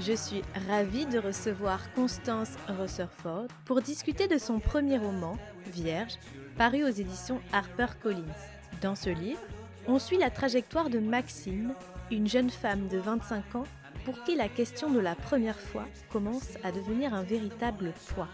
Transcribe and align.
je 0.00 0.14
suis 0.14 0.42
ravie 0.66 1.04
de 1.04 1.18
recevoir 1.18 1.92
Constance 1.92 2.52
Rutherford 2.68 3.48
pour 3.66 3.82
discuter 3.82 4.28
de 4.28 4.38
son 4.38 4.58
premier 4.58 4.96
roman, 4.96 5.36
Vierge, 5.66 6.14
paru 6.56 6.84
aux 6.84 6.88
éditions 6.88 7.40
HarperCollins. 7.52 8.34
Dans 8.80 8.94
ce 8.94 9.10
livre, 9.10 9.42
on 9.86 9.98
suit 9.98 10.16
la 10.16 10.30
trajectoire 10.30 10.88
de 10.88 10.98
Maxine, 10.98 11.74
une 12.10 12.26
jeune 12.26 12.48
femme 12.48 12.88
de 12.88 12.96
25 12.96 13.56
ans 13.56 13.66
pour 14.06 14.22
qui 14.24 14.36
la 14.36 14.48
question 14.48 14.90
de 14.90 15.00
la 15.00 15.14
première 15.14 15.60
fois 15.60 15.86
commence 16.10 16.56
à 16.64 16.72
devenir 16.72 17.12
un 17.12 17.22
véritable 17.22 17.92
poids. 18.14 18.28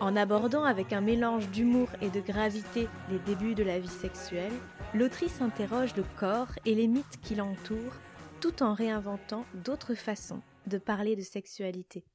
En 0.00 0.16
abordant 0.16 0.64
avec 0.64 0.92
un 0.92 1.00
mélange 1.00 1.48
d'humour 1.48 1.88
et 2.02 2.10
de 2.10 2.20
gravité 2.20 2.88
les 3.10 3.18
débuts 3.20 3.54
de 3.54 3.62
la 3.62 3.78
vie 3.78 3.88
sexuelle, 3.88 4.52
l'autrice 4.92 5.40
interroge 5.40 5.96
le 5.96 6.04
corps 6.18 6.52
et 6.66 6.74
les 6.74 6.88
mythes 6.88 7.20
qui 7.22 7.34
l'entourent 7.34 7.96
tout 8.40 8.62
en 8.62 8.74
réinventant 8.74 9.44
d'autres 9.54 9.94
façons 9.94 10.42
de 10.70 10.78
parler 10.78 11.16
de 11.16 11.22
sexualité. 11.22 12.06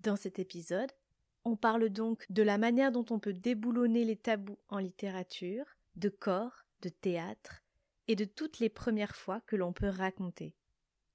Dans 0.00 0.14
cet 0.14 0.38
épisode, 0.38 0.92
on 1.44 1.56
parle 1.56 1.88
donc 1.88 2.26
de 2.30 2.42
la 2.42 2.58
manière 2.58 2.92
dont 2.92 3.06
on 3.10 3.18
peut 3.18 3.32
déboulonner 3.32 4.04
les 4.04 4.16
tabous 4.16 4.58
en 4.68 4.78
littérature, 4.78 5.64
de 5.96 6.10
corps, 6.10 6.66
de 6.82 6.90
théâtre, 6.90 7.62
et 8.08 8.14
de 8.14 8.26
toutes 8.26 8.58
les 8.58 8.68
premières 8.68 9.16
fois 9.16 9.40
que 9.46 9.56
l'on 9.56 9.72
peut 9.72 9.88
raconter. 9.88 10.54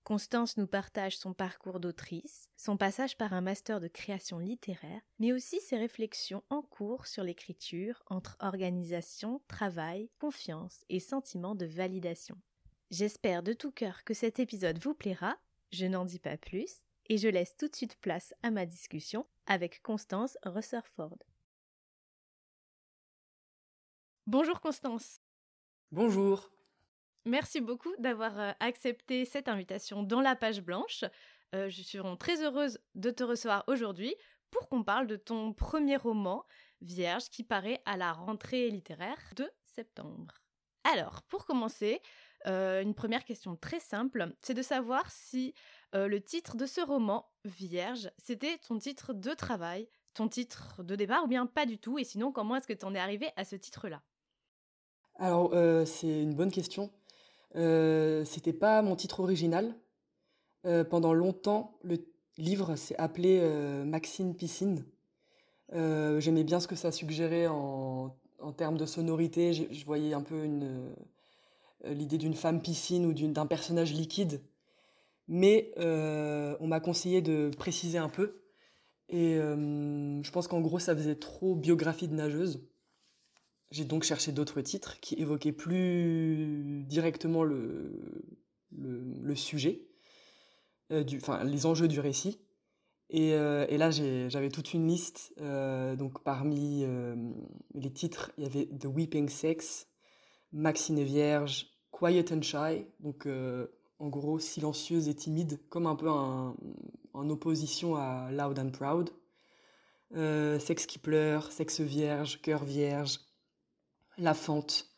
Constance 0.03 0.57
nous 0.57 0.67
partage 0.67 1.17
son 1.17 1.33
parcours 1.33 1.79
d'autrice, 1.79 2.49
son 2.57 2.77
passage 2.77 3.17
par 3.17 3.33
un 3.33 3.41
master 3.41 3.79
de 3.79 3.87
création 3.87 4.39
littéraire, 4.39 5.01
mais 5.19 5.31
aussi 5.31 5.59
ses 5.61 5.77
réflexions 5.77 6.43
en 6.49 6.61
cours 6.61 7.07
sur 7.07 7.23
l'écriture 7.23 8.03
entre 8.07 8.37
organisation, 8.39 9.41
travail, 9.47 10.09
confiance 10.19 10.85
et 10.89 10.99
sentiment 10.99 11.55
de 11.55 11.65
validation. 11.65 12.37
J'espère 12.91 13.41
de 13.41 13.53
tout 13.53 13.71
cœur 13.71 14.03
que 14.03 14.13
cet 14.13 14.39
épisode 14.39 14.77
vous 14.77 14.93
plaira 14.93 15.37
je 15.75 15.85
n'en 15.85 16.05
dis 16.05 16.19
pas 16.19 16.37
plus 16.37 16.81
et 17.07 17.17
je 17.17 17.27
laisse 17.27 17.55
tout 17.57 17.67
de 17.67 17.75
suite 17.75 17.97
place 17.97 18.33
à 18.41 18.49
ma 18.49 18.65
discussion 18.65 19.27
avec 19.45 19.81
Constance 19.83 20.37
Rutherford. 20.43 21.17
Bonjour 24.25 24.59
Constance. 24.59 25.19
Bonjour. 25.91 26.49
Merci 27.25 27.61
beaucoup 27.61 27.93
d'avoir 27.99 28.39
euh, 28.39 28.51
accepté 28.59 29.25
cette 29.25 29.49
invitation 29.49 30.01
dans 30.01 30.21
la 30.21 30.35
page 30.35 30.61
blanche. 30.61 31.03
Euh, 31.53 31.69
je 31.69 31.81
suis 31.81 31.97
vraiment 31.97 32.17
très 32.17 32.41
heureuse 32.43 32.79
de 32.95 33.11
te 33.11 33.23
recevoir 33.23 33.63
aujourd'hui 33.67 34.15
pour 34.49 34.69
qu'on 34.69 34.83
parle 34.83 35.07
de 35.07 35.15
ton 35.15 35.53
premier 35.53 35.97
roman, 35.97 36.45
Vierge, 36.81 37.29
qui 37.29 37.43
paraît 37.43 37.81
à 37.85 37.97
la 37.97 38.13
rentrée 38.13 38.69
littéraire 38.69 39.21
de 39.35 39.49
septembre. 39.63 40.33
Alors, 40.83 41.23
pour 41.23 41.45
commencer, 41.45 41.99
euh, 42.47 42.81
une 42.81 42.93
première 42.93 43.25
question 43.25 43.55
très 43.55 43.79
simple, 43.79 44.31
c'est 44.41 44.53
de 44.53 44.61
savoir 44.61 45.09
si 45.09 45.53
euh, 45.95 46.07
le 46.07 46.21
titre 46.21 46.55
de 46.57 46.65
ce 46.65 46.81
roman, 46.81 47.25
Vierge, 47.43 48.11
c'était 48.17 48.58
ton 48.67 48.77
titre 48.77 49.14
de 49.14 49.33
travail, 49.33 49.87
ton 50.14 50.27
titre 50.27 50.83
de 50.83 50.95
départ 50.95 51.23
ou 51.23 51.27
bien 51.27 51.47
pas 51.47 51.65
du 51.65 51.77
tout, 51.77 51.97
et 51.97 52.03
sinon 52.03 52.31
comment 52.31 52.55
est-ce 52.55 52.67
que 52.67 52.73
tu 52.73 52.86
en 52.86 52.93
es 52.93 52.99
arrivé 52.99 53.30
à 53.36 53.45
ce 53.45 53.55
titre-là? 53.55 54.02
Alors, 55.15 55.53
euh, 55.53 55.86
c'est 55.86 56.21
une 56.21 56.36
bonne 56.36 56.52
question. 56.52 56.92
c'était 57.53 58.53
pas 58.53 58.81
mon 58.81 58.95
titre 58.95 59.21
original. 59.21 59.75
pendant 60.89 61.14
longtemps, 61.14 61.80
le 61.83 61.97
livre 62.37 62.75
s'est 62.75 62.97
appelé 62.97 63.39
Maxine 63.86 64.36
Piscine. 64.36 64.86
J'aimais 65.71 66.43
bien 66.43 66.59
ce 66.59 66.67
que 66.67 66.75
ça 66.75 66.91
suggérait 66.91 67.47
en, 67.47 68.15
termes 68.58 68.77
de 68.77 68.86
sonorité. 68.86 69.53
je 69.53 69.86
voyais 69.86 70.14
un 70.14 70.21
peu 70.21 70.43
une 70.43 70.93
l'idée 71.89 72.17
d'une 72.17 72.33
femme 72.33 72.61
piscine 72.61 73.05
ou 73.05 73.13
d'un 73.13 73.45
personnage 73.45 73.93
liquide. 73.93 74.41
Mais 75.27 75.71
euh, 75.77 76.55
on 76.59 76.67
m'a 76.67 76.79
conseillé 76.79 77.21
de 77.21 77.49
préciser 77.57 77.97
un 77.97 78.09
peu. 78.09 78.41
Et 79.09 79.35
euh, 79.35 80.21
je 80.23 80.31
pense 80.31 80.47
qu'en 80.47 80.61
gros, 80.61 80.79
ça 80.79 80.95
faisait 80.95 81.15
trop 81.15 81.55
biographie 81.55 82.07
de 82.07 82.15
nageuse. 82.15 82.67
J'ai 83.71 83.85
donc 83.85 84.03
cherché 84.03 84.31
d'autres 84.31 84.61
titres 84.61 84.99
qui 84.99 85.15
évoquaient 85.15 85.51
plus 85.51 86.83
directement 86.87 87.43
le, 87.43 87.99
le, 88.71 89.35
sujet, 89.35 89.87
du, 90.91 91.17
enfin, 91.17 91.43
les 91.43 91.65
enjeux 91.65 91.87
du 91.87 91.99
récit. 91.99 92.39
Et, 93.09 93.29
et 93.29 93.77
là, 93.77 93.89
j'avais 93.91 94.49
toute 94.49 94.73
une 94.73 94.87
liste. 94.87 95.33
donc, 95.39 96.23
parmi 96.23 96.85
les 97.73 97.91
titres, 97.91 98.31
il 98.37 98.43
y 98.43 98.47
avait 98.47 98.67
The 98.67 98.85
Weeping 98.85 99.29
Sex, 99.29 99.87
Maxine 100.53 100.99
est 100.99 101.03
vierge, 101.03 101.74
Quiet 101.95 102.33
and 102.33 102.42
Shy, 102.42 102.86
donc 103.00 103.26
euh, 103.26 103.67
en 104.00 104.10
gros 104.10 104.38
silencieuse 104.38 105.08
et 105.08 105.14
timide, 105.14 105.60
comme 105.70 105.88
un 105.88 105.95
peu 105.95 106.10
en 106.10 107.30
opposition 107.30 107.95
à 107.95 108.30
Loud 108.32 108.60
and 108.60 108.72
Proud. 108.72 109.10
Euh, 110.14 110.60
sexe 110.60 110.86
qui 110.86 111.00
pleure, 111.00 111.54
sexe 111.54 111.80
vierge, 111.80 112.42
cœur 112.42 112.66
vierge, 112.66 113.22
la 114.17 114.33
fente. 114.33 114.89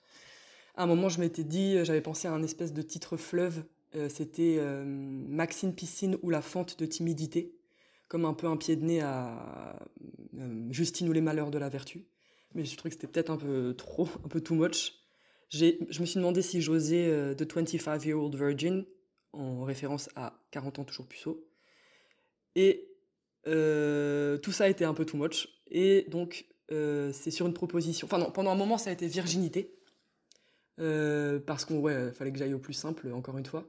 À 0.75 0.83
un 0.83 0.85
moment, 0.87 1.07
je 1.07 1.19
m'étais 1.19 1.43
dit, 1.43 1.85
j'avais 1.85 2.01
pensé 2.01 2.27
à 2.27 2.33
un 2.33 2.41
espèce 2.41 2.73
de 2.73 2.81
titre 2.81 3.15
fleuve, 3.15 3.63
euh, 3.95 4.09
c'était 4.09 4.59
Maxine 4.83 5.75
Piscine 5.75 6.17
ou 6.23 6.31
la 6.31 6.41
fente 6.41 6.79
de 6.79 6.87
timidité, 6.87 7.55
comme 8.07 8.25
un 8.25 8.33
peu 8.33 8.47
un 8.47 8.57
pied 8.57 8.75
de 8.75 8.83
nez 8.83 9.01
à 9.01 9.77
Justine 10.71 11.07
ou 11.09 11.13
les 11.13 11.21
malheurs 11.21 11.51
de 11.51 11.59
la 11.59 11.69
vertu. 11.69 12.07
Mais 12.55 12.65
je 12.65 12.75
trouvais 12.75 12.89
que 12.89 12.95
c'était 12.95 13.11
peut-être 13.11 13.29
un 13.29 13.37
peu 13.37 13.75
trop, 13.77 14.07
un 14.25 14.29
peu 14.29 14.41
too 14.41 14.55
much 14.55 15.06
je 15.49 16.01
me 16.01 16.05
suis 16.05 16.17
demandé 16.17 16.41
si 16.41 16.61
j'osais 16.61 17.07
euh, 17.07 17.33
The 17.33 17.43
25-Year-Old 17.43 18.35
Virgin, 18.35 18.85
en 19.33 19.63
référence 19.63 20.09
à 20.15 20.39
40 20.51 20.79
ans 20.79 20.83
toujours 20.83 21.07
puceau. 21.07 21.47
Et 22.55 22.89
euh, 23.47 24.37
tout 24.37 24.51
ça 24.51 24.65
a 24.65 24.67
été 24.67 24.83
un 24.83 24.93
peu 24.93 25.05
too 25.05 25.17
much. 25.17 25.47
Et 25.67 26.05
donc, 26.09 26.47
euh, 26.71 27.11
c'est 27.13 27.31
sur 27.31 27.47
une 27.47 27.53
proposition. 27.53 28.07
Enfin, 28.07 28.17
non, 28.17 28.31
pendant 28.31 28.51
un 28.51 28.55
moment, 28.55 28.77
ça 28.77 28.89
a 28.89 28.93
été 28.93 29.07
virginité. 29.07 29.73
parce 30.77 31.65
qu'on 31.65 31.79
ouais, 31.79 32.11
fallait 32.11 32.31
que 32.31 32.37
j'aille 32.37 32.53
au 32.53 32.59
plus 32.59 32.73
simple, 32.73 33.11
encore 33.13 33.37
une 33.37 33.45
fois. 33.45 33.67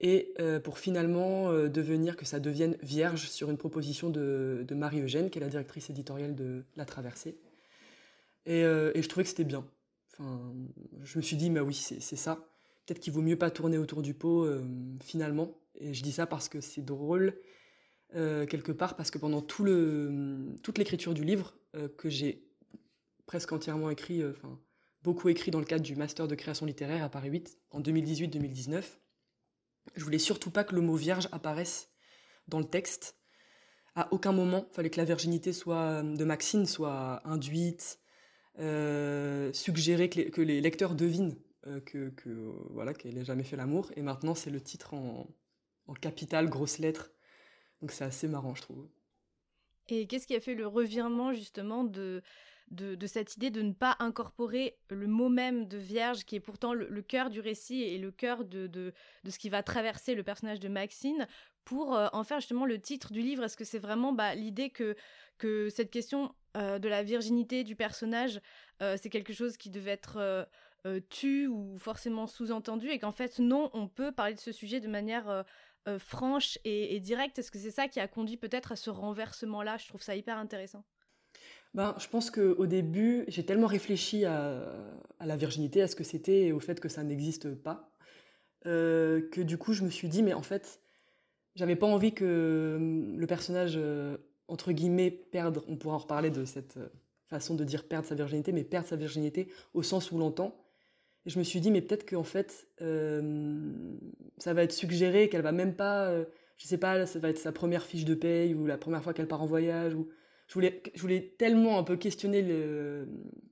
Et 0.00 0.34
pour 0.62 0.78
finalement 0.78 1.52
devenir, 1.68 2.16
que 2.16 2.24
ça 2.24 2.38
devienne 2.40 2.76
vierge 2.82 3.28
sur 3.28 3.50
une 3.50 3.58
proposition 3.58 4.10
de, 4.10 4.64
Marie-Eugène, 4.70 5.28
qui 5.28 5.38
est 5.38 5.40
la 5.40 5.48
directrice 5.48 5.90
éditoriale 5.90 6.34
de 6.34 6.64
La 6.76 6.84
Traversée. 6.84 7.36
Et 8.46 8.62
je 8.62 9.08
trouvais 9.08 9.24
que 9.24 9.30
c'était 9.30 9.44
bien 9.44 9.66
je 10.20 11.18
me 11.18 11.22
suis 11.22 11.36
dit, 11.36 11.50
bah 11.50 11.62
oui, 11.62 11.74
c'est 11.74 12.16
ça. 12.16 12.48
Peut-être 12.88 13.00
qu'il 13.00 13.12
vaut 13.12 13.20
mieux 13.20 13.36
pas 13.36 13.50
tourner 13.50 13.76
autour 13.76 14.00
du 14.00 14.14
pot 14.14 14.44
euh, 14.44 14.64
finalement. 15.02 15.60
Et 15.74 15.92
je 15.92 16.02
dis 16.02 16.12
ça 16.12 16.26
parce 16.26 16.48
que 16.48 16.62
c'est 16.62 16.80
drôle 16.80 17.38
euh, 18.14 18.46
quelque 18.46 18.72
part, 18.72 18.96
parce 18.96 19.10
que 19.10 19.18
pendant 19.18 19.42
toute 19.42 20.78
l'écriture 20.78 21.12
du 21.12 21.22
livre 21.22 21.54
euh, 21.76 21.88
que 21.88 22.08
j'ai 22.08 22.48
presque 23.26 23.52
entièrement 23.52 23.90
écrit, 23.90 24.22
beaucoup 25.02 25.28
écrit 25.28 25.50
dans 25.50 25.58
le 25.58 25.66
cadre 25.66 25.84
du 25.84 25.96
master 25.96 26.26
de 26.26 26.34
création 26.34 26.64
littéraire 26.64 27.04
à 27.04 27.10
Paris 27.10 27.28
8 27.28 27.58
en 27.72 27.82
2018-2019, 27.82 28.82
je 29.94 30.04
voulais 30.04 30.18
surtout 30.18 30.50
pas 30.50 30.64
que 30.64 30.74
le 30.74 30.80
mot 30.80 30.96
vierge 30.96 31.28
apparaisse 31.30 31.90
dans 32.46 32.58
le 32.58 32.64
texte. 32.64 33.18
À 33.94 34.10
aucun 34.14 34.32
moment, 34.32 34.66
il 34.70 34.74
fallait 34.74 34.88
que 34.88 34.96
la 34.96 35.04
virginité 35.04 35.52
soit 35.52 36.02
de 36.02 36.24
Maxine 36.24 36.64
soit 36.64 37.20
induite, 37.28 38.00
euh, 38.58 39.52
suggérer 39.52 40.08
que 40.08 40.40
les, 40.40 40.60
lecteurs 40.60 40.94
devinent 40.94 41.36
euh, 41.66 41.80
que, 41.80 42.12
voilà 42.70 42.94
qu'elle 42.94 43.14
n'a 43.14 43.24
jamais 43.24 43.44
fait 43.44 43.56
l'amour. 43.56 43.90
Et 43.96 44.02
maintenant, 44.02 44.34
c'est 44.34 44.50
le 44.50 44.60
titre 44.60 44.94
en, 44.94 45.28
en 45.86 45.94
capitale, 45.94 46.48
grosses 46.48 46.78
lettres. 46.78 47.12
Donc 47.80 47.92
c'est 47.92 48.04
assez 48.04 48.28
marrant, 48.28 48.54
je 48.54 48.62
trouve. 48.62 48.88
Et 49.88 50.06
qu'est-ce 50.06 50.26
qui 50.26 50.34
a 50.34 50.40
fait 50.40 50.54
le 50.54 50.66
revirement 50.66 51.32
justement 51.32 51.84
de, 51.84 52.22
de, 52.70 53.06
cette 53.06 53.36
idée 53.36 53.50
de 53.50 53.62
ne 53.62 53.72
pas 53.72 53.96
incorporer 53.98 54.76
le 54.90 55.06
mot 55.06 55.28
même 55.28 55.66
de 55.66 55.78
vierge, 55.78 56.24
qui 56.24 56.36
est 56.36 56.40
pourtant 56.40 56.74
le, 56.74 57.02
cœur 57.02 57.30
du 57.30 57.40
récit 57.40 57.82
et 57.82 57.98
le 57.98 58.10
cœur 58.10 58.44
de, 58.44 58.66
de, 58.66 58.92
ce 59.28 59.38
qui 59.38 59.48
va 59.48 59.62
traverser 59.62 60.14
le 60.14 60.22
personnage 60.22 60.60
de 60.60 60.68
Maxine, 60.68 61.26
pour 61.64 61.94
euh, 61.94 62.08
en 62.12 62.24
faire 62.24 62.40
justement 62.40 62.64
le 62.64 62.80
titre 62.80 63.12
du 63.12 63.20
livre. 63.20 63.44
Est-ce 63.44 63.56
que 63.56 63.64
c'est 63.64 63.78
vraiment 63.78 64.12
bah, 64.12 64.34
l'idée 64.34 64.70
que, 64.70 64.96
que 65.36 65.68
cette 65.68 65.90
question 65.90 66.34
euh, 66.56 66.78
de 66.78 66.88
la 66.88 67.02
virginité 67.02 67.62
du 67.62 67.76
personnage, 67.76 68.40
euh, 68.82 68.96
c'est 69.00 69.10
quelque 69.10 69.32
chose 69.32 69.56
qui 69.56 69.70
devait 69.70 69.90
être 69.92 70.48
tu 71.10 71.46
ou 71.48 71.76
forcément 71.76 72.26
sous-entendu, 72.26 72.88
et 72.88 72.98
qu'en 72.98 73.12
fait, 73.12 73.38
non, 73.40 73.68
on 73.74 73.88
peut 73.88 74.10
parler 74.10 74.32
de 74.32 74.40
ce 74.40 74.52
sujet 74.52 74.80
de 74.80 74.88
manière 74.88 75.44
franche 75.98 76.58
et, 76.64 76.98
directe? 77.00 77.38
Est-ce 77.38 77.50
que 77.50 77.58
c'est 77.58 77.70
ça 77.70 77.88
qui 77.88 78.00
a 78.00 78.08
conduit 78.08 78.38
peut-être 78.38 78.72
à 78.72 78.76
ce 78.76 78.88
renversement-là? 78.88 79.76
Je 79.76 79.86
trouve 79.86 80.00
ça 80.00 80.16
hyper 80.16 80.38
intéressant. 80.38 80.84
Ben, 81.74 81.94
je 81.98 82.08
pense 82.08 82.30
qu'au 82.30 82.66
début, 82.66 83.24
j'ai 83.28 83.44
tellement 83.44 83.66
réfléchi 83.66 84.24
à, 84.24 84.64
la 85.20 85.36
virginité, 85.36 85.82
à 85.82 85.88
ce 85.88 85.96
que 85.96 86.04
c'était 86.04 86.46
et 86.46 86.52
au 86.52 86.60
fait 86.60 86.80
que 86.80 86.88
ça 86.88 87.02
n'existe 87.04 87.54
pas, 87.54 87.90
que 88.64 89.40
du 89.42 89.58
coup, 89.58 89.72
je 89.72 89.84
me 89.84 89.90
suis 89.90 90.08
dit, 90.08 90.22
mais 90.22 90.34
en 90.34 90.42
fait, 90.42 90.80
j'avais 91.54 91.76
pas 91.76 91.86
envie 91.86 92.14
que 92.14 92.76
hum, 92.76 93.18
le 93.18 93.26
personnage, 93.26 93.78
entre 94.48 94.72
guillemets, 94.72 95.10
perde, 95.10 95.62
on 95.68 95.76
pourra 95.76 95.96
en 95.96 95.98
reparler 95.98 96.30
de 96.30 96.44
cette 96.44 96.78
façon 97.28 97.54
de 97.54 97.64
dire 97.64 97.86
perdre 97.86 98.06
sa 98.06 98.14
virginité, 98.14 98.52
mais 98.52 98.64
perdre 98.64 98.88
sa 98.88 98.96
virginité 98.96 99.48
au 99.74 99.82
sens 99.82 100.10
où 100.10 100.18
l'entend. 100.18 100.64
Et 101.26 101.30
je 101.30 101.38
me 101.38 101.44
suis 101.44 101.60
dit, 101.60 101.70
mais 101.70 101.82
peut-être 101.82 102.08
qu'en 102.08 102.24
fait, 102.24 102.68
euh, 102.80 103.96
ça 104.38 104.54
va 104.54 104.62
être 104.62 104.72
suggéré 104.72 105.28
qu'elle 105.28 105.42
va 105.42 105.52
même 105.52 105.74
pas, 105.74 106.08
euh, 106.08 106.24
je 106.56 106.66
sais 106.66 106.78
pas, 106.78 107.04
ça 107.06 107.18
va 107.18 107.28
être 107.28 107.38
sa 107.38 107.52
première 107.52 107.84
fiche 107.84 108.04
de 108.04 108.14
paye 108.14 108.54
ou 108.54 108.66
la 108.66 108.78
première 108.78 109.02
fois 109.02 109.12
qu'elle 109.12 109.28
part 109.28 109.42
en 109.42 109.46
voyage. 109.46 109.94
Ou... 109.94 110.08
Je, 110.48 110.54
voulais, 111.00 111.34
tellement 111.38 111.78
un 111.78 111.84
peu 111.84 111.96
questionner 111.96 112.42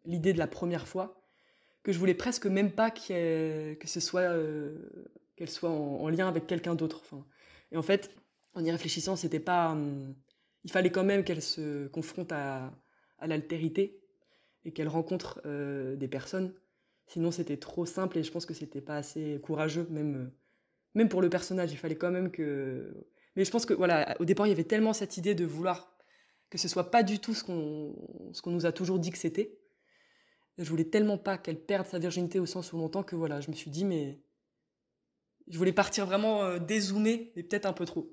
l'idée 0.05 0.33
de 0.33 0.39
la 0.39 0.47
première 0.47 0.89
fois 0.89 1.23
que 1.83 1.93
je 1.93 1.99
voulais 1.99 2.15
presque 2.15 2.47
même 2.47 2.73
pas 2.73 2.91
que 2.91 3.77
ce 3.85 4.01
soit 4.01 4.23
euh, 4.23 4.77
qu'elle 5.37 5.51
soit 5.51 5.71
en, 5.71 6.09
lien 6.09 6.27
avec 6.27 6.47
quelqu'un 6.47 6.75
d'autre. 6.75 7.03
Et 7.71 7.77
en 7.77 7.83
fait, 7.83 8.11
en 8.55 8.65
y 8.65 8.71
réfléchissant, 8.71 9.15
c'était 9.15 9.41
pas, 9.41 9.71
hum, 9.73 10.15
il 10.65 10.73
fallait 10.73 10.91
quand 10.91 11.05
même 11.05 11.23
qu'elle 11.23 11.43
se 11.43 11.87
confronte 11.89 12.33
à 12.33 12.73
l'altérité 13.21 14.01
et 14.67 14.73
qu'elle 14.73 14.89
rencontre 14.89 15.41
euh, 15.47 15.97
des 15.97 16.09
personnes. 16.09 16.53
Sinon, 17.07 17.31
c'était 17.31 17.57
trop 17.57 17.87
simple 17.87 18.19
et 18.19 18.25
je 18.25 18.33
pense 18.33 18.45
que 18.45 18.53
c'était 18.53 18.81
pas 18.81 18.97
assez 18.97 19.41
courageux, 19.43 19.87
même, 19.91 20.33
même 20.95 21.09
pour 21.09 21.23
le 21.23 21.31
personnage. 21.31 21.73
Il 21.73 21.79
fallait 21.79 21.95
quand 21.95 22.11
même 22.11 22.33
que. 22.33 22.93
Mais 23.37 23.45
je 23.45 23.51
pense 23.51 23.65
que, 23.65 23.75
voilà, 23.75 24.17
au 24.19 24.25
départ, 24.25 24.47
il 24.47 24.51
y 24.51 24.53
avait 24.53 24.65
tellement 24.65 24.93
cette 24.93 25.17
idée 25.17 25.37
de 25.37 25.45
vouloir 25.45 25.96
que 26.51 26.59
ce 26.59 26.69
soit 26.69 26.91
pas 26.91 27.03
du 27.03 27.19
tout 27.19 27.35
ce 27.35 27.45
qu'on 27.45 28.51
nous 28.51 28.67
a 28.67 28.73
toujours 28.73 28.99
dit 28.99 29.11
que 29.11 29.19
c'était. 29.19 29.59
Je 30.59 30.69
voulais 30.71 30.85
tellement 30.85 31.19
pas 31.19 31.39
qu'elle 31.39 31.61
perde 31.61 31.87
sa 31.87 31.99
virginité 31.99 32.39
au 32.41 32.47
sens 32.47 32.73
où 32.73 32.79
longtemps 32.79 33.03
que, 33.03 33.17
voilà, 33.17 33.41
je 33.41 33.51
me 33.51 33.57
suis 33.57 33.71
dit, 33.71 33.85
mais. 33.85 34.21
Je 35.49 35.59
voulais 35.59 35.73
partir 35.73 36.07
vraiment 36.07 36.43
euh, 36.43 36.59
dézoomer, 36.59 37.33
mais 37.37 37.45
peut-être 37.45 37.67
un 37.67 37.73
peu 37.73 37.85
trop. 37.85 38.13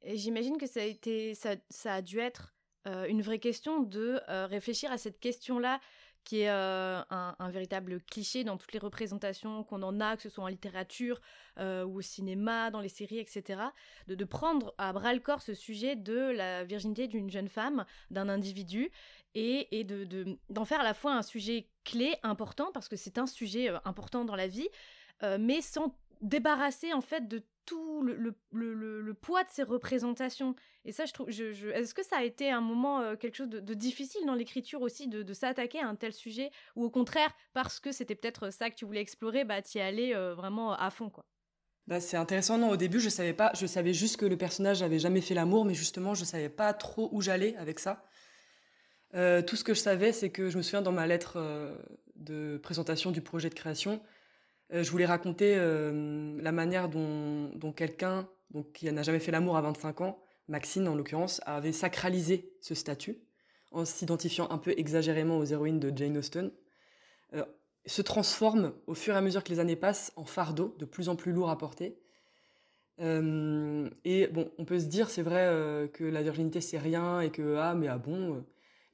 Et 0.00 0.16
j'imagine 0.16 0.56
que 0.56 0.66
ça 0.66 0.80
a, 0.80 0.84
été, 0.84 1.34
ça 1.34 1.58
a 1.92 2.00
dû 2.00 2.20
être 2.20 2.54
euh, 2.86 3.06
une 3.06 3.22
vraie 3.22 3.38
question 3.38 3.80
de 3.80 4.20
euh, 4.28 4.46
réfléchir 4.46 4.92
à 4.92 4.98
cette 4.98 5.18
question-là 5.18 5.80
qui 6.24 6.40
est 6.40 6.50
euh, 6.50 7.02
un, 7.10 7.50
véritable 7.50 8.00
cliché 8.00 8.44
dans 8.44 8.56
toutes 8.56 8.72
les 8.72 8.78
représentations 8.78 9.62
qu'on 9.64 9.82
en 9.82 10.00
a, 10.00 10.16
que 10.16 10.22
ce 10.22 10.28
soit 10.28 10.44
en 10.44 10.48
littérature 10.48 11.20
ou 11.58 11.98
au 11.98 12.00
cinéma, 12.00 12.70
dans 12.72 12.80
les 12.80 12.88
séries, 12.88 13.18
etc. 13.18 13.60
De, 14.08 14.24
prendre 14.24 14.74
à 14.76 14.92
bras 14.92 15.14
le 15.14 15.20
corps 15.20 15.42
ce 15.42 15.54
sujet 15.54 15.94
de 15.94 16.32
la 16.32 16.64
virginité 16.64 17.06
d'une 17.06 17.30
jeune 17.30 17.48
femme, 17.48 17.84
d'un 18.10 18.28
individu, 18.28 18.90
et, 19.36 19.84
de, 19.84 20.36
d'en 20.50 20.64
faire 20.64 20.80
à 20.80 20.84
la 20.84 20.94
fois 20.94 21.14
un 21.14 21.22
sujet 21.22 21.68
clé, 21.84 22.16
important, 22.24 22.72
parce 22.72 22.88
que 22.88 22.96
c'est 22.96 23.18
un 23.18 23.26
sujet 23.26 23.70
important 23.84 24.24
dans 24.24 24.34
la 24.34 24.48
vie, 24.48 24.68
mais 25.38 25.60
sans 25.60 25.96
débarrasser 26.22 26.92
en 26.92 27.02
fait 27.02 27.28
de 27.28 27.44
tout 27.64 28.02
le, 28.02 29.14
poids 29.14 29.44
de 29.44 29.50
ces 29.50 29.62
représentations. 29.62 30.54
Et 30.84 30.92
ça, 30.92 31.04
je 31.04 31.12
trouve. 31.12 31.30
Je, 31.30 31.68
Est-ce 31.70 31.94
que 31.94 32.04
ça 32.04 32.18
a 32.18 32.22
été 32.22 32.50
un 32.50 32.60
moment 32.60 33.00
euh, 33.00 33.16
quelque 33.16 33.36
chose 33.36 33.48
de, 33.48 33.74
difficile 33.74 34.24
dans 34.26 34.34
l'écriture 34.34 34.82
aussi, 34.82 35.08
de, 35.08 35.32
s'attaquer 35.32 35.80
à 35.80 35.88
un 35.88 35.96
tel 35.96 36.12
sujet, 36.12 36.50
ou 36.76 36.84
au 36.84 36.90
contraire, 36.90 37.34
parce 37.52 37.80
que 37.80 37.92
c'était 37.92 38.14
peut-être 38.14 38.50
ça 38.50 38.70
que 38.70 38.76
tu 38.76 38.84
voulais 38.84 39.00
explorer, 39.00 39.44
bah 39.44 39.60
y 39.74 39.80
aller 39.80 40.14
euh, 40.14 40.34
vraiment 40.34 40.74
à 40.74 40.90
fond, 40.90 41.10
quoi? 41.10 41.24
Bah, 41.86 42.00
c'est 42.00 42.16
intéressant. 42.16 42.56
Non, 42.58 42.70
au 42.70 42.76
début, 42.76 43.00
je 43.00 43.08
savais 43.08 43.34
pas. 43.34 43.52
Je 43.54 43.66
savais 43.66 43.92
juste 43.92 44.16
que 44.16 44.26
le 44.26 44.36
personnage 44.36 44.82
avait 44.82 44.98
jamais 44.98 45.20
fait 45.20 45.34
l'amour, 45.34 45.64
mais 45.64 45.74
justement, 45.74 46.14
je 46.14 46.24
savais 46.24 46.48
pas 46.48 46.72
trop 46.72 47.08
où 47.12 47.20
j'allais 47.20 47.56
avec 47.56 47.78
ça. 47.78 48.04
Euh, 49.14 49.42
tout 49.42 49.56
ce 49.56 49.64
que 49.64 49.74
je 49.74 49.80
savais, 49.80 50.12
c'est 50.12 50.30
que 50.30 50.48
je 50.48 50.56
me 50.56 50.62
souviens 50.62 50.82
dans 50.82 50.92
ma 50.92 51.06
lettre 51.06 51.38
de 52.16 52.58
présentation 52.62 53.10
du 53.10 53.20
projet 53.20 53.50
de 53.50 53.54
création, 53.54 54.00
je 54.82 54.90
voulais 54.90 55.06
raconter 55.06 55.54
euh, 55.56 56.36
la 56.42 56.50
manière 56.50 56.88
dont, 56.88 57.72
quelqu'un 57.76 58.28
qui 58.72 58.90
n'a 58.90 59.02
jamais 59.02 59.20
fait 59.20 59.30
l'amour 59.30 59.56
à 59.56 59.62
25 59.62 60.00
ans, 60.00 60.18
Maxine 60.48 60.88
en 60.88 60.94
l'occurrence, 60.94 61.40
avait 61.46 61.72
sacralisé 61.72 62.52
ce 62.60 62.74
statut 62.74 63.18
en 63.70 63.84
s'identifiant 63.84 64.48
un 64.50 64.58
peu 64.58 64.74
exagérément 64.76 65.38
aux 65.38 65.44
héroïnes 65.44 65.80
de 65.80 65.96
Jane 65.96 66.16
Austen, 66.16 66.50
euh, 67.34 67.44
se 67.86 68.02
transforme 68.02 68.72
au 68.86 68.94
fur 68.94 69.14
et 69.14 69.16
à 69.16 69.20
mesure 69.20 69.44
que 69.44 69.50
les 69.50 69.60
années 69.60 69.76
passent 69.76 70.12
en 70.16 70.24
fardeau 70.24 70.74
de 70.78 70.84
plus 70.84 71.08
en 71.08 71.16
plus 71.16 71.32
lourd 71.32 71.50
à 71.50 71.58
porter. 71.58 71.98
et 72.98 74.28
bon, 74.28 74.50
on 74.58 74.64
peut 74.64 74.78
se 74.78 74.86
dire, 74.86 75.10
c'est 75.10 75.22
vrai 75.22 75.90
que 75.92 76.04
la 76.04 76.22
virginité 76.22 76.60
c'est 76.60 76.78
rien 76.78 77.20
et 77.20 77.30
que 77.30 77.56
ah 77.56 77.74
mais 77.74 77.88
ah 77.88 77.98
bon, 77.98 78.44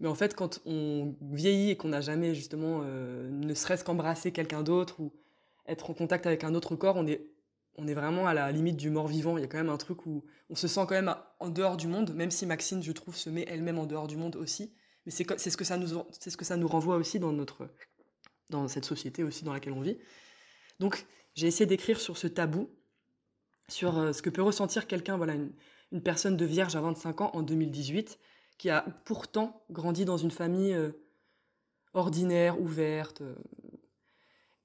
mais 0.01 0.09
en 0.09 0.15
fait 0.15 0.35
quand 0.35 0.61
on 0.65 1.15
vieillit 1.21 1.71
et 1.71 1.77
qu'on 1.77 1.89
n'a 1.89 2.01
jamais 2.01 2.35
justement 2.35 2.83
ne 2.83 3.55
serait-ce 3.55 3.85
qu'embrassé 3.85 4.33
quelqu'un 4.33 4.63
d'autre 4.63 4.99
ou 5.01 5.13
être 5.71 5.91
en 5.91 5.95
contact 5.95 6.27
avec 6.27 6.45
un 6.45 6.55
autre 6.55 6.77
corps, 6.77 6.97
on 6.97 7.07
est, 7.07 7.27
on 7.77 7.87
est 7.87 7.95
vraiment 7.95 8.27
à 8.27 8.35
la 8.35 8.51
limite 8.53 8.77
du 8.77 8.91
mort-vivant. 8.91 9.37
Il 9.37 9.41
y 9.41 9.45
a 9.45 9.47
quand 9.47 9.59
même 9.59 9.71
un 9.71 9.77
truc 9.77 10.07
où 10.07 10.25
on 10.49 10.55
se 10.55 10.69
sent 10.69 10.81
quand 10.89 10.95
même 10.95 11.15
en 11.39 11.49
dehors 11.49 11.77
du 11.77 11.87
monde, 11.87 12.15
même 12.15 12.31
si 12.31 12.47
Maxine, 12.47 12.83
je 12.83 12.93
trouve, 12.93 13.17
se 13.17 13.31
met 13.31 13.45
elle-même 13.49 13.79
en 13.79 13.87
dehors 13.87 14.07
du 14.07 14.17
monde 14.17 14.37
aussi. 14.37 14.75
Mais 15.07 15.13
c'est 15.13 15.51
ce 15.51 15.57
que 15.57 15.65
ça 15.65 15.77
nous, 15.77 15.89
ce 16.11 16.37
que 16.37 16.45
ça 16.45 16.57
nous 16.57 16.69
renvoie 16.69 16.97
aussi 16.97 17.19
dans 17.19 17.33
notre, 17.33 17.69
dans 18.51 18.69
cette 18.69 18.85
société 18.85 19.23
aussi 19.25 19.45
dans 19.45 19.53
laquelle 19.53 19.73
on 19.73 19.81
vit. 19.81 19.99
Donc, 20.79 21.07
j'ai 21.35 21.47
essayé 21.47 21.67
d'écrire 21.67 22.01
sur 22.01 22.19
ce 22.19 22.27
tabou, 22.27 22.71
sur 23.69 23.99
euh, 23.99 24.13
ce 24.13 24.21
que 24.21 24.31
peut 24.31 24.43
ressentir 24.43 24.87
quelqu'un, 24.87 25.17
voilà, 25.17 25.35
une, 25.35 25.53
une, 25.93 26.03
personne 26.03 26.37
de 26.37 26.45
vierge 26.45 26.77
à 26.77 26.81
25 26.81 27.21
ans 27.21 27.31
en 27.35 27.43
2018, 27.43 28.19
qui 28.59 28.69
a 28.69 28.83
pourtant 29.05 29.65
grandi 29.71 30.05
dans 30.05 30.17
une 30.17 30.31
famille 30.31 30.75
euh, 30.75 30.91
ordinaire, 31.95 32.61
ouverte, 32.61 33.21
euh, 33.23 33.35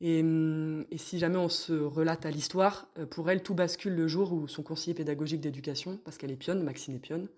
Hum, 0.01 0.85
et, 0.91 0.97
si 0.97 1.19
jamais 1.19 1.37
on 1.37 1.47
se 1.47 1.73
relate 1.73 2.25
à 2.25 2.31
l'histoire, 2.31 2.87
euh, 2.97 3.05
pour 3.05 3.29
elle, 3.29 3.41
tout 3.41 3.53
bascule 3.53 3.95
le 3.95 4.07
jour 4.07 4.33
où 4.33 4.47
son 4.47 4.61
conseiller 4.61 4.93
pédagogique 4.93 5.41
d'éducation, 5.41 5.99
parce 6.03 6.17
qu'elle 6.17 6.31
est 6.31 6.35
pionne, 6.35 6.63
Maxine 6.63 6.95
est 6.95 6.99
pionne, 6.99 7.29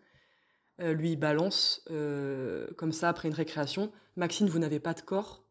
euh, 0.81 0.94
lui 0.94 1.15
balance 1.15 1.83
euh, 1.92 2.68
comme 2.75 2.92
ça 2.92 3.09
après 3.09 3.27
une 3.27 3.33
récréation 3.33 3.92
Maxine, 4.15 4.48
vous 4.48 4.59
n'avez 4.59 4.80
pas 4.80 4.94
de 4.94 5.01
corps, 5.01 5.44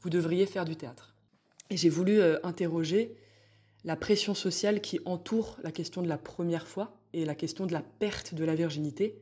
vous 0.00 0.10
devriez 0.10 0.46
faire 0.46 0.64
du 0.64 0.76
théâtre. 0.76 1.14
Et 1.70 1.76
j'ai 1.76 1.90
voulu 1.90 2.20
interroger 2.42 3.16
la 3.84 3.96
pression 3.96 4.34
sociale 4.34 4.80
qui 4.80 5.00
entoure 5.04 5.58
la 5.62 5.72
question 5.72 6.02
de 6.02 6.08
la 6.08 6.18
première 6.18 6.66
fois 6.66 6.98
et 7.12 7.24
la 7.24 7.34
question 7.34 7.66
de 7.66 7.72
la 7.72 7.82
perte 7.82 8.34
de 8.34 8.44
la 8.44 8.54
virginité. 8.54 9.18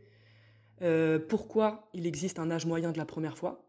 pourquoi 1.29 1.89
il 1.95 2.07
existe 2.07 2.39
un 2.41 2.51
âge 2.51 2.67
moyen 2.67 2.91
de 2.93 2.99
la 2.99 3.05
première 3.05 3.39
fois? 3.39 3.65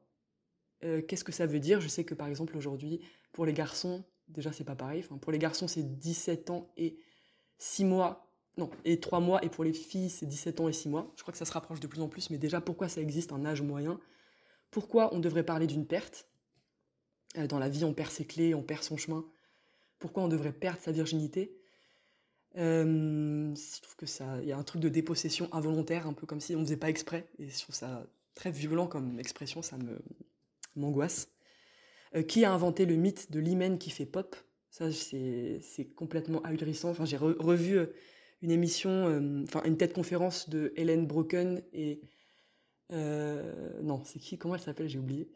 Qu'est-ce 0.82 1.24
que 1.24 1.32
ça 1.32 1.46
veut 1.46 1.60
dire? 1.60 1.82
Je 1.82 1.88
sais 1.88 2.04
que 2.04 2.16
par 2.16 2.28
exemple 2.28 2.58
aujourd'hui, 2.58 3.00
pour 3.34 3.46
les 3.46 3.54
garçons, 3.54 4.04
déjà, 4.30 4.54
c'est 4.54 4.64
pas 4.64 4.76
pareil. 4.76 5.04
Pour 5.22 5.32
les 5.32 5.40
garçons, 5.40 5.68
c'est 5.68 5.84
17 5.84 6.50
ans 6.52 6.72
et 6.78 6.98
6 7.58 7.84
mois. 7.84 8.30
Non, 8.58 8.70
et 8.86 9.00
3 9.00 9.20
mois. 9.20 9.44
Et 9.44 9.50
pour 9.50 9.64
les 9.64 9.74
filles, 9.74 10.10
c'est 10.10 10.26
17 10.28 10.62
ans 10.62 10.70
et 10.70 10.74
6 10.74 10.88
mois. 10.88 11.12
Je 11.18 11.24
crois 11.24 11.32
que 11.34 11.38
ça 11.38 11.46
se 11.46 11.52
rapproche 11.52 11.80
de 11.82 11.88
plus 11.88 12.02
en 12.02 12.08
plus. 12.08 12.30
Mais 12.30 12.38
déjà, 12.38 12.62
pourquoi 12.62 12.88
ça 12.88 13.02
existe 13.02 13.34
un 13.34 13.44
âge 13.46 13.62
moyen? 13.62 14.00
Pourquoi 14.72 15.14
on 15.14 15.20
devrait 15.20 15.44
parler 15.44 15.68
d'une 15.68 15.86
perte? 15.86 16.28
Euh, 17.38 17.48
Dans 17.48 17.60
la 17.60 17.70
vie, 17.70 17.84
on 17.84 17.94
perd 17.94 18.12
ses 18.12 18.26
clés, 18.26 18.54
on 18.54 18.64
perd 18.64 18.84
son 18.84 18.98
chemin. 18.98 19.26
Pourquoi 20.00 20.24
on 20.24 20.28
devrait 20.28 20.54
perdre 20.54 20.80
sa 20.80 20.92
virginité? 20.92 21.58
Euh, 22.58 23.54
Je 23.56 23.82
trouve 23.82 23.96
que 23.96 24.06
ça, 24.06 24.40
il 24.44 24.48
y 24.48 24.52
a 24.52 24.58
un 24.58 24.64
truc 24.64 24.82
de 24.82 24.90
dépossession 24.90 25.50
involontaire, 25.54 26.06
un 26.08 26.14
peu 26.14 26.28
comme 26.28 26.40
si 26.40 26.56
on 26.56 26.62
faisait 26.62 26.78
pas 26.78 26.90
exprès. 26.90 27.28
Et 27.40 27.50
je 27.50 27.60
trouve 27.60 27.76
ça 27.76 28.06
très 28.36 28.52
violent 28.52 28.88
comme 28.88 29.20
expression. 29.20 29.64
Ça 29.64 29.78
me 29.78 30.00
m'angoisse. 30.76 31.33
Euh, 32.16 32.22
qui 32.22 32.46
a 32.46 32.54
inventé 32.54 32.86
le 32.86 32.96
mythe 32.96 33.32
de 33.32 33.40
l'hymen 33.40 33.78
qui 33.78 33.90
fait 33.90 34.06
pop? 34.06 34.36
Ça, 34.70 34.92
c'est 34.92 35.94
complètement 35.96 36.42
ahurissant. 36.44 36.90
Enfin, 36.90 37.06
j'ai 37.06 37.18
revu 37.18 37.78
euh, 37.78 37.88
une 38.42 38.52
émission, 38.52 39.08
euh, 39.08 39.44
enfin 39.44 39.62
une 39.66 39.78
tête 39.78 39.94
conférence 39.94 40.50
de 40.50 40.74
Hélène 40.76 41.06
Broken 41.06 41.62
et 41.74 42.02
non, 42.92 44.04
c'est 44.04 44.20
qui? 44.20 44.38
Comment 44.38 44.54
elle 44.54 44.62
s'appelle? 44.62 44.88
J'ai 44.88 45.00
oublié. 45.00 45.28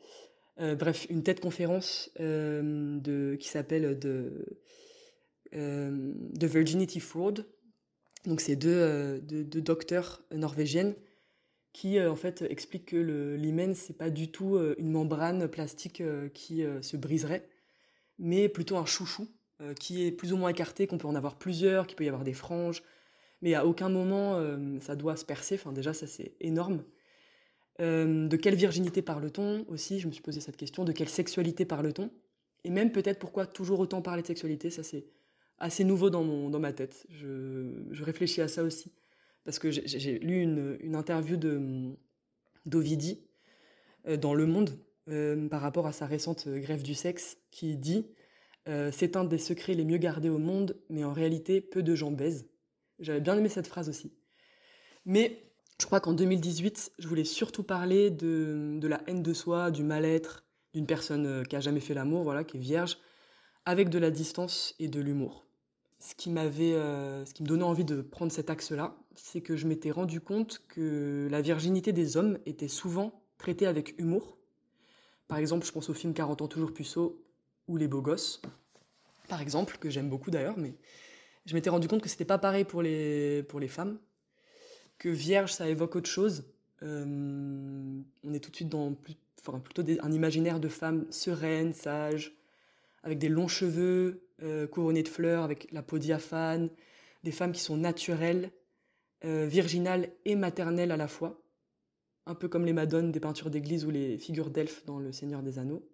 bref, 0.60 1.08
une 1.10 1.24
tête 1.24 1.40
conférence 1.40 2.12
de 2.20 3.36
qui 3.40 3.48
s'appelle 3.48 3.98
de 3.98 4.46
The 5.52 6.44
Virginity 6.44 7.00
Fraud. 7.00 7.46
Donc, 8.26 8.42
c'est 8.42 8.56
deux, 8.56 9.20
deux, 9.22 9.62
docteurs 9.62 10.22
norvégiennes 10.32 10.94
qui 11.78 12.00
euh, 12.00 12.10
en 12.12 12.16
fait 12.16 12.44
explique 12.50 12.88
que 12.88 13.36
l'hymen 13.38 13.76
c'est 13.76 13.96
pas 13.96 14.10
du 14.10 14.32
tout 14.32 14.56
euh, 14.56 14.74
une 14.80 14.90
membrane 14.90 15.48
plastique 15.48 16.02
euh, 16.02 16.28
qui 16.30 16.64
se 16.82 16.98
briserait, 16.98 17.48
mais 18.18 18.50
plutôt 18.50 18.78
un 18.78 18.86
chouchou 18.86 19.28
qui 19.80 20.06
est 20.06 20.12
plus 20.12 20.34
ou 20.34 20.38
moins 20.38 20.50
écarté, 20.50 20.86
qu'on 20.86 21.00
peut 21.00 21.08
en 21.08 21.16
avoir 21.16 21.36
plusieurs, 21.36 21.88
qu'il 21.88 21.96
peut 21.96 22.04
y 22.04 22.08
avoir 22.08 22.24
des 22.24 22.34
franges, 22.34 22.84
mais 23.42 23.56
à 23.56 23.66
aucun 23.66 23.90
moment 23.90 24.40
ça 24.82 24.96
doit 24.96 25.16
se 25.16 25.26
percer. 25.26 25.56
Enfin 25.56 25.72
déjà 25.72 25.94
ça 25.94 26.06
c'est 26.06 26.34
énorme. 26.40 26.84
de 27.80 28.36
quelle 28.36 28.54
virginité 28.54 29.02
parle-t-on 29.02 29.66
aussi? 29.68 30.00
Je 30.00 30.08
me 30.08 30.12
suis 30.12 30.22
posé 30.22 30.42
cette 30.42 30.58
question. 30.58 30.86
De 30.86 30.92
quelle 30.92 31.10
sexualité 31.10 31.66
parle-t-on? 31.66 32.12
Et 32.66 32.70
même 32.70 32.92
peut-être 32.92 33.18
pourquoi 33.18 33.48
toujours 33.48 33.80
autant 33.80 34.04
parler 34.04 34.22
de 34.22 34.28
sexualité? 34.28 34.70
Ça 34.70 34.84
c'est 34.84 35.08
assez 35.58 35.84
nouveau 35.84 36.12
dans, 36.12 36.24
mon, 36.24 36.52
dans 36.52 36.60
ma 36.60 36.72
tête. 36.72 37.08
Je, 37.10 38.04
réfléchis 38.04 38.42
à 38.42 38.48
ça 38.48 38.64
aussi. 38.64 38.92
Parce 39.48 39.60
que 39.60 39.72
j'ai 39.72 40.20
lu 40.20 40.42
une, 40.42 40.94
interview 40.94 41.38
d'Ovidi 42.66 43.22
euh, 44.06 44.18
dans 44.18 44.34
Le 44.34 44.46
Monde 44.46 44.78
euh, 45.08 45.48
par 45.48 45.62
rapport 45.62 45.88
à 45.88 45.94
sa 45.94 46.06
récente 46.06 46.50
grève 46.50 46.84
du 46.84 46.94
sexe 46.94 47.38
qui 47.50 47.78
dit 47.78 48.08
C'est 48.92 49.16
un 49.16 49.24
des 49.24 49.38
secrets 49.38 49.74
les 49.74 49.86
mieux 49.86 50.00
gardés 50.00 50.28
au 50.28 50.38
monde, 50.38 50.76
mais 50.90 51.06
en 51.06 51.14
réalité, 51.14 51.62
peu 51.62 51.82
de 51.82 51.96
gens 51.96 52.12
baisent. 52.12 52.50
J'avais 53.00 53.22
bien 53.22 53.38
aimé 53.38 53.48
cette 53.48 53.68
phrase 53.68 53.88
aussi. 53.88 54.12
Mais 55.06 55.50
je 55.80 55.86
crois 55.86 56.02
qu'en 56.02 56.12
2018, 56.12 56.92
je 57.00 57.08
voulais 57.08 57.24
surtout 57.24 57.64
parler 57.64 58.10
de, 58.12 58.78
de 58.82 58.88
la 58.90 59.02
haine 59.08 59.24
de 59.24 59.34
soi, 59.34 59.72
du 59.72 59.84
mal-être, 59.84 60.44
d'une 60.74 60.88
personne 60.88 61.48
qui 61.48 61.56
a 61.56 61.62
jamais 61.62 61.80
fait 61.80 61.94
l'amour, 61.94 62.24
voilà, 62.24 62.44
qui 62.44 62.58
est 62.58 62.60
vierge, 62.60 62.98
avec 63.64 63.88
de 63.88 63.98
la 63.98 64.12
distance 64.12 64.76
et 64.78 64.90
de 64.90 65.00
l'humour. 65.00 65.47
Ce 66.00 66.14
qui 66.16 66.30
m'avait, 66.30 66.74
euh, 66.74 67.26
ce 67.26 67.34
qui 67.34 67.44
me 67.44 67.48
donnait 67.48 67.64
envie 67.64 67.86
de 67.86 68.02
prendre 68.02 68.32
cet 68.32 68.50
axe-là, 68.50 68.96
c'est 69.16 69.42
que 69.42 69.56
je 69.56 69.68
m'étais 69.68 69.92
rendu 69.92 70.22
compte 70.22 70.62
que 70.68 71.28
la 71.32 71.42
virginité 71.42 71.92
des 71.92 72.18
hommes 72.18 72.38
était 72.46 72.68
souvent 72.68 73.20
traitée 73.38 73.66
avec 73.66 73.96
humour. 74.00 74.38
Par 75.28 75.40
exemple, 75.40 75.66
je 75.66 75.72
pense 75.72 75.90
au 75.90 75.94
film 75.94 76.14
40 76.14 76.42
ans 76.44 76.48
toujours 76.48 76.74
puceau 76.74 77.24
ou 77.68 77.76
Les 77.76 77.88
beaux 77.88 78.02
gosses, 78.02 78.42
par 79.28 79.42
exemple, 79.42 79.78
que 79.78 79.90
j'aime 79.90 80.10
beaucoup 80.10 80.32
d'ailleurs, 80.32 80.58
mais 80.58 80.74
je 81.46 81.54
m'étais 81.54 81.70
rendu 81.70 81.88
compte 81.88 82.02
que 82.02 82.08
c'était 82.08 82.26
pas 82.26 82.38
pareil 82.38 82.64
pour 82.64 82.82
les, 82.82 83.44
pour 83.44 83.60
les 83.60 83.68
femmes, 83.68 84.00
que 84.98 85.10
vierge 85.10 85.52
ça 85.52 85.68
évoque 85.68 85.96
autre 85.98 86.10
chose. 86.10 86.46
Euh, 86.84 88.02
on 88.24 88.34
est 88.34 88.40
tout 88.40 88.52
de 88.52 88.56
suite 88.56 88.70
dans 88.70 88.96
enfin, 89.42 89.60
plutôt 89.60 89.84
un 90.02 90.12
imaginaire 90.12 90.60
de 90.60 90.70
femmes 90.70 91.06
sereines, 91.12 91.74
sages, 91.74 92.38
avec 93.04 93.20
des 93.20 93.30
longs 93.30 93.48
cheveux 93.48 94.27
euh, 94.44 94.68
couronnés 94.68 95.02
de 95.02 95.08
fleurs, 95.08 95.44
avec 95.44 95.68
la 95.72 95.82
peau 95.82 95.98
diaphane, 95.98 96.70
des 97.24 97.32
femmes 97.32 97.54
qui 97.54 97.60
sont 97.60 97.76
naturelles, 97.76 98.52
euh, 99.26 99.48
virginales 99.48 100.12
et 100.26 100.36
maternelles 100.36 100.92
à 100.92 100.98
la 100.98 101.08
fois, 101.08 101.42
un 102.28 102.36
peu 102.36 102.48
comme 102.48 102.64
les 102.64 102.74
madones 102.74 103.12
des 103.12 103.20
peintures 103.20 103.50
d'église 103.50 103.84
ou 103.84 103.90
les 103.90 104.20
figures 104.20 104.52
d'elfes 104.52 104.86
dans 104.86 105.00
Le 105.00 105.12
Seigneur 105.12 105.42
des 105.42 105.58
Anneaux. 105.58 105.90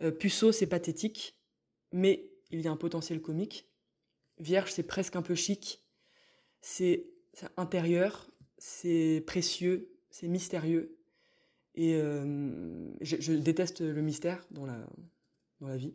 Euh, 0.00 0.12
Puceau, 0.12 0.52
c'est 0.52 0.68
pathétique, 0.68 1.40
mais 1.92 2.30
il 2.52 2.60
y 2.60 2.68
a 2.68 2.70
un 2.70 2.76
potentiel 2.76 3.20
comique. 3.20 3.68
Vierge, 4.38 4.70
c'est 4.70 4.84
presque 4.84 5.16
un 5.16 5.22
peu 5.22 5.34
chic, 5.34 5.84
c'est 6.60 7.06
intérieur, 7.56 8.30
c'est 8.58 9.24
précieux, 9.26 9.92
c'est 10.10 10.28
mystérieux. 10.28 10.96
Et 11.74 11.92
je, 13.00 13.32
déteste 13.32 13.80
le 13.80 14.02
mystère 14.02 14.44
dans 14.50 14.66
la, 14.66 14.86
dans 15.60 15.68
la 15.68 15.76
vie. 15.76 15.94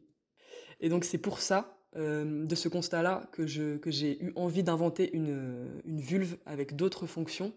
Et 0.80 0.90
donc 0.90 1.06
c'est 1.06 1.18
pour 1.18 1.40
ça, 1.40 1.78
euh, 1.96 2.46
de 2.46 2.56
ce 2.56 2.68
constat-là, 2.68 3.30
que, 3.32 3.46
j'ai 3.46 4.24
eu 4.24 4.34
envie 4.36 4.64
d'inventer 4.64 5.14
une, 5.14 5.82
vulve 5.86 6.38
avec 6.46 6.76
d'autres 6.76 7.08
fonctions 7.08 7.54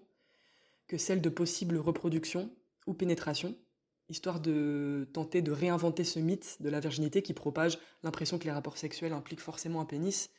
que 0.87 0.97
celle 0.97 1.21
de 1.21 1.29
possible 1.29 1.77
reproduction 1.77 2.51
ou 2.87 2.95
pénétration, 2.95 3.57
histoire 4.09 4.41
de 4.41 5.09
tenter 5.13 5.43
de 5.43 5.53
réinventer 5.53 6.05
ce 6.05 6.19
mythe 6.19 6.57
de 6.61 6.71
la 6.71 6.81
virginité 6.81 7.21
qui 7.21 7.35
propage 7.35 7.79
l'impression 8.03 8.39
que 8.39 8.45
les 8.45 8.53
rapports 8.53 8.79
sexuels 8.79 9.13
impliquent 9.13 9.41
forcément 9.41 9.81
un 9.81 9.85
pénis 9.85 10.31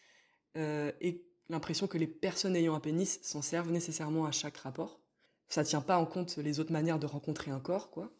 euh, 0.58 0.92
et 1.02 1.24
l'impression 1.50 1.88
que 1.88 1.98
les 1.98 2.08
personnes 2.08 2.56
ayant 2.56 2.76
un 2.76 2.80
pénis 2.80 3.20
s'en 3.22 3.42
servent 3.42 3.72
nécessairement 3.72 4.26
à 4.26 4.32
chaque 4.32 4.58
rapport. 4.58 5.02
Ça 5.50 5.64
tient 5.64 5.82
pas 5.82 5.98
en 5.98 6.06
compte 6.06 6.38
les 6.38 6.60
autres 6.60 6.72
manières 6.72 7.00
de 7.00 7.06
rencontrer 7.06 7.52
un 7.52 7.60
corps, 7.60 7.90
quoi. 7.90 8.12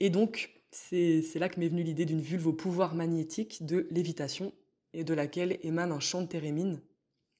Et 0.00 0.10
donc, 0.10 0.57
c'est 0.70 1.38
là 1.38 1.48
que 1.48 1.58
m'est 1.58 1.68
venue 1.68 1.82
l'idée 1.82 2.04
d'une 2.04 2.20
vulve 2.20 2.46
au 2.46 2.52
pouvoir 2.52 2.94
magnétique 2.94 3.64
de 3.64 3.86
lévitation 3.90 4.52
et 4.92 5.04
de 5.04 5.14
laquelle 5.14 5.58
émane 5.62 5.92
un 5.92 6.00
chant 6.00 6.22
de 6.22 6.26
Térémine, 6.26 6.80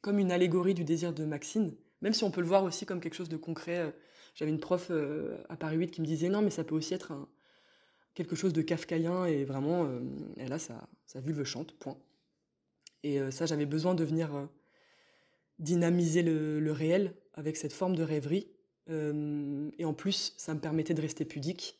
comme 0.00 0.18
une 0.18 0.32
allégorie 0.32 0.74
du 0.74 0.84
désir 0.84 1.12
de 1.12 1.24
Maxine, 1.24 1.74
même 2.00 2.12
si 2.12 2.24
on 2.24 2.30
peut 2.30 2.40
le 2.40 2.46
voir 2.46 2.64
aussi 2.64 2.86
comme 2.86 3.00
quelque 3.00 3.14
chose 3.14 3.28
de 3.28 3.36
concret. 3.36 3.78
Euh, 3.78 3.90
j'avais 4.34 4.50
une 4.50 4.60
prof 4.60 4.88
euh, 4.90 5.36
à 5.48 5.56
Paris 5.56 5.76
8 5.76 5.90
qui 5.90 6.00
me 6.00 6.06
disait 6.06 6.28
non, 6.28 6.42
mais 6.42 6.50
ça 6.50 6.64
peut 6.64 6.74
aussi 6.74 6.94
être 6.94 7.12
quelque 8.14 8.36
chose 8.36 8.52
de 8.52 8.62
kafkaïen 8.62 9.26
et 9.26 9.44
vraiment, 9.44 9.84
euh, 9.84 10.00
elle 10.36 10.52
a 10.52 10.58
sa, 10.58 10.88
vulve 11.16 11.44
chante, 11.44 11.72
point. 11.72 11.98
Et 13.04 13.20
ça, 13.30 13.46
j'avais 13.46 13.64
besoin 13.64 13.94
de 13.94 14.02
venir 14.02 14.48
dynamiser 15.60 16.22
le, 16.22 16.72
réel 16.72 17.14
avec 17.32 17.56
cette 17.56 17.72
forme 17.72 17.94
de 17.94 18.02
rêverie. 18.02 18.48
et 18.88 19.84
en 19.84 19.94
plus, 19.94 20.34
ça 20.36 20.52
me 20.52 20.58
permettait 20.58 20.94
de 20.94 21.00
rester 21.00 21.24
pudique 21.24 21.77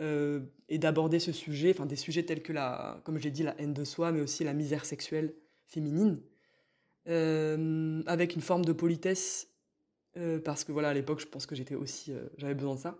euh, 0.00 0.40
et 0.68 0.78
d'aborder 0.78 1.20
ce 1.20 1.30
sujet, 1.30 1.70
enfin 1.70 1.86
des 1.86 1.96
sujets 1.96 2.24
tels 2.24 2.42
que 2.42 2.52
la, 2.52 3.00
comme 3.04 3.18
j'ai 3.18 3.30
dit, 3.30 3.42
la 3.42 3.54
haine 3.60 3.72
de 3.72 3.84
soi, 3.84 4.10
mais 4.10 4.20
aussi 4.20 4.42
la 4.42 4.52
misère 4.52 4.84
sexuelle 4.84 5.34
féminine, 5.66 6.20
euh, 7.08 8.02
avec 8.06 8.34
une 8.34 8.40
forme 8.42 8.64
de 8.64 8.72
politesse, 8.72 9.48
euh, 10.16 10.40
parce 10.40 10.64
que 10.64 10.72
voilà, 10.72 10.88
à 10.88 10.94
l'époque, 10.94 11.20
je 11.20 11.26
pense 11.26 11.46
que 11.46 11.54
j'étais 11.54 11.76
aussi, 11.76 12.12
j'avais 12.38 12.54
besoin 12.54 12.74
de 12.74 12.80
ça, 12.80 12.98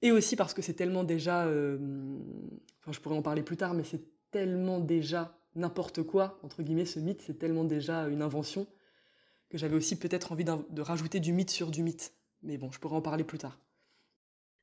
et 0.00 0.10
aussi 0.10 0.36
parce 0.36 0.54
que 0.54 0.62
c'est 0.62 0.74
tellement 0.74 1.04
déjà, 1.04 1.42
enfin 1.42 2.92
je 2.92 3.00
pourrais 3.00 3.16
en 3.16 3.22
parler 3.22 3.42
plus 3.42 3.56
tard, 3.56 3.74
mais 3.74 3.84
c'est 3.84 4.02
tellement 4.30 4.80
déjà 4.80 5.38
n'importe 5.54 6.02
quoi 6.02 6.38
entre 6.42 6.62
guillemets, 6.62 6.84
ce 6.86 6.98
mythe, 6.98 7.22
c'est 7.22 7.38
tellement 7.38 7.64
déjà 7.64 8.08
une 8.08 8.22
invention 8.22 8.66
que 9.48 9.58
j'avais 9.58 9.76
aussi 9.76 9.98
peut-être 9.98 10.32
envie 10.32 10.44
de 10.44 10.80
rajouter 10.80 11.20
du 11.20 11.32
mythe 11.32 11.50
sur 11.50 11.70
du 11.70 11.82
mythe. 11.82 12.12
Mais 12.42 12.58
bon, 12.58 12.70
je 12.70 12.78
pourrais 12.78 12.96
en 12.96 13.02
parler 13.02 13.24
plus 13.24 13.38
tard. 13.38 13.58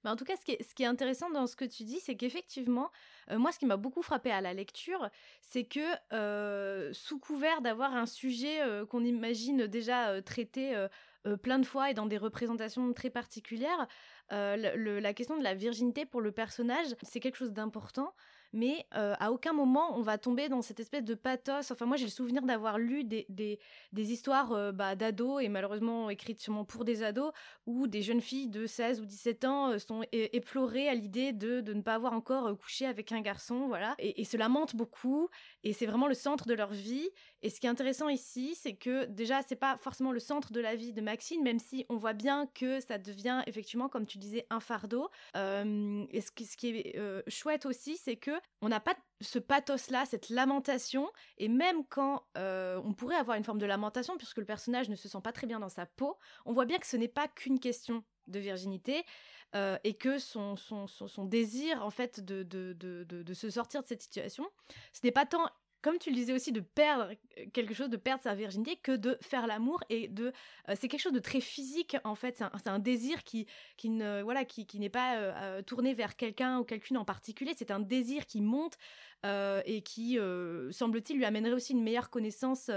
Mais 0.04 0.10
en 0.10 0.16
tout 0.16 0.26
cas, 0.26 0.36
ce 0.36 0.44
qui 0.46 0.84
est, 0.84 0.86
intéressant 0.86 1.30
dans 1.30 1.48
ce 1.48 1.56
que 1.56 1.66
tu 1.66 1.84
dis, 1.84 2.00
c'est 2.00 2.16
qu'effectivement, 2.16 2.92
euh, 3.32 3.38
moi, 3.38 3.52
ce 3.52 3.60
qui 3.60 3.66
m'a 3.66 3.78
beaucoup 3.78 4.02
frappé 4.02 4.32
à 4.32 4.42
la 4.42 4.54
lecture, 4.54 5.10
c'est 5.42 5.64
que 5.64 5.80
euh, 6.14 6.92
sous 6.94 7.20
couvert 7.20 7.62
d'avoir 7.62 7.96
un 7.96 8.06
sujet 8.06 8.62
euh, 8.62 8.86
qu'on 8.86 9.04
imagine 9.04 9.68
déjà 9.68 10.22
traité 10.22 10.76
plein 11.42 11.58
de 11.58 11.66
fois 11.66 11.90
et 11.90 11.94
dans 11.94 12.06
des 12.06 12.18
représentations 12.18 12.92
très 12.94 13.10
particulières, 13.10 13.88
la 14.30 15.14
question 15.14 15.38
de 15.38 15.44
la 15.44 15.54
virginité 15.54 16.06
pour 16.06 16.22
le 16.22 16.32
personnage, 16.32 16.88
c'est 17.02 17.20
quelque 17.20 17.38
chose 17.38 17.54
d'important 17.54 18.14
mais 18.54 18.86
euh, 18.96 19.16
à 19.20 19.32
aucun 19.32 19.52
moment 19.52 19.98
on 19.98 20.02
va 20.02 20.18
tomber 20.18 20.48
dans 20.48 20.62
cette 20.62 20.80
espèce 20.80 21.04
de 21.04 21.16
pathos. 21.16 21.72
Enfin, 21.72 21.86
moi 21.86 21.98
j'ai 21.98 22.06
le 22.06 22.12
souvenir 22.12 22.44
d'avoir 22.44 22.78
lu 22.78 23.04
des, 23.04 23.26
des, 23.30 24.12
histoires 24.14 24.54
euh, 24.54 24.72
bah, 24.72 24.96
d'ados, 24.96 25.42
et 25.42 25.50
malheureusement 25.50 26.10
écrites 26.10 26.40
sûrement 26.40 26.64
pour 26.64 26.86
des 26.86 27.04
ados, 27.04 27.34
où 27.66 27.88
des 27.88 28.02
jeunes 28.02 28.22
filles 28.22 28.48
de 28.48 28.66
16 28.66 29.02
ou 29.02 29.06
17 29.06 29.46
ans 29.46 29.72
euh, 29.72 29.80
sont 29.80 30.04
éplorées 30.12 30.88
à 30.88 30.94
l'idée 30.94 31.34
de, 31.34 31.62
de, 31.62 31.74
ne 31.74 31.82
pas 31.82 31.96
avoir 31.96 32.14
encore 32.14 32.56
couché 32.58 32.86
avec 32.86 33.12
un 33.12 33.22
garçon, 33.22 33.68
voilà, 33.68 33.96
et, 33.98 34.22
et 34.22 34.24
se 34.24 34.38
lamentent 34.38 34.76
beaucoup, 34.76 35.30
et 35.64 35.74
c'est 35.74 35.88
vraiment 35.88 36.08
le 36.08 36.14
centre 36.14 36.46
de 36.46 36.54
leur 36.54 36.72
vie. 36.72 37.10
Et 37.42 37.50
ce 37.50 37.60
qui 37.60 37.66
est 37.68 37.70
intéressant 37.70 38.10
ici, 38.10 38.56
c'est 38.56 38.76
que 38.76 39.06
déjà, 39.06 39.42
c'est 39.42 39.56
pas 39.56 39.78
forcément 39.78 40.12
le 40.12 40.20
centre 40.20 40.54
de 40.54 40.62
la 40.62 40.76
vie 40.76 40.94
de 40.94 41.02
Maxine, 41.02 41.42
même 41.44 41.60
si 41.60 41.86
on 41.90 41.98
voit 41.98 42.14
bien 42.14 42.48
que 42.54 42.80
ça 42.80 42.98
devient 42.98 43.42
effectivement, 43.48 43.90
comme 43.90 44.06
tu 44.06 44.18
disais, 44.20 44.46
un 44.50 44.60
fardeau. 44.60 45.10
et 45.36 46.22
ce 46.22 46.32
qui, 46.32 46.46
ce 46.46 46.56
qui 46.56 46.70
est 46.70 47.30
chouette 47.30 47.66
aussi, 47.66 47.98
c'est 47.98 48.16
que 48.16 48.32
on 48.62 48.70
n'a 48.70 48.80
pas 48.80 48.96
ce 49.22 49.40
pathos-là, 49.40 50.06
cette 50.06 50.30
lamentation, 50.30 51.10
et 51.38 51.48
même 51.48 51.86
quand 51.86 52.24
euh, 52.38 52.80
on 52.84 52.94
pourrait 52.94 53.16
avoir 53.16 53.38
une 53.38 53.44
forme 53.44 53.60
de 53.60 53.66
lamentation, 53.66 54.18
puisque 54.18 54.38
le 54.38 54.46
personnage 54.46 54.90
ne 54.90 54.96
se 54.96 55.10
sent 55.10 55.22
pas 55.24 55.32
très 55.32 55.48
bien 55.48 55.60
dans 55.60 55.70
sa 55.70 55.86
peau, 55.86 56.18
on 56.46 56.54
voit 56.54 56.66
bien 56.66 56.80
que 56.80 56.88
ce 56.88 56.98
n'est 56.98 57.08
pas 57.08 57.28
qu'une 57.28 57.60
question 57.60 58.04
de 58.28 58.40
virginité, 58.40 59.06
euh, 59.56 59.78
et 59.84 59.94
que 59.94 60.18
son, 60.18 60.56
désir, 61.26 61.86
en 61.86 61.92
fait, 61.92 62.20
de, 62.20 63.34
se 63.34 63.50
sortir 63.50 63.84
de 63.84 63.88
cette 63.88 64.02
situation, 64.02 64.50
ce 64.94 65.02
n'est 65.04 65.12
pas 65.12 65.28
tant 65.28 65.48
comme 65.84 66.00
tu 66.00 66.10
le 66.10 66.16
disais 66.16 66.34
aussi, 66.34 66.52
de 66.52 66.62
perdre 66.62 67.12
euh, 67.38 67.46
quelque 67.54 67.74
chose, 67.74 67.90
de 67.90 67.98
perdre 67.98 68.24
sa 68.24 68.34
virginité, 68.34 68.78
que 68.78 68.94
de 68.94 69.18
faire 69.22 69.46
l'amour 69.46 69.84
et 69.90 70.08
de. 70.08 70.32
Euh, 70.70 70.76
c'est 70.80 70.88
quelque 70.88 71.02
chose 71.02 71.14
de 71.14 71.20
très 71.20 71.42
physique 71.42 71.98
en 72.06 72.16
fait. 72.16 72.42
C'est 72.58 72.70
un, 72.70 72.80
désir 72.80 73.24
qui, 73.24 73.46
qui 73.78 73.90
voilà, 74.24 74.46
qui, 74.46 74.66
qui 74.66 74.80
n'est 74.80 74.90
pas 74.90 75.18
euh, 75.18 75.62
tourné 75.62 75.94
vers 75.94 76.16
quelqu'un 76.16 76.60
ou 76.60 76.64
quelqu'une 76.64 76.98
en 76.98 77.06
particulier. 77.06 77.54
C'est 77.56 77.70
un 77.70 77.82
désir 77.82 78.26
qui 78.26 78.42
monte 78.42 78.78
et 79.66 79.82
qui, 79.84 80.18
semble-t-il, 80.72 81.16
lui 81.16 81.24
amènerait 81.24 81.54
aussi 81.54 81.72
une 81.72 81.82
meilleure 81.82 82.10
connaissance 82.10 82.70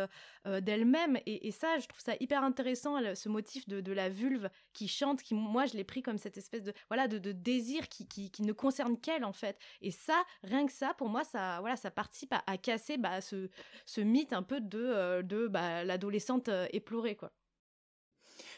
d'elle-même. 0.45 1.19
Et, 1.27 1.51
ça, 1.51 1.79
je 1.81 1.89
trouve 1.89 2.01
ça 2.01 2.13
hyper 2.21 2.45
intéressant, 2.45 2.99
ce 3.17 3.29
motif 3.29 3.67
de, 3.67 3.93
la 3.93 4.09
vulve 4.09 4.49
qui 4.73 4.87
chante, 4.87 5.25
qui, 5.25 5.35
moi, 5.35 5.67
je 5.67 5.77
l'ai 5.77 5.83
pris 5.83 6.03
comme 6.03 6.19
cette 6.19 6.37
espèce 6.37 6.63
de, 6.63 6.73
voilà, 6.89 7.09
de, 7.09 7.33
désir 7.33 7.89
qui, 7.89 8.07
qui, 8.07 8.43
ne 8.43 8.53
concerne 8.53 8.97
qu'elle, 8.97 9.25
en 9.25 9.33
fait. 9.33 9.59
Et 9.83 9.91
ça, 9.91 10.25
rien 10.45 10.67
que 10.67 10.73
ça, 10.73 10.95
pour 10.95 11.09
moi, 11.09 11.25
ça, 11.25 11.59
voilà, 11.59 11.75
ça 11.75 11.91
participe 11.91 12.33
à, 12.33 12.59
casser 12.59 12.96
bah, 12.99 13.21
ce, 13.21 13.49
ce, 13.85 14.01
mythe 14.01 14.33
un 14.33 14.43
peu 14.43 14.61
de, 14.61 15.23
de 15.23 15.49
bah, 15.49 15.85
l'adolescente 15.85 16.51
éplorée, 16.73 17.17
quoi. 17.17 17.33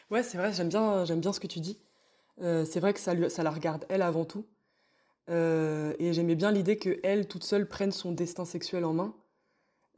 Ouais, 0.09 0.23
c'est 0.23 0.37
vrai, 0.37 0.51
j'aime 0.53 0.69
bien, 0.69 1.05
j'aime 1.05 1.19
bien 1.19 1.33
ce 1.33 1.39
que 1.39 1.47
tu 1.47 1.59
dis. 1.59 1.79
c'est 2.39 2.79
vrai 2.79 2.93
que 2.93 2.99
ça, 2.99 3.29
ça 3.29 3.43
la 3.43 3.51
regarde 3.51 3.85
elle 3.89 4.01
avant 4.01 4.25
tout. 4.25 4.45
Euh, 5.29 5.93
et 5.99 6.13
j'aimais 6.13 6.35
bien 6.35 6.51
l'idée 6.51 6.77
qu'elle, 6.77 7.27
toute 7.27 7.43
seule, 7.43 7.67
prenne 7.67 7.91
son 7.91 8.11
destin 8.11 8.45
sexuel 8.45 8.85
en 8.85 8.93
main. 8.93 9.15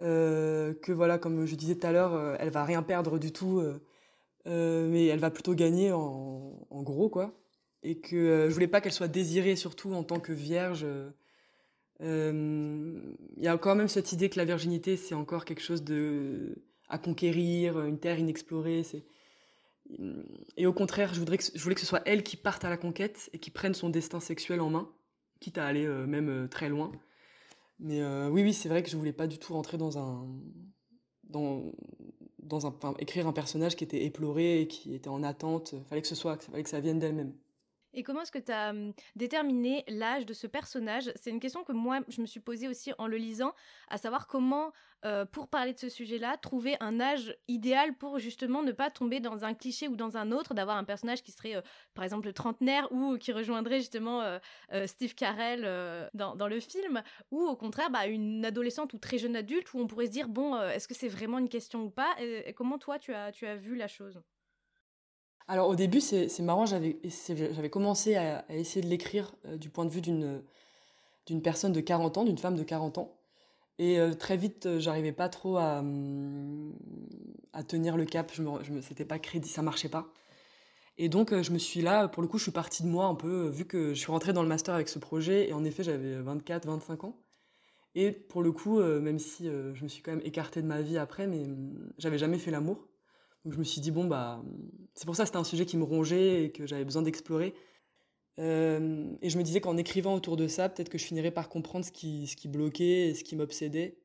Euh, 0.02 0.74
que 0.82 0.92
voilà, 0.92 1.18
comme 1.18 1.46
je 1.46 1.56
disais 1.56 1.76
tout 1.76 1.88
à 1.88 1.92
l'heure, 1.92 2.14
euh, 2.14 2.36
elle 2.40 2.50
va 2.50 2.64
rien 2.66 2.84
perdre 2.84 3.20
du 3.20 3.32
tout, 3.32 3.62
mais 4.46 5.08
elle 5.08 5.20
va 5.20 5.32
plutôt 5.32 5.54
gagner 5.54 5.92
en, 5.92 6.58
gros, 6.72 7.10
quoi. 7.10 7.34
Et 7.84 8.00
que 8.00 8.48
je 8.50 8.54
voulais 8.54 8.68
pas 8.68 8.82
qu'elle 8.82 8.94
soit 8.94 9.08
désirée, 9.08 9.56
surtout 9.56 9.94
en 9.94 10.04
tant 10.04 10.20
que 10.20 10.34
vierge, 10.34 10.86
Il 12.02 13.44
y 13.44 13.48
a 13.48 13.58
quand 13.58 13.76
même 13.76 13.88
cette 13.88 14.12
idée 14.12 14.30
que 14.30 14.38
la 14.38 14.46
virginité, 14.46 14.98
c'est 14.98 15.16
encore 15.16 15.46
quelque 15.46 15.62
chose 15.62 15.84
à 16.90 16.98
conquérir, 16.98 17.80
une 17.86 18.00
terre 18.00 18.20
inexplorée. 18.20 18.84
C'est 18.84 19.06
et 20.58 20.66
au 20.66 20.74
contraire, 20.74 21.14
je, 21.14 21.20
voudrais 21.20 21.38
que, 21.38 21.44
je 21.54 21.62
voulais 21.62 21.76
que 21.76 21.82
ce 21.82 21.88
soit 21.88 22.02
elle 22.06 22.24
qui 22.24 22.38
parte 22.38 22.64
à 22.64 22.70
la 22.70 22.78
conquête 22.78 23.30
et 23.34 23.40
qui 23.40 23.50
prenne 23.50 23.74
son 23.74 23.90
destin 23.90 24.20
sexuel 24.20 24.62
en 24.62 24.70
main, 24.70 24.90
quitte 25.40 25.58
à 25.58 25.66
aller 25.66 25.86
euh, 25.86 26.06
même 26.06 26.30
euh, 26.30 26.48
très 26.48 26.70
loin. 26.70 26.92
Mais 27.80 28.02
euh, 28.02 28.30
oui, 28.30 28.44
oui, 28.44 28.54
c'est 28.54 28.70
vrai 28.70 28.84
que 28.84 28.90
je 28.90 28.98
voulais 28.98 29.14
pas 29.14 29.28
du 29.28 29.38
tout 29.38 29.54
rentrer 29.54 29.78
dans 29.78 29.98
un, 29.98 30.28
dans, 31.24 31.72
un, 32.68 32.74
écrire 33.00 33.28
un 33.28 33.34
personnage 33.34 33.76
qui 33.76 33.84
était 33.84 34.06
éploré 34.06 34.62
et 34.62 34.68
qui 34.68 34.94
était 34.94 35.10
en 35.10 35.24
attente. 35.24 35.76
Fallait 35.90 36.02
que 36.02 36.08
ce 36.08 36.16
soit, 36.16 36.42
fallait 36.44 36.64
que 36.64 36.70
ça 36.70 36.80
vienne 36.80 37.00
d'elle-même. 37.00 37.34
Et 37.94 38.04
comment 38.04 38.22
est-ce 38.22 38.32
que 38.32 38.40
tu 38.40 38.52
as 38.52 38.70
hum, 38.70 38.94
déterminé 39.16 39.84
l'âge 39.88 40.26
de 40.26 40.34
ce 40.34 40.48
personnage? 40.48 41.12
C'est 41.16 41.30
une 41.30 41.40
question 41.40 41.64
que 41.64 41.72
moi, 41.74 42.00
je 42.08 42.22
me 42.22 42.26
suis 42.26 42.40
posée 42.40 42.68
aussi 42.68 42.94
en 42.98 43.08
le 43.08 43.18
lisant, 43.18 43.54
à 43.90 43.98
savoir 43.98 44.28
comment, 44.28 44.72
euh, 45.06 45.26
pour 45.26 45.48
parler 45.48 45.74
de 45.74 45.80
ce 45.80 45.90
sujet-là, 45.90 46.38
trouver 46.38 46.78
un 46.80 47.00
âge 47.00 47.36
idéal 47.48 47.96
pour 47.96 48.20
justement 48.20 48.64
ne 48.64 48.72
pas 48.72 48.90
tomber 48.90 49.20
dans 49.20 49.44
un 49.44 49.54
cliché 49.54 49.88
ou 49.88 49.96
dans 49.96 50.16
un 50.16 50.32
autre, 50.32 50.54
d'avoir 50.54 50.78
un 50.78 50.84
personnage 50.84 51.22
qui 51.22 51.32
serait, 51.32 51.56
euh, 51.56 51.62
par 51.94 52.04
exemple, 52.04 52.28
le 52.28 52.34
trentenaire 52.34 52.92
ou 52.92 53.18
qui 53.18 53.34
rejoindrait 53.34 53.80
justement 53.80 54.22
euh, 54.22 54.40
Steve 54.88 55.16
Carell 55.16 55.62
dans, 56.14 56.48
le 56.48 56.60
film, 56.60 57.02
ou 57.32 57.42
au 57.42 57.56
contraire, 57.56 57.90
bah, 57.90 58.08
une 58.08 58.46
adolescente 58.46 58.94
ou 58.94 58.98
très 58.98 59.18
jeune 59.18 59.36
adulte 59.36 59.74
où 59.74 59.80
on 59.80 59.88
pourrait 59.88 60.08
se 60.08 60.12
dire, 60.12 60.30
bon, 60.30 60.60
est-ce 60.62 60.88
que 60.88 60.94
c'est 60.94 61.08
vraiment 61.08 61.40
une 61.40 61.50
question 61.50 61.84
ou 61.84 61.90
pas? 61.90 62.16
Et, 62.20 62.54
comment 62.54 62.78
toi, 62.78 63.00
tu 63.00 63.14
as 63.14 63.56
vu 63.56 63.76
la 63.76 63.88
chose? 63.88 64.22
Alors 65.52 65.68
au 65.68 65.76
début, 65.76 66.00
c'est 66.00 66.40
marrant, 66.40 66.66
j'avais 66.66 67.70
commencé 67.70 68.16
à, 68.16 68.46
essayer 68.50 68.82
de 68.82 68.88
l'écrire 68.88 69.34
euh, 69.46 69.58
du 69.58 69.70
point 69.70 69.84
de 69.84 69.90
vue 69.90 70.00
d'une 70.00 71.42
personne 71.44 71.74
de 71.74 71.82
40 71.82 72.20
ans, 72.20 72.24
d'une 72.24 72.38
femme 72.38 72.56
de 72.56 72.64
40 72.64 72.98
ans. 73.00 73.18
Et 73.78 74.00
euh, 74.00 74.14
très 74.14 74.38
vite, 74.38 74.66
euh, 74.66 74.80
j'arrivais 74.80 75.12
pas 75.12 75.28
trop 75.28 75.58
à, 75.58 75.80
hum, 75.80 76.74
à, 77.52 77.64
tenir 77.64 77.98
le 77.98 78.06
cap, 78.06 78.32
je 78.34 78.44
me, 78.44 78.64
je 78.64 78.72
me 78.72 79.04
pas 79.04 79.20
crédit, 79.20 79.50
ça 79.50 79.62
marchait 79.62 79.90
pas. 79.90 80.08
Et 80.98 81.10
donc 81.10 81.34
je 81.42 81.52
me 81.52 81.58
suis 81.58 81.82
là, 81.82 82.08
pour 82.08 82.22
le 82.22 82.30
coup, 82.30 82.38
je 82.38 82.44
suis 82.44 82.52
partie 82.54 82.84
de 82.84 82.88
moi 82.88 83.08
un 83.08 83.16
peu, 83.16 83.50
vu 83.50 83.66
que 83.66 83.94
je 83.94 84.00
suis 84.00 84.12
rentrée 84.12 84.32
dans 84.32 84.44
le 84.44 84.50
master 84.50 84.74
avec 84.74 84.88
ce 84.88 85.00
projet, 85.00 85.50
et 85.50 85.54
en 85.54 85.66
effet, 85.66 85.84
j'avais 85.84 86.16
24, 86.16 86.66
25 86.66 87.04
ans. 87.04 87.18
Et 87.94 88.14
pour 88.14 88.42
le 88.42 88.54
coup, 88.54 88.80
même 88.80 89.20
si 89.20 89.48
je 89.48 89.84
me 89.84 89.90
suis 89.90 90.02
quand 90.02 90.12
même 90.12 90.22
écartée 90.24 90.62
de 90.62 90.68
ma 90.68 90.82
vie 90.82 90.98
après, 90.98 91.28
mais 91.28 91.44
hum, 91.44 91.92
j'avais 91.98 92.18
jamais 92.18 92.38
fait 92.38 92.52
l'amour. 92.52 92.88
Je 93.46 93.58
me 93.58 93.64
suis 93.64 93.82
dit, 93.82 93.92
bon, 93.92 94.06
bah, 94.06 94.44
c'est 94.94 95.06
pour 95.06 95.16
ça 95.16 95.24
que 95.24 95.28
c'était 95.28 95.40
un 95.40 95.44
sujet 95.44 95.66
qui 95.66 95.78
me 95.78 95.84
rongeait 95.84 96.46
et 96.46 96.52
que 96.52 96.68
j'avais 96.68 96.86
besoin 96.86 97.02
d'explorer. 97.02 97.54
Euh, 98.40 99.12
et 99.22 99.30
je 99.30 99.38
me 99.38 99.44
disais 99.44 99.62
qu'en 99.62 99.78
écrivant 99.78 100.16
autour 100.16 100.38
de 100.38 100.48
ça, 100.48 100.70
peut-être 100.70 100.90
que 100.90 100.98
je 100.98 101.06
finirais 101.06 101.32
par 101.32 101.50
comprendre 101.50 101.86
ce 101.86 101.92
qui, 101.92 102.28
ce 102.28 102.36
qui 102.36 102.48
bloquait 102.48 103.10
et 103.10 103.14
ce 103.14 103.24
qui 103.24 103.36
m'obsédait. 103.36 103.98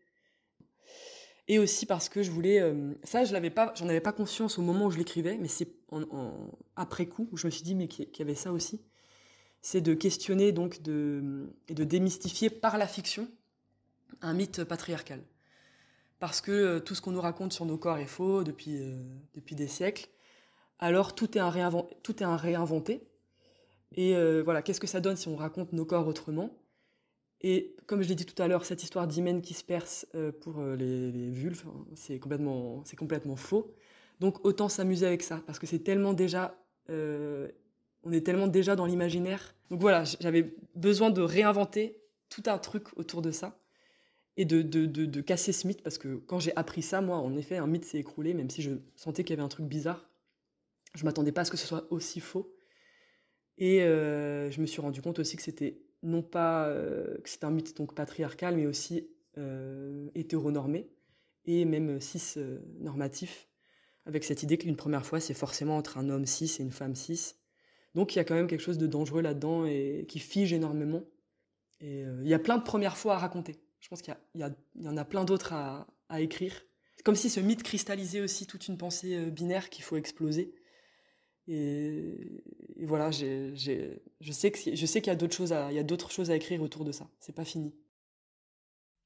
Et 1.49 1.59
aussi 1.59 1.87
parce 1.87 2.09
que 2.09 2.23
je 2.23 2.31
voulais, 2.31 2.61
euh, 2.61 2.93
ça, 3.05 3.25
je 3.25 3.33
l'avais 3.33 3.51
pas, 3.51 3.73
avais 3.81 4.01
pas 4.01 4.13
conscience 4.13 4.59
au 4.59 4.63
moment 4.63 4.87
où 4.87 4.91
je 4.91 4.99
l'écrivais, 4.99 5.39
mais 5.39 5.49
c'est 5.49 5.69
en, 5.93 6.33
après 6.75 7.07
coup 7.07 7.29
où 7.31 7.37
je 7.37 7.47
me 7.47 7.53
suis 7.53 7.63
dit 7.63 7.77
mais 7.77 7.87
qu'il 7.87 8.09
y 8.19 8.23
avait 8.23 8.35
ça 8.35 8.53
aussi. 8.53 8.81
C'est 9.63 9.81
de 9.81 9.95
questionner 9.95 10.51
donc 10.53 10.83
de 10.83 11.49
et 11.69 11.75
de 11.75 11.85
démystifier 11.85 12.51
par 12.51 12.79
la 12.79 12.89
fiction 12.89 13.29
un 14.23 14.35
mythe 14.35 14.65
patriarcal 14.65 15.23
parce 16.19 16.41
que 16.41 16.53
euh, 16.53 16.81
tout 16.81 16.95
ce 16.95 17.03
qu'on 17.03 17.13
nous 17.13 17.21
raconte 17.21 17.53
sur 17.53 17.65
nos 17.67 17.79
corps 17.79 17.99
est 17.99 18.07
faux 18.07 18.45
depuis, 18.45 18.79
euh, 18.79 18.97
depuis 19.35 19.55
des 19.55 19.69
siècles. 19.69 20.09
Alors 20.79 21.15
tout 21.15 21.37
est 21.37 21.41
un, 21.41 21.53
tout 22.03 22.23
est 22.23 22.27
un 22.27 22.37
réinventé. 22.37 23.07
Et 23.95 24.17
euh, 24.17 24.43
voilà, 24.43 24.63
qu'est-ce 24.63 24.81
que 24.81 24.87
ça 24.87 25.01
donne 25.01 25.17
si 25.17 25.29
on 25.29 25.37
raconte 25.37 25.73
nos 25.73 25.85
corps 25.85 26.07
autrement? 26.07 26.51
Et 27.43 27.77
comme 27.87 28.03
je 28.03 28.09
l'ai 28.09 28.15
dit 28.15 28.27
tout 28.27 28.41
à 28.43 28.49
l'heure, 28.49 28.65
cette 28.65 28.83
histoire 28.83 29.07
d'hymen 29.07 29.43
qui 29.43 29.55
se 29.55 29.63
perce 29.63 30.07
pour 30.41 30.63
les, 30.63 31.31
vulves, 31.31 31.65
hein, 31.69 31.85
c'est 31.95 32.19
complètement, 32.19 32.83
c'est 32.85 32.97
complètement 32.97 33.37
faux. 33.37 33.75
Donc 34.21 34.45
autant 34.45 34.69
s'amuser 34.71 35.07
avec 35.07 35.23
ça, 35.23 35.43
parce 35.47 35.59
que 35.59 35.67
c'est 35.67 35.81
tellement 35.81 36.15
déjà, 36.15 36.59
on 36.89 38.11
est 38.11 38.25
tellement 38.25 38.47
déjà 38.47 38.75
dans 38.75 38.87
l'imaginaire. 38.87 39.55
Donc 39.71 39.81
voilà, 39.81 40.05
j'avais 40.19 40.55
besoin 40.75 41.11
de 41.11 41.21
réinventer 41.21 42.01
tout 42.31 42.43
un 42.47 42.57
truc 42.59 42.99
autour 42.99 43.21
de 43.21 43.31
ça 43.31 43.59
et 44.37 44.45
de, 44.45 44.63
de, 44.63 44.87
de, 44.87 45.21
casser 45.23 45.53
ce 45.53 45.67
mythe, 45.67 45.83
parce 45.83 45.97
que 45.97 46.17
quand 46.17 46.39
j'ai 46.39 46.55
appris 46.57 46.83
ça, 46.83 47.01
moi, 47.01 47.17
en 47.17 47.37
effet, 47.37 47.57
un 47.57 47.67
mythe 47.67 47.87
s'est 47.87 47.99
écroulé, 47.99 48.35
même 48.35 48.51
si 48.51 48.61
je 48.61 48.73
sentais 48.95 49.25
qu'il 49.25 49.31
y 49.31 49.39
avait 49.39 49.45
un 49.45 49.49
truc 49.49 49.67
bizarre. 49.67 50.11
Je 50.95 51.05
m'attendais 51.05 51.33
pas 51.33 51.43
à 51.43 51.45
ce 51.45 51.51
que 51.51 51.57
ce 51.57 51.67
soit 51.67 51.87
aussi 51.91 52.21
faux. 52.21 52.55
Et 53.59 53.83
euh, 53.83 54.51
je 54.51 54.61
me 54.61 54.67
suis 54.67 54.83
rendu 54.83 55.01
compte 55.01 55.19
aussi 55.19 55.37
que 55.37 55.43
c'était 55.43 55.81
non 56.03 56.23
pas 56.23 56.69
euh, 56.69 57.19
que 57.19 57.29
c'était 57.29 57.45
un 57.45 57.51
mythe 57.51 57.77
donc 57.77 57.95
patriarcal, 57.95 58.57
mais 58.57 58.67
aussi 58.67 59.09
euh, 59.39 60.09
hétéronormé 60.15 60.89
et 61.45 61.65
même 61.65 62.01
cis 62.01 62.39
euh, 62.39 62.59
normatif, 62.79 63.49
avec 64.05 64.25
cette 64.25 64.43
idée 64.43 64.59
qu'une 64.59 64.77
première 64.77 65.07
fois 65.07 65.21
c'est 65.21 65.35
forcément 65.35 65.77
entre 65.77 65.99
un 65.99 66.09
homme 66.09 66.27
cis 66.27 66.57
et 66.59 66.63
une 66.63 66.73
femme 66.73 66.95
cis. 66.95 67.35
Donc 67.95 68.15
il 68.15 68.19
y 68.19 68.21
a 68.21 68.25
quand 68.25 68.35
même 68.35 68.47
quelque 68.47 68.61
chose 68.61 68.79
de 68.79 68.87
dangereux 68.87 69.23
là-dedans 69.23 69.65
et 69.65 70.07
qui 70.09 70.19
fige 70.19 70.53
énormément. 70.53 71.03
Et 71.81 72.01
il 72.01 72.29
y 72.29 72.35
a 72.35 72.39
plein 72.39 72.59
de 72.59 72.63
premières 72.63 72.97
fois 72.97 73.15
à 73.15 73.19
raconter. 73.19 73.59
Je 73.81 73.89
pense 73.89 74.03
qu'il 74.03 74.17
y, 74.35 74.89
en 74.89 74.97
a 74.97 75.05
plein 75.05 75.25
d'autres 75.25 75.53
à, 75.53 75.87
écrire. 76.21 76.63
C'est 76.97 77.03
comme 77.03 77.15
si 77.15 77.31
ce 77.31 77.41
mythe 77.41 77.63
cristallisait 77.63 78.21
aussi 78.21 78.47
toute 78.47 78.69
une 78.69 78.79
pensée 78.79 79.17
euh, 79.17 79.31
binaire 79.31 79.71
qu'il 79.71 79.85
faut 79.85 79.97
exploser. 79.97 80.55
Et, 81.49 82.43
voilà, 82.83 83.11
je 83.11 83.55
sais 84.33 84.51
qu'il 84.51 85.07
y 85.07 85.11
a 85.11 85.15
d'autres 85.15 85.37
choses, 85.37 85.53
à, 85.53 85.73
y 85.73 85.79
a 85.79 85.85
d'autres 85.85 86.11
choses 86.11 86.31
à 86.31 86.37
écrire 86.37 86.63
autour 86.63 86.85
de 86.85 86.93
ça. 86.93 87.09
C'est 87.21 87.35
pas 87.35 87.45
fini. 87.45 87.75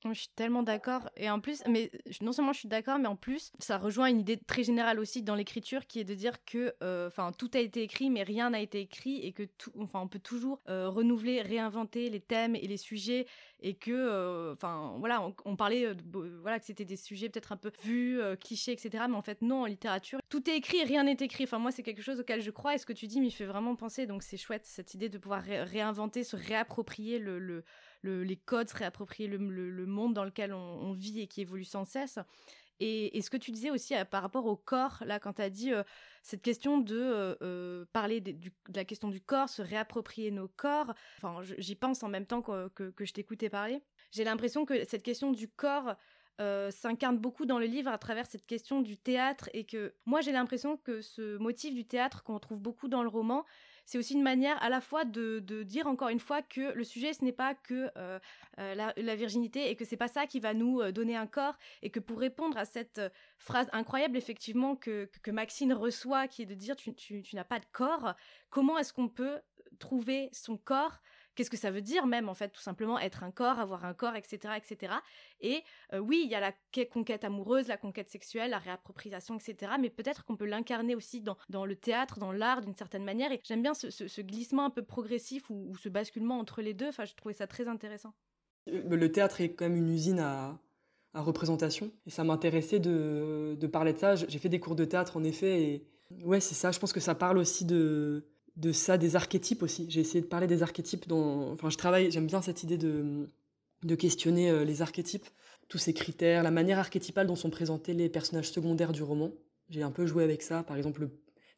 Je 0.05 0.15
suis 0.15 0.29
tellement 0.35 0.63
d'accord. 0.63 1.11
Et 1.17 1.29
en 1.29 1.41
plus, 1.41 1.63
mais 1.69 1.91
non 2.23 2.33
seulement 2.33 2.55
je 2.55 2.61
suis 2.61 2.69
d'accord, 2.69 2.99
mais 2.99 3.07
en 3.07 3.17
plus, 3.17 3.53
ça 3.59 3.77
rejoint 3.77 4.07
une 4.07 4.21
idée 4.21 4.39
très 4.39 4.63
générale 4.63 4.99
aussi 4.99 5.23
dans 5.23 5.35
l'écriture 5.35 5.87
qui 5.87 6.01
est 6.01 6.05
de 6.05 6.15
dire 6.15 6.43
que 6.45 6.75
euh, 6.83 7.11
tout 7.37 7.51
a 7.55 7.59
été 7.59 7.83
écrit, 7.83 8.09
mais 8.09 8.23
rien 8.23 8.51
n'a 8.51 8.61
été 8.61 8.81
écrit 8.81 9.19
et 9.19 9.33
que 9.33 9.43
tout, 9.43 9.73
enfin 9.79 10.01
on 10.01 10.09
peut 10.09 10.19
toujours 10.19 10.61
euh, 10.69 10.89
renouveler, 10.89 11.43
réinventer 11.43 12.09
les 12.09 12.21
thèmes 12.21 12.57
et 12.57 12.67
les 12.67 12.79
sujets 12.79 13.27
et 13.61 13.75
que 13.75 13.91
euh, 13.91 14.55
enfin 14.55 14.97
voilà, 14.99 15.23
on, 15.45 15.57
parlait 15.57 15.95
voilà 16.41 16.59
que 16.59 16.65
c'était 16.65 16.87
des 16.87 16.97
sujets 16.97 17.29
peut-être 17.29 17.53
un 17.53 17.59
peu 17.59 17.71
vus, 17.83 18.21
clichés, 18.41 18.73
etc. 18.73 19.05
Mais 19.09 19.17
en 19.17 19.23
fait 19.23 19.43
non, 19.43 19.63
en 19.63 19.67
littérature, 19.67 20.19
tout 20.31 20.49
est 20.49 20.57
écrit, 20.57 20.83
rien 20.83 21.05
n'est 21.05 21.13
écrit. 21.13 21.45
Enfin 21.45 21.59
moi 21.59 21.73
c'est 21.73 21.83
quelque 21.83 22.03
chose 22.03 22.21
auquel 22.21 22.41
je 22.41 22.51
crois 22.51 22.75
et 22.75 22.79
ce 22.79 22.87
que 22.87 22.95
tu 22.95 23.07
dis 23.07 23.21
m'y 23.21 23.31
fait 23.31 23.45
vraiment 23.45 23.77
penser. 23.77 24.07
Donc 24.07 24.23
c'est 24.23 24.39
chouette 24.39 24.65
cette 24.65 24.95
idée 24.95 25.11
de 25.11 25.19
pouvoir 25.19 25.43
réinventer, 25.43 26.25
se 26.25 26.37
réapproprier 26.37 27.19
le 27.19 27.65
les 28.03 28.37
codes, 28.37 28.69
se 28.69 28.77
réapproprier 28.77 29.29
le, 29.29 29.39
monde 29.87 30.15
dans 30.15 30.25
lequel 30.25 30.53
on, 30.53 30.93
vit 30.93 31.21
et 31.21 31.27
qui 31.27 31.43
évolue 31.43 31.65
sans 31.65 31.85
cesse. 31.85 32.19
Et, 32.81 33.21
ce 33.21 33.29
que 33.29 33.37
tu 33.37 33.51
disais 33.51 33.71
aussi 33.71 33.95
euh, 33.95 34.05
par 34.05 34.23
rapport 34.23 34.47
au 34.47 34.57
corps, 34.57 35.03
là, 35.05 35.21
quand 35.21 35.35
tu 35.35 35.43
as 35.43 35.51
dit 35.51 35.73
euh, 35.73 35.83
cette 36.23 36.41
question 36.41 36.79
de 36.79 37.37
euh, 37.43 37.85
parler 37.93 38.23
de, 38.23 38.35
la 38.75 38.85
question 38.87 39.09
du 39.09 39.21
corps, 39.21 39.51
se 39.51 39.61
réapproprier 39.61 40.31
nos 40.31 40.49
corps, 40.49 40.95
enfin, 41.19 41.43
j'y 41.59 41.75
pense 41.75 42.03
en 42.03 42.09
même 42.09 42.27
temps 42.27 42.41
que, 42.41 42.69
que, 42.69 43.05
je 43.05 43.13
t'écoutais 43.13 43.51
parler. 43.51 43.83
J'ai 44.13 44.25
l'impression 44.25 44.65
que 44.65 44.85
cette 44.85 45.03
question 45.03 45.31
du 45.31 45.49
corps 45.49 45.95
s'incarne 46.71 47.19
beaucoup 47.19 47.45
dans 47.45 47.59
le 47.59 47.67
livre 47.67 47.91
à 47.91 47.99
travers 47.99 48.25
cette 48.25 48.47
question 48.47 48.81
du 48.81 48.97
théâtre 48.97 49.51
et 49.53 49.65
que 49.65 49.95
moi 50.07 50.23
j'ai 50.23 50.33
l'impression 50.33 50.79
que 50.79 51.03
ce 51.03 51.37
motif 51.37 51.75
du 51.75 51.85
théâtre 51.85 52.23
qu'on 52.23 52.39
trouve 52.39 52.61
beaucoup 52.61 52.89
dans 52.89 53.03
le 53.03 53.11
roman, 53.11 53.45
c'est 53.90 53.98
aussi 53.98 54.14
une 54.14 54.22
manière 54.22 54.62
à 54.62 54.68
la 54.68 54.81
fois 54.81 55.05
de, 55.05 55.40
dire 55.64 55.88
encore 55.88 56.11
une 56.11 56.20
fois 56.20 56.42
que 56.42 56.72
le 56.74 56.85
sujet 56.85 57.12
ce 57.12 57.24
n'est 57.24 57.33
pas 57.33 57.57
que 57.57 57.90
euh, 57.96 58.20
euh, 58.61 58.92
la, 58.96 59.16
virginité 59.16 59.68
et 59.68 59.74
que 59.74 59.85
c'est 59.85 59.96
pas 59.96 60.07
ça 60.07 60.29
qui 60.29 60.38
va 60.38 60.55
nous 60.55 60.81
euh, 60.81 60.92
donner 60.92 61.16
un 61.16 61.26
corps 61.26 61.59
et 61.83 61.90
que 61.90 61.98
pour 61.98 62.20
répondre 62.20 62.57
à 62.57 62.64
cette 62.64 63.00
phrase 63.38 63.68
incroyable 63.72 64.16
effectivement 64.16 64.76
que, 64.76 65.11
que, 65.24 65.33
Maxine 65.33 65.72
reçoit 65.72 66.29
qui 66.29 66.42
est 66.42 66.46
de 66.46 66.55
dire 66.55 66.76
tu, 66.76 66.94
tu 66.94 67.35
n'as 67.35 67.42
pas 67.42 67.59
de 67.59 67.64
corps, 67.72 68.14
comment 68.48 68.79
est-ce 68.79 68.92
qu'on 68.92 69.09
peut 69.09 69.40
trouver 69.81 70.29
son 70.33 70.57
corps 70.57 71.00
qu'est-ce 71.40 71.50
que 71.50 71.57
ça 71.57 71.70
veut 71.70 71.81
dire 71.81 72.07
même 72.07 72.29
en 72.29 72.35
fait 72.35 72.50
tout 72.50 72.61
simplement 72.61 72.98
être 72.98 73.24
un 73.24 73.31
corps, 73.31 73.59
avoir 73.59 73.87
un 73.87 73.94
corps, 73.94 74.14
etc. 74.14 74.55
etc. 74.59 74.92
Et 75.40 75.62
euh, 75.94 75.98
oui, 75.98 76.20
il 76.22 76.31
y 76.31 76.35
a 76.35 76.40
la 76.40 76.53
conquête 76.85 77.24
amoureuse, 77.24 77.66
la 77.66 77.79
conquête 77.79 78.11
sexuelle, 78.11 78.50
la 78.50 78.59
réappropriation, 78.59 79.38
etc. 79.38 79.72
Mais 79.81 79.88
peut-être 79.88 80.26
qu'on 80.26 80.37
peut, 80.37 80.44
l'incarner 80.44 80.94
aussi 80.94 81.22
dans, 81.22 81.38
dans 81.48 81.64
le 81.64 81.76
théâtre, 81.76 82.18
dans 82.18 82.31
l'art 82.31 82.61
d'une 82.61 82.74
certaine 82.74 83.05
manière. 83.05 83.33
Et 83.33 83.40
j'aime 83.42 83.62
bien 83.62 83.72
ce, 83.72 84.20
glissement 84.20 84.66
un 84.66 84.70
peu 84.70 84.83
progressif 84.83 85.48
ou, 85.48 85.74
ce 85.79 85.88
basculement 85.88 86.38
entre 86.38 86.61
les 86.61 86.74
deux. 86.74 86.88
Enfin, 86.88 87.07
je 87.07 87.14
trouvais 87.14 87.35
ça 87.35 87.46
très 87.46 87.68
intéressant. 87.68 88.12
Euh, 88.68 88.83
le 88.94 89.12
théâtre 89.12 89.40
est 89.40 89.55
quand 89.55 89.64
même 89.64 89.76
une 89.76 89.88
usine 89.88 90.18
à, 90.18 90.61
représentation. 91.14 91.90
Et 92.07 92.11
ça 92.11 92.22
m'intéressait 92.22 92.81
de, 92.81 93.57
de, 93.59 93.66
parler 93.66 93.94
de 93.94 93.98
ça. 93.98 94.14
J'ai 94.14 94.38
fait 94.38 94.50
des 94.50 94.61
cours 94.61 94.76
de 94.76 94.85
théâtre, 94.85 95.16
en 95.16 95.24
effet. 95.24 95.62
Et 95.62 95.87
ouais, 96.22 96.40
c'est 96.40 96.55
ça. 96.55 96.70
Je 96.70 96.79
pense 96.79 96.92
que 96.92 97.00
ça 97.00 97.14
parle 97.14 97.38
aussi 97.38 97.64
de, 97.64 98.26
de 98.57 98.73
ça, 98.73 98.99
des 98.99 99.17
archétypes 99.17 99.63
aussi. 99.63 99.87
J'ai 99.89 100.01
essayé 100.01 100.21
de 100.21 100.27
parler 100.27 100.47
des 100.47 100.63
archétypes 100.63 101.09
dont, 101.09 101.53
enfin, 101.53 101.71
je 101.71 101.77
travaille, 101.77 102.11
j'aime 102.11 102.27
bien 102.27 102.43
cette 102.43 102.63
idée 102.63 102.77
de, 102.77 103.29
de 103.85 103.95
questionner 103.95 104.51
euh, 104.51 104.65
les 104.65 104.83
archétypes, 104.83 105.27
tous 105.69 105.79
ces 105.79 105.95
critères, 105.95 106.43
la 106.43 106.51
manière 106.51 106.79
archétypale 106.79 107.27
dont 107.27 107.37
sont 107.37 107.51
présentés 107.51 107.95
les 107.95 108.09
personnages 108.09 108.51
secondaires 108.51 108.93
du 108.93 109.03
roman. 109.03 109.33
J'ai 109.71 109.83
un 109.83 109.91
peu 109.91 110.05
joué 110.05 110.25
avec 110.25 110.43
ça. 110.43 110.63
Par 110.63 110.77
exemple, 110.77 111.09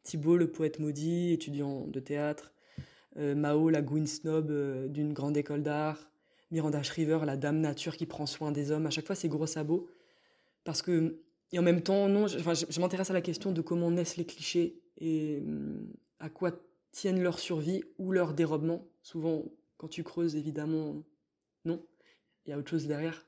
Thibault, 0.03 0.37
le 0.37 0.51
poète 0.51 0.79
maudit, 0.79 1.33
étudiant 1.33 1.87
de 1.87 1.99
théâtre, 1.99 2.53
euh, 3.17 3.35
Mao, 3.35 3.69
la 3.69 3.81
Gwyn 3.81 4.05
snob 4.05 4.51
euh, 4.51 4.87
d'une 4.87 5.13
grande 5.13 5.35
école 5.35 5.63
d'art, 5.63 6.11
Miranda 6.51 6.83
Shriver, 6.83 7.19
la 7.25 7.37
dame 7.37 7.59
nature 7.59 7.97
qui 7.97 8.05
prend 8.05 8.25
soin 8.25 8.51
des 8.51 8.71
hommes. 8.71 8.85
À 8.85 8.91
chaque 8.91 9.07
fois, 9.07 9.15
c'est 9.15 9.29
gros 9.29 9.47
sabots. 9.47 9.87
Parce 10.63 10.81
que, 10.81 11.19
et 11.51 11.59
en 11.59 11.63
même 11.63 11.81
temps, 11.81 12.07
non, 12.07 12.27
je, 12.27 12.37
je, 12.37 12.79
m'intéresse 12.79 13.09
à 13.09 13.13
la 13.13 13.21
question 13.21 13.51
de 13.51 13.61
comment 13.61 13.91
naissent 13.91 14.17
les 14.17 14.25
clichés 14.25 14.79
et 14.97 15.41
hum, 15.45 15.87
à 16.19 16.29
quoi 16.29 16.51
tiennent 16.93 17.21
leur 17.21 17.39
survie 17.39 17.83
ou 17.97 18.13
leur 18.13 18.33
dérobement. 18.33 18.87
Souvent, 19.01 19.43
quand 19.77 19.89
tu 19.89 20.03
creuses, 20.03 20.37
évidemment, 20.37 21.03
non. 21.65 21.85
Il 22.45 22.51
y 22.51 22.53
a 22.53 22.57
autre 22.57 22.69
chose 22.69 22.87
derrière. 22.87 23.27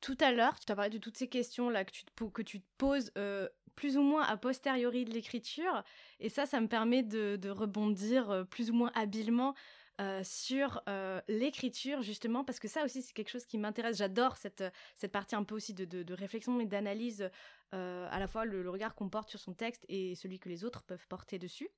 Tout 0.00 0.16
à 0.20 0.32
l'heure, 0.32 0.58
tu 0.60 0.70
as 0.70 0.76
parlé 0.76 0.90
de 0.90 0.98
toutes 0.98 1.16
ces 1.16 1.28
questions-là 1.28 1.84
que 1.84 1.90
tu 1.90 2.04
te, 2.04 2.24
que 2.24 2.42
tu 2.42 2.60
poses 2.78 3.10
euh, 3.18 3.48
plus 3.74 3.96
ou 3.96 4.02
moins 4.02 4.22
a 4.22 4.36
posteriori 4.36 5.04
de 5.04 5.12
l'écriture. 5.12 5.82
Et 6.20 6.28
ça, 6.28 6.46
ça 6.46 6.60
me 6.60 6.68
permet 6.68 7.02
de, 7.02 7.50
rebondir 7.50 8.30
euh, 8.30 8.44
plus 8.44 8.70
ou 8.70 8.74
moins 8.74 8.92
habilement 8.94 9.54
euh, 10.00 10.22
sur 10.24 10.82
l'écriture 11.28 12.00
justement 12.00 12.42
parce 12.42 12.58
que 12.58 12.68
ça 12.68 12.84
aussi 12.84 13.02
c'est 13.02 13.12
quelque 13.12 13.28
chose 13.28 13.44
qui 13.44 13.58
m'intéresse 13.58 13.98
j'adore 13.98 14.38
cette, 14.38 14.64
cette 14.96 15.12
partie 15.12 15.34
un 15.34 15.44
peu 15.44 15.54
aussi 15.54 15.74
de, 15.74 15.84
de, 15.84 16.14
réflexion 16.14 16.58
et 16.58 16.64
d'analyse 16.64 17.28
à 17.72 18.18
la 18.18 18.26
fois 18.26 18.46
le, 18.46 18.70
regard 18.70 18.94
qu'on 18.94 19.10
porte 19.10 19.28
sur 19.28 19.38
son 19.38 19.52
texte 19.52 19.84
et 19.90 20.14
celui 20.14 20.38
que 20.38 20.48
les 20.48 20.64
autres 20.64 20.84
peuvent 20.84 21.06
porter 21.06 21.38
dessus 21.38 21.68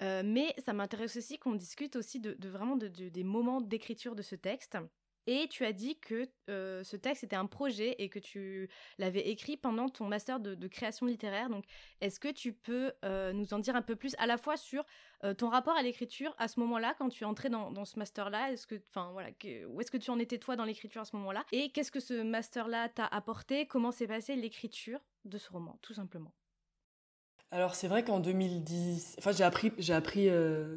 mais 0.00 0.54
ça 0.64 0.72
m'intéresse 0.72 1.16
aussi 1.16 1.38
qu'on 1.38 1.54
discute 1.54 1.96
aussi 1.96 2.20
de, 2.20 2.48
vraiment 2.48 2.76
des 2.76 3.24
moments 3.24 3.60
d'écriture 3.60 4.14
de 4.14 4.22
ce 4.22 4.34
texte. 4.34 4.76
Et 5.26 5.48
tu 5.48 5.64
as 5.64 5.72
dit 5.72 5.98
que 6.00 6.28
euh, 6.50 6.84
ce 6.84 6.96
texte 6.96 7.24
était 7.24 7.36
un 7.36 7.46
projet 7.46 7.94
et 7.98 8.08
que 8.10 8.18
tu 8.18 8.68
l'avais 8.98 9.28
écrit 9.30 9.56
pendant 9.56 9.88
ton 9.88 10.06
master 10.06 10.38
de, 10.38 10.68
création 10.68 11.06
littéraire. 11.06 11.48
Donc, 11.48 11.64
est-ce 12.00 12.20
que 12.20 12.28
tu 12.28 12.52
peux 12.52 12.92
euh, 13.04 13.32
nous 13.32 13.54
en 13.54 13.58
dire 13.58 13.76
un 13.76 13.82
peu 13.82 13.96
plus 13.96 14.14
à 14.18 14.26
la 14.26 14.36
fois 14.36 14.56
sur 14.56 14.84
euh, 15.24 15.32
ton 15.32 15.48
rapport 15.48 15.76
à 15.76 15.82
l'écriture 15.82 16.34
à 16.38 16.48
ce 16.48 16.60
moment-là, 16.60 16.94
quand 16.98 17.08
tu 17.08 17.24
es 17.24 17.26
entré 17.26 17.48
dans, 17.48 17.84
ce 17.84 17.98
master-là? 17.98 18.52
Est-ce 18.52 18.66
que, 18.66 18.76
où 19.66 19.80
est-ce 19.80 19.90
que 19.90 19.96
tu 19.96 20.10
en 20.10 20.18
étais 20.18 20.38
toi 20.38 20.56
dans 20.56 20.64
l'écriture 20.64 21.02
à 21.02 21.04
ce 21.06 21.16
moment-là? 21.16 21.44
Et 21.52 21.70
qu'est-ce 21.70 21.92
que 21.92 22.00
ce 22.00 22.22
master-là 22.22 22.88
t'a 22.90 23.06
apporté? 23.06 23.66
Comment 23.66 23.92
s'est 23.92 24.06
passée 24.06 24.36
l'écriture 24.36 25.00
de 25.24 25.38
ce 25.38 25.50
roman, 25.50 25.78
tout 25.80 25.94
simplement? 25.94 26.32
Alors 27.54 27.76
c'est 27.76 27.86
vrai 27.86 28.04
qu'en 28.04 28.18
2010, 28.18 29.14
enfin 29.18 29.30
j'ai 29.30 29.44
appris, 29.44 29.72
j'ai 29.78 29.92
appris, 29.92 30.28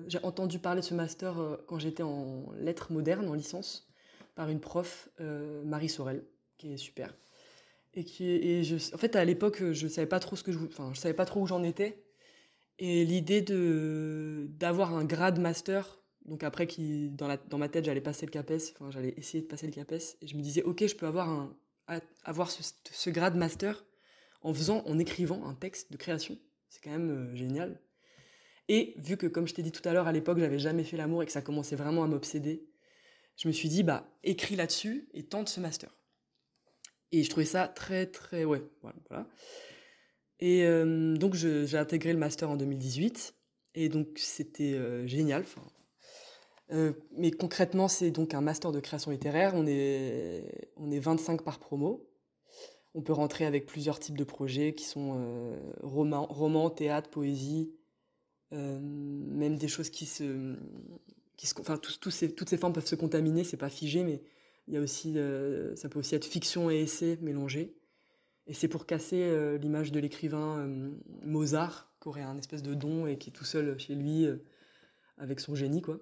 j'ai 0.07 0.19
entendu 0.21 0.59
parler 0.59 0.81
de 0.81 0.85
ce 0.85 0.93
master 0.93 1.35
quand 1.65 1.79
j'étais 1.79 2.03
en 2.03 2.45
lettres 2.59 2.91
modernes 2.91 3.27
en 3.27 3.33
licence 3.33 3.87
par 4.35 4.49
une 4.49 4.59
prof, 4.59 5.09
euh, 5.19 5.63
Marie 5.63 5.89
Sorel, 5.89 6.23
qui 6.57 6.71
est 6.71 6.77
super. 6.77 7.13
Et 7.95 8.03
qui 8.03 8.79
en 8.93 8.97
fait, 8.97 9.15
à 9.15 9.25
l'époque, 9.25 9.71
je 9.71 9.87
savais 9.87 10.05
pas 10.05 10.19
trop 10.19 10.35
ce 10.35 10.43
que 10.43 10.51
je, 10.51 10.59
enfin, 10.59 10.91
je 10.93 10.99
savais 10.99 11.15
pas 11.15 11.25
trop 11.25 11.41
où 11.41 11.47
j'en 11.47 11.63
étais. 11.63 12.03
Et 12.77 13.03
l'idée 13.03 13.41
de 13.41 14.47
d'avoir 14.51 14.93
un 14.93 15.03
grade 15.03 15.39
master, 15.39 15.99
donc 16.25 16.43
après 16.43 16.67
qui 16.67 17.09
dans 17.09 17.27
la 17.27 17.37
dans 17.37 17.57
ma 17.57 17.69
tête, 17.69 17.85
j'allais 17.85 18.01
passer 18.01 18.27
le 18.27 18.31
CAPES, 18.31 18.73
enfin, 18.75 18.91
j'allais 18.91 19.15
essayer 19.17 19.41
de 19.41 19.47
passer 19.47 19.65
le 19.65 19.73
CAPES, 19.73 20.17
et 20.21 20.27
je 20.27 20.37
me 20.37 20.41
disais, 20.43 20.61
ok, 20.61 20.85
je 20.85 20.95
peux 20.95 21.07
avoir 21.07 21.27
un 21.27 21.57
avoir 22.23 22.51
ce, 22.51 22.61
ce 22.91 23.09
grade 23.09 23.35
master 23.35 23.83
en 24.43 24.53
faisant, 24.53 24.83
en 24.85 24.99
écrivant 24.99 25.47
un 25.47 25.55
texte 25.55 25.91
de 25.91 25.97
création. 25.97 26.37
C'est 26.69 26.83
quand 26.83 26.91
même 26.91 27.09
euh, 27.09 27.35
génial. 27.35 27.79
Et 28.69 28.93
vu 28.97 29.17
que, 29.17 29.27
comme 29.27 29.47
je 29.47 29.53
t'ai 29.53 29.63
dit 29.63 29.71
tout 29.71 29.87
à 29.87 29.93
l'heure, 29.93 30.07
à 30.07 30.11
l'époque, 30.11 30.39
j'avais 30.39 30.59
jamais 30.59 30.83
fait 30.83 30.97
l'amour 30.97 31.23
et 31.23 31.25
que 31.25 31.31
ça 31.31 31.41
commençait 31.41 31.75
vraiment 31.75 32.03
à 32.03 32.07
m'obséder, 32.07 32.67
je 33.37 33.47
me 33.47 33.53
suis 33.53 33.69
dit, 33.69 33.83
bah, 33.83 34.09
écris 34.23 34.55
là-dessus 34.55 35.07
et 35.13 35.23
tente 35.23 35.47
ce 35.47 35.59
master. 35.59 35.95
Et 37.11 37.23
je 37.23 37.29
trouvais 37.29 37.45
ça 37.45 37.67
très, 37.67 38.07
très, 38.07 38.43
ouais, 38.43 38.61
voilà. 38.81 39.27
Et 40.39 40.65
euh, 40.65 41.15
donc, 41.15 41.35
j'ai 41.35 41.77
intégré 41.77 42.11
le 42.11 42.19
master 42.19 42.49
en 42.49 42.57
2018. 42.57 43.33
Et 43.75 43.89
donc, 43.89 44.17
c'était 44.17 44.73
euh, 44.73 45.07
génial. 45.07 45.45
Mais 46.69 47.31
concrètement, 47.31 47.87
c'est 47.87 48.11
donc 48.11 48.33
un 48.33 48.41
master 48.41 48.73
de 48.73 48.81
création 48.81 49.11
littéraire. 49.11 49.53
On 49.55 49.65
est, 49.65 50.71
on 50.75 50.91
est 50.91 50.99
25 50.99 51.43
par 51.43 51.59
promo. 51.59 52.06
On 52.93 53.01
peut 53.01 53.13
rentrer 53.13 53.45
avec 53.45 53.65
plusieurs 53.65 53.99
types 53.99 54.17
de 54.17 54.23
projets 54.23 54.73
qui 54.73 54.85
sont 54.85 55.55
romans, 55.83 56.25
roman, 56.25 56.69
théâtre, 56.69 57.09
poésie, 57.09 57.71
même 58.51 59.57
des 59.57 59.67
choses 59.67 59.89
qui 59.89 60.05
se, 60.05 60.55
enfin, 61.59 61.77
toutes 61.77 62.11
ces 62.11 62.57
formes 62.57 62.73
peuvent 62.73 62.85
se 62.85 62.95
contaminer, 62.95 63.43
c'est 63.43 63.57
pas 63.57 63.69
figé, 63.69 64.03
mais 64.03 64.21
y 64.67 64.77
a 64.77 64.81
aussi, 64.81 65.17
euh, 65.17 65.75
ça 65.75 65.89
peut 65.89 65.99
aussi 65.99 66.15
être 66.15 66.25
fiction 66.25 66.69
et 66.69 66.81
essai 66.81 67.17
mélangés. 67.21 67.75
Et 68.47 68.53
c'est 68.53 68.67
pour 68.67 68.85
casser 68.85 69.23
euh, 69.23 69.57
l'image 69.57 69.91
de 69.91 69.99
l'écrivain 69.99 70.59
euh, 70.59 70.91
Mozart, 71.23 71.91
qui 72.01 72.07
aurait 72.07 72.21
un 72.21 72.37
espèce 72.37 72.63
de 72.63 72.73
don 72.73 73.07
et 73.07 73.17
qui 73.17 73.29
est 73.29 73.33
tout 73.33 73.45
seul 73.45 73.77
chez 73.79 73.95
lui 73.95 74.27
avec 75.17 75.39
son 75.39 75.55
génie, 75.55 75.81
quoi. 75.81 75.99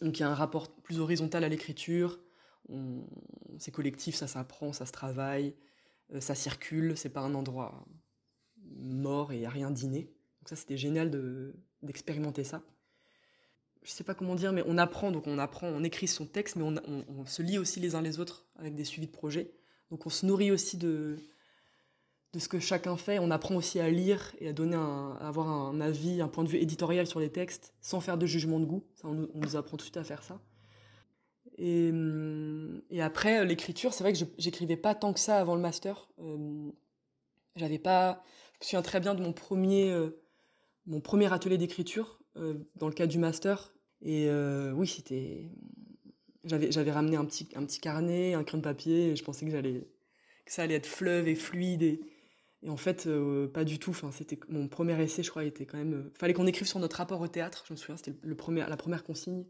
Donc 0.00 0.18
il 0.18 0.22
y 0.22 0.24
a 0.24 0.30
un 0.30 0.34
rapport 0.34 0.74
plus 0.74 0.98
horizontal 0.98 1.44
à 1.44 1.48
l'écriture. 1.48 2.18
C'est 3.58 3.70
collectif, 3.70 4.14
ça 4.14 4.26
s'apprend, 4.26 4.72
ça 4.72 4.86
se 4.86 4.92
travaille, 4.92 5.54
ça 6.20 6.34
circule. 6.34 6.96
C'est 6.96 7.10
pas 7.10 7.20
un 7.20 7.34
endroit 7.34 7.86
mort 8.66 9.32
et 9.32 9.36
il 9.36 9.40
n'y 9.40 9.46
a 9.46 9.50
rien 9.50 9.70
d'inné. 9.70 10.02
Donc 10.40 10.48
ça, 10.48 10.56
c'était 10.56 10.76
génial 10.76 11.10
d'expérimenter 11.82 12.44
ça 12.44 12.62
je 13.84 13.90
sais 13.90 14.04
pas 14.04 14.14
comment 14.14 14.34
dire, 14.34 14.52
mais 14.52 14.64
on 14.66 14.78
apprend, 14.78 15.12
donc 15.12 15.26
on 15.26 15.38
apprend, 15.38 15.68
on 15.68 15.84
écrit 15.84 16.08
son 16.08 16.26
texte, 16.26 16.56
mais 16.56 16.64
on, 16.64 17.26
se 17.26 17.42
lie 17.42 17.58
aussi 17.58 17.80
les 17.80 17.94
uns 17.94 18.02
les 18.02 18.18
autres 18.18 18.46
avec 18.56 18.74
des 18.74 18.84
suivis 18.84 19.06
de 19.06 19.12
projets. 19.12 19.52
Donc 19.90 20.06
on 20.06 20.10
se 20.10 20.24
nourrit 20.24 20.50
aussi 20.50 20.78
de, 20.78 21.18
de 22.32 22.38
ce 22.38 22.48
que 22.48 22.58
chacun 22.58 22.96
fait. 22.96 23.18
On 23.18 23.30
apprend 23.30 23.54
aussi 23.56 23.78
à 23.80 23.90
lire 23.90 24.34
et 24.40 24.48
à 24.48 24.52
donner 24.54 24.76
un, 24.76 25.18
à 25.20 25.28
avoir 25.28 25.48
un 25.48 25.80
avis, 25.82 26.22
un 26.22 26.28
point 26.28 26.44
de 26.44 26.48
vue 26.48 26.58
éditorial 26.58 27.06
sur 27.06 27.20
les 27.20 27.30
textes, 27.30 27.74
sans 27.82 28.00
faire 28.00 28.16
de 28.16 28.24
jugement 28.24 28.58
de 28.58 28.64
goût. 28.64 28.82
Ça, 28.94 29.08
on, 29.08 29.28
nous 29.34 29.56
apprend 29.56 29.76
tout 29.76 29.82
de 29.82 29.82
suite 29.82 29.98
à 29.98 30.04
faire 30.04 30.22
ça. 30.22 30.40
Et, 31.56 31.92
et 32.90 33.00
après, 33.02 33.44
l'écriture, 33.44 33.94
c'est 33.94 34.02
vrai 34.02 34.12
que 34.12 34.18
j'écrivais 34.38 34.76
pas 34.76 34.94
tant 34.94 35.12
que 35.12 35.20
ça 35.20 35.38
avant 35.38 35.54
le 35.54 35.60
master. 35.60 36.08
Euh, 36.20 36.70
j'avais 37.56 37.78
pas. 37.78 38.24
Je 38.54 38.58
me 38.58 38.64
souviens 38.64 38.82
très 38.82 39.00
bien 39.00 39.14
de 39.14 39.22
mon 39.22 39.32
premier, 39.32 39.92
euh, 39.92 40.20
mon 40.86 41.00
premier 41.00 41.32
atelier 41.32 41.58
d'écriture 41.58 42.18
euh, 42.36 42.54
dans 42.76 42.88
le 42.88 42.94
cadre 42.94 43.12
du 43.12 43.18
master. 43.18 43.72
Et 44.02 44.28
euh, 44.28 44.72
oui, 44.72 44.86
c'était. 44.86 45.48
J'avais, 46.44 46.70
j'avais 46.70 46.92
ramené 46.92 47.16
un 47.16 47.24
petit, 47.24 47.48
un 47.54 47.64
petit 47.64 47.80
carnet, 47.80 48.34
un 48.34 48.44
crayon 48.44 48.58
de 48.58 48.64
papier, 48.64 49.10
et 49.10 49.16
je 49.16 49.24
pensais 49.24 49.46
que, 49.46 49.50
j'allais, 49.50 49.88
que 50.44 50.52
ça 50.52 50.62
allait 50.62 50.74
être 50.74 50.86
fleuve 50.86 51.26
et 51.26 51.36
fluide. 51.36 51.82
Et, 51.82 52.00
en 52.68 52.76
fait, 52.76 53.06
euh, 53.06 53.46
pas 53.48 53.64
du 53.64 53.78
tout. 53.78 53.90
Enfin, 53.90 54.10
c'était 54.12 54.38
mon 54.48 54.68
premier 54.68 55.00
essai, 55.02 55.22
je 55.22 55.30
crois, 55.30 55.44
était 55.44 55.64
quand 55.66 55.78
même. 55.78 55.94
Euh, 55.94 56.12
fallait 56.18 56.34
qu'on 56.34 56.46
écrive 56.46 56.66
sur 56.66 56.80
notre 56.80 56.96
rapport 56.96 57.20
au 57.20 57.28
théâtre. 57.28 57.64
Je 57.66 57.72
me 57.72 57.78
souviens, 57.78 57.96
c'était 57.96 58.14
le 58.22 58.34
premier, 58.34 58.60
la 58.68 58.76
première 58.76 59.04
consigne. 59.04 59.44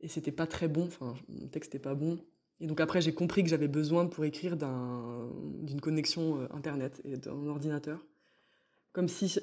Et 0.00 0.08
c'était 0.08 0.32
pas 0.32 0.46
très 0.46 0.68
bon. 0.68 0.86
Enfin, 0.86 1.14
mon 1.28 1.48
texte 1.48 1.72
n'était 1.72 1.82
pas 1.82 1.94
bon. 1.94 2.18
Et 2.60 2.66
donc 2.66 2.80
après, 2.80 3.00
j'ai 3.00 3.14
compris 3.14 3.42
que 3.42 3.50
j'avais 3.50 3.68
besoin 3.68 4.06
pour 4.06 4.24
écrire 4.24 4.56
d'un, 4.56 5.30
d'une 5.62 5.80
connexion 5.80 6.48
internet 6.52 7.00
et 7.04 7.16
d'un 7.16 7.46
ordinateur. 7.46 8.04
Comme 8.92 9.08
si, 9.08 9.38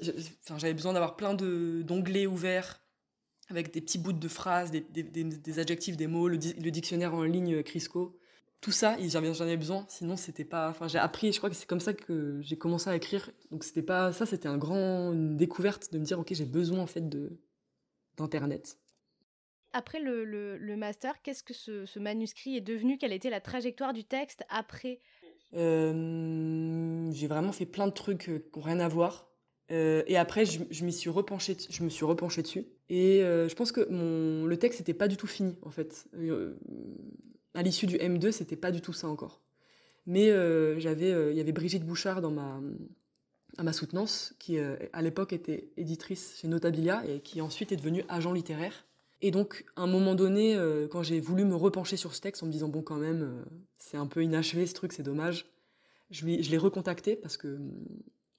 j'avais 0.58 0.74
besoin 0.74 0.94
d'avoir 0.94 1.16
plein 1.16 1.34
d'onglets 1.34 2.28
ouverts 2.28 2.82
avec 3.50 3.74
des 3.74 3.82
petits 3.82 3.98
bouts 3.98 4.14
de 4.14 4.28
phrases, 4.28 4.72
des, 4.72 4.82
des, 4.82 5.60
adjectifs, 5.60 5.98
des 5.98 6.08
mots, 6.08 6.28
le, 6.28 6.38
le, 6.38 6.72
dictionnaire 6.72 7.14
en 7.14 7.24
ligne 7.24 7.56
euh, 7.56 7.64
Crisco. 7.64 8.18
Tout 8.62 8.72
ça, 8.72 8.98
j'en 9.08 9.20
avais 9.42 9.58
besoin, 9.58 9.86
sinon 9.88 10.18
c'était 10.18 10.46
pas. 10.46 10.70
Enfin, 10.70 10.88
j'ai 10.88 10.98
appris, 10.98 11.32
je 11.32 11.38
crois 11.38 11.52
que 11.52 11.56
c'est 11.56 11.68
comme 11.68 11.80
ça 11.80 11.94
que 11.94 12.40
j'ai 12.42 12.58
commencé 12.58 12.90
à 12.90 12.96
écrire. 12.96 13.30
Donc 13.52 13.64
c'était 13.64 13.84
pas. 13.84 14.12
Ça, 14.12 14.26
c'était 14.26 14.48
un 14.48 14.58
grand, 14.58 15.14
découverte 15.14 15.94
de 15.94 16.00
me 16.00 16.04
dire, 16.04 16.20
ok, 16.20 16.34
j'ai 16.34 16.46
besoin 16.46 16.80
en 16.80 16.88
fait 16.88 17.08
d'internet. 18.18 18.80
Après 19.78 20.00
le, 20.00 20.76
master, 20.78 21.22
qu'est-ce 21.22 21.44
que 21.44 21.54
ce, 21.54 22.00
manuscrit 22.00 22.56
est 22.56 22.62
devenu? 22.62 22.98
Quelle 22.98 23.12
été 23.12 23.30
la 23.30 23.42
trajectoire 23.42 23.92
du 23.92 24.06
texte 24.06 24.46
après? 24.48 25.02
J'ai 25.52 27.28
vraiment 27.28 27.52
fait 27.52 27.66
plein 27.66 27.88
de 27.88 27.92
trucs 27.92 28.30
euh, 28.30 28.40
qui 28.40 28.58
n'ont 28.58 28.64
rien 28.64 28.80
à 28.80 28.88
voir. 28.88 29.28
Euh, 29.72 30.02
et 30.08 30.16
après, 30.16 30.46
je, 30.46 30.62
je 30.70 30.88
suis 30.88 31.10
repenché, 31.10 31.58
je 31.70 31.84
me 31.84 31.90
suis 31.90 32.06
repenché 32.06 32.42
dessus. 32.42 32.66
Et 32.88 33.22
euh, 33.22 33.50
je 33.50 33.56
pense 33.56 33.74
que 33.74 33.82
le 33.82 34.58
texte 34.58 34.80
n'était 34.80 34.94
pas 34.94 35.10
du 35.10 35.18
tout 35.18 35.28
fini, 35.28 35.58
en 35.62 35.72
fait. 35.72 36.08
À 37.54 37.62
l'issue 37.62 37.86
du 37.86 37.98
M2, 37.98 38.32
c'était 38.32 38.56
pas 38.56 38.72
du 38.72 38.80
tout 38.80 38.94
ça 38.94 39.10
encore. 39.10 39.42
Mais 40.06 40.30
j'avais, 40.80 41.10
il 41.32 41.38
y 41.38 41.42
avait 41.42 41.52
Brigitte 41.52 41.84
Bouchard 41.84 42.22
dans 42.22 42.32
ma, 42.32 42.62
à 43.58 43.64
ma 43.64 43.74
soutenance, 43.74 44.36
qui 44.40 44.58
à 44.58 45.02
l'époque 45.02 45.34
était 45.34 45.70
éditrice 45.76 46.38
chez 46.40 46.48
Notabilia 46.48 47.04
et 47.06 47.20
qui 47.20 47.42
ensuite 47.42 47.74
est 47.74 47.78
devenue 47.78 48.06
agent 48.08 48.32
littéraire. 48.32 48.86
Et 49.26 49.32
donc, 49.32 49.66
à 49.76 49.82
un 49.82 49.88
moment 49.88 50.14
donné, 50.14 50.56
quand 50.92 51.02
j'ai 51.02 51.20
voulu 51.20 51.46
me 51.46 51.56
repencher 51.56 51.98
sur 51.98 52.14
ce 52.14 52.22
texte 52.22 52.44
en 52.44 52.46
me 52.46 52.52
disant, 52.52 52.70
bon, 52.70 52.84
quand 52.84 52.98
même, 52.98 53.44
c'est 53.78 53.98
un 53.98 54.06
peu 54.06 54.24
inachevé 54.24 54.68
ce 54.68 54.76
truc, 54.76 54.94
c'est 54.94 55.04
dommage, 55.04 55.48
je, 56.12 56.26
l'ai 56.26 56.58
recontacté 56.58 57.16
parce 57.16 57.38
que 57.38 57.58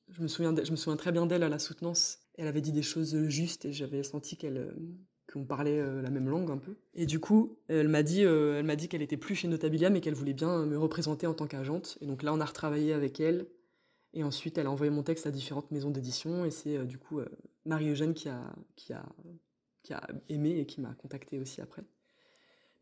je 0.08 0.22
me 0.22 0.28
souviens, 0.28 0.54
je 0.62 0.70
me 0.70 0.76
souviens 0.76 0.96
très 0.96 1.12
bien 1.12 1.26
d'elle 1.26 1.42
à 1.42 1.48
la 1.48 1.58
soutenance. 1.58 2.20
Elle 2.38 2.46
avait 2.46 2.60
dit 2.60 2.72
des 2.72 2.82
choses 2.82 3.16
justes 3.28 3.64
et 3.64 3.72
j'avais 3.72 4.02
senti 4.02 4.36
qu'elle 4.36 4.58
euh, 4.58 4.72
qu'on 5.32 5.44
parlait 5.44 5.80
euh, 5.80 6.00
la 6.02 6.10
même 6.10 6.28
langue 6.28 6.50
un 6.50 6.58
peu. 6.58 6.76
Et 6.94 7.06
du 7.06 7.18
coup, 7.18 7.58
elle 7.68 7.88
m'a 7.88 8.02
dit, 8.02 8.24
euh, 8.24 8.62
qu'elle 8.88 9.02
était 9.02 9.16
plus 9.16 9.34
chez 9.34 9.48
Notabilia, 9.48 9.90
mais 9.90 10.00
qu'elle 10.00 10.14
voulait 10.14 10.32
bien 10.32 10.64
me 10.66 10.78
représenter 10.78 11.26
en 11.26 11.34
tant 11.34 11.46
qu'agente. 11.46 11.98
Et 12.00 12.06
donc 12.06 12.22
là, 12.22 12.32
on 12.32 12.40
a 12.40 12.44
retravaillé 12.44 12.92
avec 12.92 13.20
elle. 13.20 13.46
Et 14.12 14.22
ensuite, 14.22 14.56
elle 14.58 14.66
a 14.66 14.70
envoyé 14.70 14.90
mon 14.90 15.02
texte 15.02 15.26
à 15.26 15.30
différentes 15.30 15.70
maisons 15.72 15.90
d'édition. 15.90 16.44
Et 16.44 16.50
c'est 16.50 16.86
du 16.86 16.98
coup 16.98 17.20
Marie-Eugène 17.64 18.14
qui 18.14 18.28
a, 18.28 18.40
qui, 18.76 18.92
a, 18.92 19.04
qui 19.86 19.92
a 19.92 20.04
aimé 20.28 20.58
et 20.58 20.66
qui 20.66 20.80
m'a 20.80 20.94
contacté 20.94 21.38
aussi 21.38 21.60
après. 21.60 21.82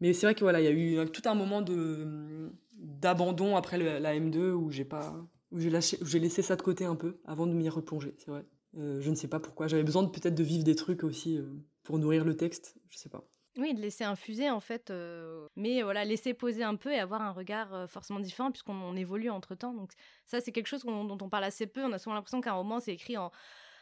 Mais 0.01 0.15
c'est 0.15 0.27
vrai 0.27 0.35
que 0.35 0.41
voilà, 0.41 0.61
il 0.61 0.65
y 0.65 0.69
a 0.69 0.73
eu 1.05 1.11
tout 1.11 1.23
un 1.27 1.35
moment 1.35 1.61
de 1.61 2.51
d'abandon 2.73 3.57
après 3.57 3.79
la 3.79 4.15
M2 4.15 4.53
où 4.53 4.71
j'ai 4.71 4.85
pas 4.85 5.15
où 5.53 5.61
j'ai 5.61 5.71
lâché 5.71 5.99
j'ai 6.03 6.19
laissé 6.19 6.43
ça 6.43 6.57
de 6.57 6.63
côté 6.63 6.85
un 6.85 6.97
peu 6.97 7.21
avant 7.27 7.47
de 7.47 7.53
m'y 7.53 7.69
replonger, 7.69 8.15
c'est 8.19 8.31
vrai. 8.31 8.45
Euh, 8.77 9.01
je 9.01 9.11
ne 9.11 9.15
sais 9.15 9.29
pas 9.29 9.39
pourquoi, 9.39 9.69
j'avais 9.69 9.85
besoin 9.85 10.05
peut-être 10.07 10.35
de 10.35 10.43
vivre 10.43 10.65
des 10.65 10.75
trucs 10.75 11.05
aussi 11.05 11.39
euh, 11.39 11.45
pour 11.85 11.99
nourrir 11.99 12.25
le 12.25 12.37
texte, 12.37 12.75
je 12.89 12.97
sais 12.97 13.09
pas. 13.09 13.23
Oui, 13.57 13.73
de 13.73 13.81
laisser 13.81 14.03
infuser 14.03 14.51
en 14.51 14.59
fait, 14.59 14.93
mais 15.55 15.83
voilà, 15.83 16.05
laisser 16.05 16.35
poser 16.35 16.65
un 16.65 16.75
peu 16.75 16.91
et 16.91 16.99
avoir 16.99 17.23
un 17.23 17.31
regard 17.31 17.89
forcément 17.89 18.19
différent 18.19 18.51
puisqu'on 18.51 18.97
évolue 18.97 19.31
entre 19.31 19.55
temps. 19.55 19.73
Donc 19.73 19.93
ça, 20.27 20.41
c'est 20.41 20.51
quelque 20.51 20.67
chose 20.67 20.83
dont 20.83 21.19
on 21.21 21.29
parle 21.29 21.45
assez 21.45 21.69
peu. 21.69 21.85
On 21.85 21.93
a 21.93 21.99
souvent 22.01 22.17
l'impression 22.17 22.41
qu'un 22.41 22.55
roman 22.55 22.81
c'est 22.81 22.93
écrit 22.93 23.17
en 23.17 23.31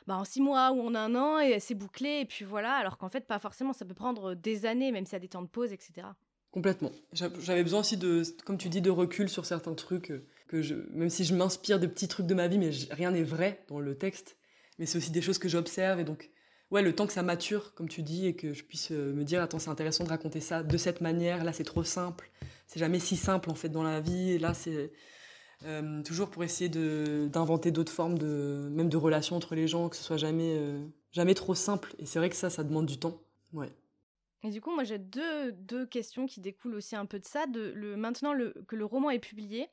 bah, 0.06 0.16
en 0.16 0.24
six 0.24 0.40
mois 0.40 0.72
ou 0.72 0.80
en 0.80 0.94
un 0.94 1.14
an 1.14 1.38
et 1.38 1.60
c'est 1.60 1.74
bouclé 1.74 2.20
et 2.20 2.24
puis 2.24 2.44
voilà, 2.44 2.74
alors 2.74 2.98
qu'en 2.98 3.08
fait 3.08 3.26
pas 3.26 3.38
forcément, 3.38 3.72
ça 3.72 3.84
peut 3.84 3.94
prendre 3.94 4.34
des 4.34 4.66
années 4.66 4.92
même 4.92 5.04
s'il 5.04 5.14
y 5.14 5.16
a 5.16 5.20
des 5.20 5.28
temps 5.28 5.42
de 5.42 5.48
pause, 5.48 5.72
etc. 5.72 6.06
Complètement. 6.52 6.92
J'avais 7.12 7.62
besoin 7.62 7.80
aussi 7.80 7.96
de, 7.96 8.22
comme 8.44 8.58
tu 8.58 8.68
dis, 8.68 8.82
de 8.82 8.90
recul 8.90 9.30
sur 9.30 9.46
certains 9.46 9.74
trucs 9.74 10.10
euh, 10.10 10.26
que 10.48 10.86
même 10.92 11.08
si 11.08 11.24
je 11.24 11.34
m'inspire 11.34 11.80
de 11.80 11.86
petits 11.86 12.08
trucs 12.08 12.26
de 12.26 12.34
ma 12.34 12.46
vie, 12.46 12.58
mais 12.58 12.70
rien 12.90 13.10
n'est 13.10 13.22
vrai 13.22 13.64
dans 13.68 13.80
le 13.80 13.96
texte. 13.96 14.36
Mais 14.78 14.84
c'est 14.84 14.98
aussi 14.98 15.10
des 15.10 15.22
choses 15.22 15.38
que 15.38 15.48
j'observe 15.48 15.98
et 15.98 16.04
donc, 16.04 16.30
ouais, 16.70 16.82
le 16.82 16.94
temps 16.94 17.06
que 17.06 17.12
ça 17.14 17.22
mature, 17.22 17.72
comme 17.74 17.88
tu 17.88 18.02
dis, 18.02 18.26
et 18.26 18.36
que 18.36 18.52
je 18.52 18.64
puisse 18.64 18.90
euh, 18.90 19.14
me 19.14 19.24
dire, 19.24 19.42
attends, 19.42 19.58
c'est 19.58 19.70
intéressant 19.70 20.04
de 20.04 20.10
raconter 20.10 20.40
ça 20.40 20.62
de 20.62 20.76
cette 20.76 21.00
manière. 21.00 21.42
Là, 21.42 21.54
c'est 21.54 21.64
trop 21.64 21.84
simple. 21.84 22.30
C'est 22.66 22.80
jamais 22.80 22.98
si 22.98 23.16
simple 23.16 23.48
en 23.48 23.54
fait 23.54 23.70
dans 23.70 23.82
la 23.82 24.00
vie. 24.00 24.32
Et 24.32 24.38
là, 24.38 24.52
c'est 24.52 24.92
euh, 25.64 26.02
toujours 26.02 26.30
pour 26.30 26.44
essayer 26.44 26.68
d'inventer 26.68 27.70
d'autres 27.70 27.92
formes 27.92 28.18
de 28.18 28.68
même 28.72 28.88
de 28.88 28.96
relations 28.96 29.36
entre 29.36 29.54
les 29.54 29.68
gens, 29.68 29.88
que 29.88 29.96
ce 29.96 30.02
soit 30.02 30.16
jamais 30.16 30.56
euh, 30.58 30.84
jamais 31.12 31.34
trop 31.34 31.54
simple. 31.54 31.94
Et 31.98 32.06
c'est 32.06 32.18
vrai 32.18 32.30
que 32.30 32.36
ça, 32.36 32.50
ça 32.50 32.64
demande 32.64 32.86
du 32.86 32.98
temps. 32.98 33.20
Et 34.44 34.50
du 34.50 34.60
coup, 34.60 34.74
moi 34.74 34.84
j'ai 34.84 34.98
deux, 34.98 35.52
deux, 35.52 35.86
questions 35.86 36.26
qui 36.26 36.40
découlent 36.40 36.74
aussi 36.74 36.96
un 36.96 37.06
peu 37.06 37.18
de 37.18 37.24
ça. 37.24 37.46
De, 37.46 37.72
le, 37.74 37.96
maintenant 37.96 38.32
le, 38.32 38.54
que 38.66 38.74
le 38.74 38.84
roman 38.84 39.10
est 39.10 39.20
publié, 39.20 39.68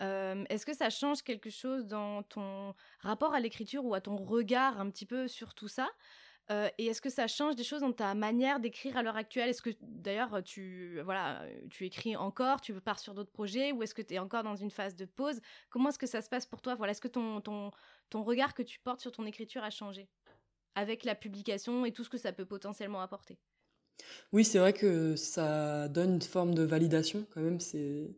euh, 0.00 0.44
est-ce 0.50 0.66
que 0.66 0.74
ça 0.74 0.90
change 0.90 1.22
quelque 1.22 1.50
chose 1.50 1.86
dans 1.86 2.22
ton 2.22 2.74
rapport 3.00 3.34
à 3.34 3.40
l'écriture 3.40 3.84
ou 3.84 3.94
à 3.94 4.00
ton 4.00 4.16
regard 4.16 4.80
un 4.80 4.90
petit 4.90 5.06
peu 5.06 5.28
sur 5.28 5.54
tout 5.54 5.68
ça? 5.68 5.88
Euh, 6.50 6.68
et 6.76 6.86
est-ce 6.86 7.00
que 7.00 7.08
ça 7.08 7.26
change 7.26 7.56
des 7.56 7.64
choses 7.64 7.80
dans 7.80 7.92
ta 7.92 8.14
manière 8.14 8.60
d'écrire 8.60 8.96
à 8.96 9.02
l'heure 9.02 9.16
actuelle? 9.16 9.48
Est-ce 9.48 9.62
que 9.62 9.70
d'ailleurs 9.80 10.42
tu 10.44 11.00
voilà 11.02 11.42
tu 11.70 11.86
écris 11.86 12.16
encore, 12.16 12.60
tu 12.60 12.74
pars 12.80 12.98
sur 12.98 13.14
d'autres 13.14 13.32
projets 13.32 13.72
ou 13.72 13.82
est-ce 13.82 13.94
que 13.94 14.02
tu 14.02 14.14
es 14.14 14.18
encore 14.18 14.42
dans 14.42 14.56
une 14.56 14.70
phase 14.70 14.94
de 14.94 15.06
pause? 15.06 15.40
Comment 15.70 15.88
est-ce 15.88 15.98
que 15.98 16.06
ça 16.06 16.20
se 16.20 16.28
passe 16.28 16.44
pour 16.44 16.60
toi? 16.60 16.74
Voilà, 16.74 16.90
est-ce 16.90 17.00
que 17.00 17.08
ton, 17.08 17.40
ton, 17.40 17.70
ton 18.10 18.22
regard 18.22 18.52
que 18.52 18.62
tu 18.62 18.78
portes 18.78 19.00
sur 19.00 19.12
ton 19.12 19.24
écriture 19.24 19.64
a 19.64 19.70
changé? 19.70 20.08
Avec 20.74 21.04
la 21.04 21.14
publication 21.14 21.86
et 21.86 21.92
tout 21.92 22.04
ce 22.04 22.10
que 22.10 22.18
ça 22.18 22.32
peut 22.32 22.46
potentiellement 22.46 23.00
apporter? 23.00 23.38
Oui, 24.32 24.44
c'est 24.44 24.58
vrai 24.58 24.72
que 24.72 25.16
ça 25.16 25.88
donne 25.88 26.14
une 26.14 26.22
forme 26.22 26.54
de 26.54 26.62
validation 26.62 27.26
quand 27.32 27.40
même. 27.40 27.60
C'est 27.60 28.14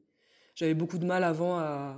j'avais 0.56 0.74
beaucoup 0.74 0.98
de 0.98 1.04
mal 1.04 1.22
avant 1.22 1.58
à, 1.58 1.96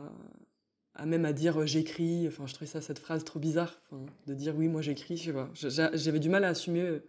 à 0.99 1.07
même 1.07 1.25
à 1.25 1.33
dire 1.33 1.61
euh, 1.61 1.67
j'écris. 1.67 2.29
Enfin, 2.29 2.47
je 2.47 2.53
trouvais 2.53 2.71
ça 2.71 2.81
cette 2.81 2.99
phrase 2.99 3.25
trop 3.25 3.39
bizarre, 3.39 3.81
de 4.27 4.35
dire 4.35 4.55
oui, 4.57 4.69
moi 4.69 4.83
j'écris. 4.83 5.17
J'avais 5.55 6.21
du 6.21 6.29
mal 6.29 6.45
à 6.45 6.49
assumer 6.49 6.83
euh, 6.83 7.05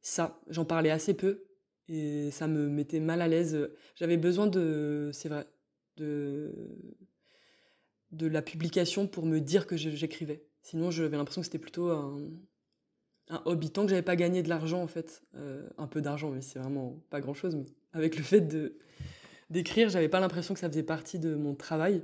ça. 0.00 0.40
J'en 0.48 0.64
parlais 0.64 0.90
assez 0.90 1.14
peu 1.14 1.44
et 1.88 2.30
ça 2.32 2.48
me 2.48 2.68
mettait 2.68 3.00
mal 3.00 3.22
à 3.22 3.28
l'aise. 3.28 3.70
J'avais 3.94 4.16
besoin 4.16 4.46
de, 4.48 5.10
c'est 5.12 5.28
vrai, 5.28 5.46
de 5.96 6.52
de 8.12 8.26
la 8.26 8.40
publication 8.40 9.06
pour 9.06 9.26
me 9.26 9.40
dire 9.40 9.66
que 9.66 9.76
j'écrivais. 9.76 10.44
Sinon, 10.62 10.90
j'avais 10.90 11.16
l'impression 11.16 11.42
que 11.42 11.46
c'était 11.46 11.58
plutôt 11.58 11.90
un, 11.90 12.30
un, 13.28 13.42
hobby. 13.44 13.70
Tant 13.70 13.82
que 13.82 13.90
j'avais 13.90 14.02
pas 14.02 14.16
gagné 14.16 14.42
de 14.42 14.48
l'argent, 14.48 14.82
en 14.82 14.86
fait, 14.86 15.22
euh, 15.34 15.68
un 15.76 15.86
peu 15.86 16.00
d'argent, 16.00 16.30
mais 16.30 16.40
c'est 16.40 16.58
vraiment 16.58 16.98
pas 17.10 17.20
grand 17.20 17.34
chose. 17.34 17.54
Mais 17.54 17.66
avec 17.92 18.16
le 18.16 18.22
fait 18.22 18.40
de 18.40 18.78
d'écrire, 19.50 19.88
j'avais 19.88 20.08
pas 20.08 20.20
l'impression 20.20 20.54
que 20.54 20.60
ça 20.60 20.68
faisait 20.68 20.82
partie 20.82 21.18
de 21.18 21.34
mon 21.34 21.54
travail. 21.54 22.02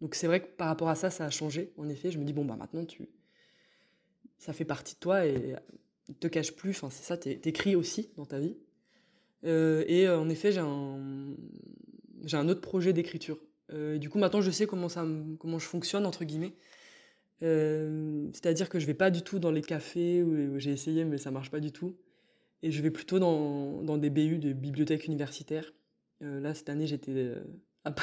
Donc 0.00 0.14
c'est 0.14 0.26
vrai 0.26 0.40
que 0.40 0.48
par 0.48 0.68
rapport 0.68 0.88
à 0.88 0.94
ça, 0.94 1.10
ça 1.10 1.24
a 1.26 1.30
changé. 1.30 1.72
En 1.76 1.88
effet, 1.88 2.10
je 2.10 2.18
me 2.18 2.24
dis 2.24 2.32
bon 2.32 2.44
bah 2.44 2.56
maintenant 2.56 2.84
tu, 2.84 3.08
ça 4.38 4.52
fait 4.52 4.64
partie 4.64 4.94
de 4.94 5.00
toi 5.00 5.26
et 5.26 5.56
te 6.18 6.26
cache 6.26 6.52
plus. 6.52 6.70
Enfin 6.70 6.90
c'est 6.90 7.04
ça, 7.04 7.16
t'écris 7.16 7.76
aussi 7.76 8.10
dans 8.16 8.26
ta 8.26 8.38
vie. 8.38 8.56
Euh, 9.44 9.84
et 9.86 10.06
euh, 10.06 10.18
en 10.18 10.28
effet, 10.28 10.52
j'ai 10.52 10.60
un, 10.60 11.34
j'ai 12.24 12.36
un 12.36 12.48
autre 12.48 12.60
projet 12.60 12.92
d'écriture. 12.92 13.38
Euh, 13.72 13.98
du 13.98 14.10
coup 14.10 14.18
maintenant, 14.18 14.40
je 14.40 14.50
sais 14.50 14.66
comment 14.66 14.88
ça, 14.88 15.06
comment 15.38 15.58
je 15.58 15.66
fonctionne 15.66 16.06
entre 16.06 16.24
guillemets. 16.24 16.54
C'est-à-dire 17.40 18.68
que 18.68 18.78
je 18.78 18.86
vais 18.86 18.94
pas 18.94 19.10
du 19.10 19.22
tout 19.22 19.38
dans 19.38 19.50
les 19.50 19.62
cafés 19.62 20.22
où, 20.22 20.58
j'ai 20.58 20.72
essayé 20.72 21.04
mais 21.04 21.16
ça 21.16 21.30
marche 21.30 21.50
pas 21.50 21.60
du 21.60 21.72
tout. 21.72 21.96
Et 22.62 22.70
je 22.70 22.82
vais 22.82 22.90
plutôt 22.90 23.18
dans, 23.18 23.82
dans 23.82 23.96
des 23.96 24.10
BU 24.10 24.38
de 24.38 24.52
bibliothèques 24.52 25.06
universitaires. 25.06 25.72
là 26.20 26.52
cette 26.52 26.68
année 26.68 26.86
j'étais 26.86 27.32
à, 27.84 27.94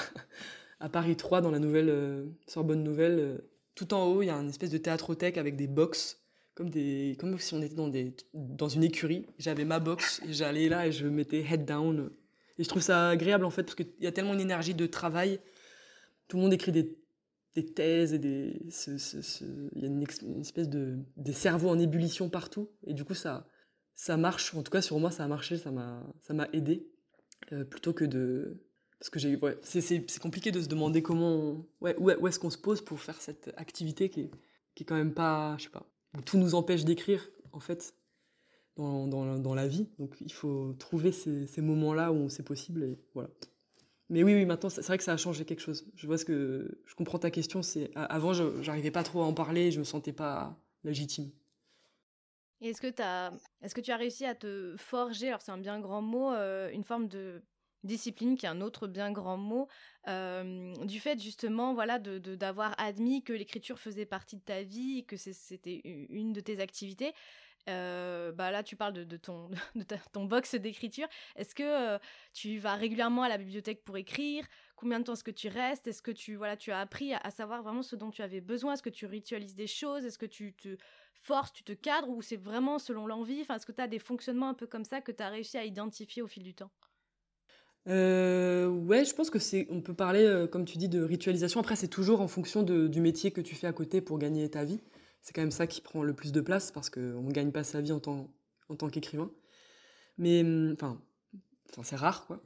à 0.80 0.90
Paris 0.90 1.16
3, 1.16 1.42
dans 1.42 1.52
la 1.52 1.60
nouvelle 1.60 1.90
euh, 1.90 2.26
Sorbonne 2.48 2.84
Nouvelle, 2.84 3.20
euh, 3.20 3.38
tout 3.76 3.94
en 3.94 4.06
haut, 4.06 4.22
il 4.22 4.28
y 4.28 4.30
a 4.30 4.36
une 4.36 4.50
espèce 4.50 4.70
de 4.70 4.78
théâtrothèque 4.78 5.38
avec 5.38 5.56
des 5.56 5.68
box, 5.68 6.22
comme, 6.56 6.70
des, 6.70 7.16
comme 7.20 7.38
si 7.40 7.54
on 7.54 7.62
était 7.62 7.76
dans, 7.76 7.88
des, 7.88 8.16
dans 8.34 8.70
une 8.70 8.84
écurie. 8.84 9.28
J'avais 9.38 9.66
ma 9.66 9.80
box 9.80 10.22
et 10.28 10.34
j'allais 10.34 10.70
là 10.70 10.88
et 10.88 10.92
je 10.92 11.08
mettais 11.08 11.42
head 11.42 11.66
down. 11.66 12.10
Et 12.58 12.64
je 12.64 12.70
trouve 12.70 12.82
ça 12.82 13.10
agréable 13.10 13.46
en 13.46 13.52
fait, 13.52 13.64
parce 13.64 13.76
qu'il 13.76 13.88
y 14.00 14.08
a 14.08 14.12
tellement 14.12 14.34
une 14.34 14.42
énergie 14.42 14.74
de 14.74 14.86
travail. 14.88 15.40
Tout 16.28 16.38
le 16.38 16.44
monde 16.44 16.54
écrit 16.54 16.72
des, 16.72 16.98
des 17.56 17.66
thèses 17.66 18.14
et 18.14 18.20
des. 18.20 18.60
Il 18.88 19.82
y 19.82 19.86
a 19.86 19.88
une, 19.88 20.42
espèce 20.42 20.70
de. 20.70 20.98
des 21.16 21.34
cerveaux 21.34 21.70
en 21.70 21.80
ébullition 21.80 22.30
partout. 22.30 22.70
Et 22.86 22.94
du 22.94 23.04
coup, 23.04 23.14
ça, 23.14 23.48
ça 23.94 24.18
marche. 24.18 24.54
En 24.56 24.64
tout 24.64 24.72
cas, 24.72 24.82
sur 24.82 25.00
moi, 25.00 25.12
ça 25.12 25.24
a 25.24 25.28
marché, 25.28 25.58
ça 25.58 25.72
m'a 25.72 26.48
aidé. 26.54 26.88
Euh, 27.54 27.64
plutôt 27.64 27.94
que 27.94 28.04
de 28.04 28.62
parce 29.00 29.10
que 29.10 29.20
c'est 29.64 30.20
compliqué 30.20 30.52
de 30.52 30.62
se 30.62 30.68
demander 30.68 31.02
comment, 31.02 31.64
où, 31.82 32.28
est-ce 32.28 32.40
qu'on 32.40 32.50
se 32.50 32.58
pose 32.58 32.82
pour 32.82 33.00
faire 33.00 33.22
cette 33.22 33.54
activité 33.58 34.10
qui 34.10 34.22
est, 34.22 34.32
qui 34.74 34.84
est 34.84 34.86
quand 34.86 34.96
même 34.96 35.14
pas, 35.14 35.56
je 35.58 35.66
sais 35.66 35.70
pas, 35.70 35.86
tout 36.26 36.38
nous 36.38 36.56
empêche 36.56 36.84
d'écrire, 36.84 37.30
en 37.52 37.60
fait, 37.60 37.94
dans, 38.76 39.08
dans, 39.08 39.38
dans, 39.38 39.56
la 39.56 39.68
vie. 39.68 39.90
Donc 40.00 40.16
il 40.22 40.32
faut 40.32 40.74
trouver 40.80 41.12
ces, 41.12 41.62
moments-là 41.62 42.12
où 42.12 42.30
c'est 42.30 42.44
possible 42.44 42.84
et 42.84 43.00
voilà. 43.14 43.30
Mais 44.10 44.24
oui, 44.24 44.34
oui, 44.34 44.46
maintenant, 44.46 44.70
c'est 44.70 44.86
vrai 44.86 44.98
que 44.98 45.04
ça 45.04 45.14
a 45.14 45.18
changé 45.18 45.44
quelque 45.44 45.60
chose. 45.60 45.86
Je 45.96 46.08
vois 46.08 46.18
ce 46.18 46.26
que, 46.26 46.82
je 46.86 46.96
comprends 46.96 47.20
ta 47.20 47.30
question. 47.30 47.62
C'est 47.62 47.92
avant, 47.96 48.34
j'arrivais 48.62 48.92
pas 48.92 49.04
trop 49.04 49.22
à 49.22 49.26
en 49.26 49.34
parler, 49.34 49.70
je 49.70 49.80
me 49.80 49.84
sentais 49.84 50.14
pas 50.14 50.58
légitime. 50.84 51.30
est-ce 52.62 52.80
que, 52.80 53.02
as, 53.02 53.34
est-ce 53.62 53.76
que 53.76 53.82
tu 53.82 53.92
as 53.92 53.98
réussi 53.98 54.26
à 54.26 54.34
te 54.34 54.76
forger, 54.78 55.28
alors 55.28 55.42
c'est 55.42 55.52
un 55.52 55.58
bien 55.58 55.80
grand 55.82 56.02
mot, 56.02 56.32
euh, 56.32 56.72
une 56.72 56.86
forme 56.86 57.10
de 57.10 57.44
discipline 57.88 58.38
qui 58.38 58.46
est 58.46 58.50
un 58.50 58.62
autre 58.62 58.88
bien 58.88 59.12
grand 59.12 59.38
mot 59.38 59.68
du 60.06 61.00
fait 61.00 61.20
justement 61.20 61.74
voilà 61.74 62.00
de 62.00 62.20
d'avoir 62.36 62.74
admis 62.80 63.24
que 63.24 63.34
l'écriture 63.34 63.80
faisait 63.80 64.06
partie 64.06 64.38
de 64.38 64.42
ta 64.42 64.64
vie 64.64 65.06
que 65.06 65.18
c'était 65.18 65.82
une 65.84 66.34
de 66.34 66.40
tes 66.40 66.60
activités 66.60 67.14
bah 67.68 68.52
là 68.52 68.64
tu 68.64 68.76
parles 68.76 68.94
de, 68.94 69.18
ton 69.18 69.50
de 69.76 69.86
ton 70.12 70.26
box 70.26 70.56
d'écriture. 70.56 71.08
Est-ce 71.36 71.54
que 71.54 72.00
tu 72.34 72.60
vas 72.60 72.76
régulièrement 72.76 73.24
à 73.24 73.30
la 73.30 73.38
bibliothèque 73.38 73.84
pour 73.84 73.98
écrire? 73.98 74.46
Combien 74.76 75.00
de 75.00 75.06
temps 75.06 75.14
est-ce 75.14 75.24
que 75.24 75.32
tu 75.32 75.48
restes? 75.48 75.88
Est-ce 75.88 76.02
que 76.02 76.12
tu 76.12 76.36
voilà 76.36 76.56
tu 76.56 76.72
as 76.72 76.80
appris 76.80 77.14
à, 77.14 77.30
savoir 77.30 77.64
vraiment 77.64 77.82
ce 77.82 77.96
dont 77.96 78.12
tu 78.12 78.22
avais 78.22 78.42
besoin? 78.42 78.74
Est-ce 78.74 78.84
que 78.84 78.90
tu 78.90 79.06
ritualises 79.06 79.56
des 79.56 79.68
choses? 79.68 80.06
Est-ce 80.06 80.18
que 80.18 80.26
tu 80.26 80.54
te 80.54 80.78
forces 81.14 81.52
tu 81.52 81.64
te 81.64 81.74
cadres 81.74 82.10
ou 82.10 82.22
c'est 82.22 82.38
vraiment 82.38 82.80
selon 82.80 83.08
l'envie? 83.08 83.42
Enfin 83.42 83.56
est-ce 83.56 83.66
que 83.66 83.72
tu 83.72 83.82
as 83.82 83.88
des 83.88 84.00
fonctionnements 84.00 84.50
un 84.50 84.54
peu 84.54 84.68
comme 84.68 84.86
ça 84.86 85.02
que 85.02 85.12
tu 85.12 85.24
as 85.24 85.30
réussi 85.30 85.58
à 85.58 85.66
identifier 85.66 86.22
au 86.22 86.28
fil 86.28 86.44
du 86.44 86.54
temps? 86.54 86.72
Euh, 87.88 88.68
ouais, 88.68 89.06
je 89.06 89.14
pense 89.14 89.30
que 89.30 89.40
c'est. 89.40 89.68
On 89.70 89.82
peut 89.82 89.94
parler, 89.94 90.26
euh, 90.26 90.48
comme 90.48 90.66
tu 90.66 90.78
dis, 90.78 90.90
de 90.90 91.02
ritualisation. 91.02 91.60
Après, 91.60 91.76
c'est 91.76 91.88
toujours 91.88 92.22
en 92.22 92.28
fonction 92.28 92.64
du 92.64 93.02
métier 93.02 93.32
que 93.32 93.42
tu 93.42 93.56
fais 93.56 93.68
à 93.68 93.74
côté 93.74 94.02
pour 94.02 94.20
gagner 94.20 94.50
ta 94.50 94.66
vie. 94.66 94.80
C'est 95.22 95.34
quand 95.34 95.42
même 95.42 95.52
ça 95.52 95.68
qui 95.68 95.82
prend 95.82 96.04
le 96.04 96.14
plus 96.14 96.32
de 96.32 96.42
place 96.42 96.72
parce 96.72 96.90
qu'on 96.90 97.22
ne 97.22 97.32
gagne 97.32 97.52
pas 97.52 97.64
sa 97.64 97.82
vie 97.82 97.92
en 97.92 98.00
tant, 98.00 98.90
qu'écrivain. 98.92 99.32
Mais 100.18 100.42
hum, 100.42 100.74
enfin, 100.74 101.00
c'est 101.84 101.96
rare, 101.96 102.26
quoi. 102.28 102.42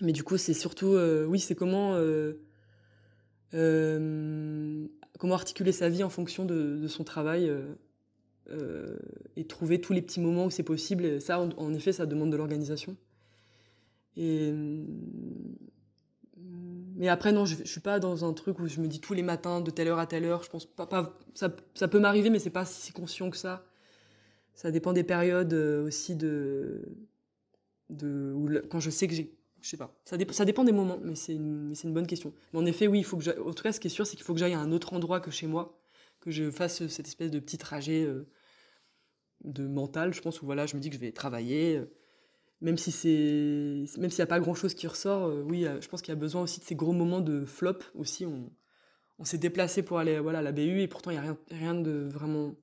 Mais 0.00 0.12
du 0.12 0.22
coup, 0.22 0.36
c'est 0.36 0.54
surtout, 0.54 0.94
euh, 0.94 1.24
oui, 1.24 1.40
c'est 1.40 1.56
comment, 1.56 1.94
euh, 1.96 2.34
comment 5.18 5.34
articuler 5.34 5.72
sa 5.72 5.88
vie 5.88 6.04
en 6.04 6.10
fonction 6.10 6.44
de, 6.44 6.86
son 6.88 7.04
travail 7.04 7.52
et 9.36 9.46
trouver 9.46 9.80
tous 9.80 9.92
les 9.92 10.02
petits 10.02 10.20
moments 10.20 10.46
où 10.46 10.50
c'est 10.50 10.62
possible. 10.62 11.20
Ça, 11.20 11.40
en 11.40 11.74
effet, 11.74 11.92
ça 11.92 12.06
demande 12.06 12.30
de 12.30 12.36
l'organisation. 12.36 12.96
Et 14.16 14.52
mais 16.96 17.08
après 17.08 17.30
non, 17.30 17.44
je, 17.44 17.56
je 17.56 17.70
suis 17.70 17.80
pas 17.80 18.00
dans 18.00 18.24
un 18.24 18.32
truc 18.32 18.58
où 18.58 18.66
je 18.66 18.80
me 18.80 18.88
dis 18.88 19.00
tous 19.00 19.14
les 19.14 19.22
matins 19.22 19.60
de 19.60 19.70
telle 19.70 19.88
heure 19.88 20.00
à 20.00 20.06
telle 20.06 20.24
heure. 20.24 20.42
Je 20.42 20.50
pense 20.50 20.66
pas, 20.66 20.88
ça, 21.34 21.48
peut 21.48 22.00
m'arriver, 22.00 22.30
mais 22.30 22.40
c'est 22.40 22.50
pas 22.50 22.64
si 22.64 22.92
conscient 22.92 23.30
que 23.30 23.36
ça. 23.36 23.64
Ça 24.54 24.72
dépend 24.72 24.92
des 24.92 25.04
périodes 25.04 25.52
euh, 25.52 25.86
aussi 25.86 26.16
de 26.16 26.82
quand 28.68 28.80
je 28.80 28.90
sais 28.90 29.06
que 29.06 29.14
j'ai 29.14 29.38
je 29.60 29.68
sais 29.68 29.76
pas. 29.76 29.94
Ça, 30.04 30.16
dépend, 30.16 30.64
des 30.64 30.72
moments, 30.72 30.98
mais 31.02 31.14
c'est 31.14 31.34
une, 31.34 31.74
bonne 31.86 32.06
question. 32.06 32.32
En 32.54 32.64
effet, 32.66 32.86
oui, 32.86 33.00
il 33.00 33.04
faut 33.04 33.16
que 33.16 33.40
en 33.40 33.52
tout 33.52 33.62
cas, 33.62 33.72
ce 33.72 33.80
qui 33.80 33.88
est 33.88 33.90
sûr, 33.90 34.06
c'est 34.06 34.16
qu'il 34.16 34.24
faut 34.24 34.34
que 34.34 34.40
j'aille 34.40 34.54
à 34.54 34.60
un 34.60 34.72
autre 34.72 34.92
endroit 34.92 35.20
que 35.20 35.30
chez 35.30 35.46
moi, 35.46 35.80
que 36.20 36.30
je 36.30 36.50
fasse 36.50 36.86
cette 36.88 37.06
espèce 37.06 37.30
de 37.30 37.38
petit 37.38 37.58
trajet 37.58 38.04
euh, 38.04 38.28
de 39.44 39.66
mental, 39.66 40.14
je 40.14 40.20
pense, 40.20 40.42
où 40.42 40.46
voilà, 40.46 40.66
je 40.66 40.76
me 40.76 40.80
dis 40.80 40.90
que 40.90 40.94
je 40.94 41.00
vais 41.00 41.12
travailler, 41.12 41.76
euh, 41.76 41.90
même 42.60 42.76
si 42.76 42.90
c'est 42.92 43.84
même 44.00 44.10
s'il 44.10 44.18
n'y 44.18 44.24
a 44.24 44.26
pas 44.26 44.40
grand 44.40 44.54
chose 44.54 44.74
qui 44.74 44.86
ressort 44.86 45.32
oui 45.44 45.66
je 45.80 45.88
pense 45.88 46.02
qu'il 46.02 46.12
y 46.12 46.16
a 46.16 46.20
besoin 46.20 46.42
aussi 46.42 46.60
de 46.60 46.64
ces 46.64 46.74
gros 46.74 46.92
moments 46.92 47.20
de 47.20 47.44
flop 47.44 47.78
aussi. 47.94 48.26
On, 48.26 48.50
on 49.18 49.24
s'est 49.24 49.38
déplacé 49.38 49.82
pour 49.82 49.98
aller 49.98 50.18
voilà 50.18 50.40
à 50.40 50.42
la 50.42 50.52
BU 50.52 50.80
et 50.80 50.88
pourtant 50.88 51.10
il 51.10 51.14
n'y 51.14 51.18
a 51.18 51.22
rien 51.22 51.38
rien 51.50 51.74
de 51.74 52.08
vraiment 52.10 52.54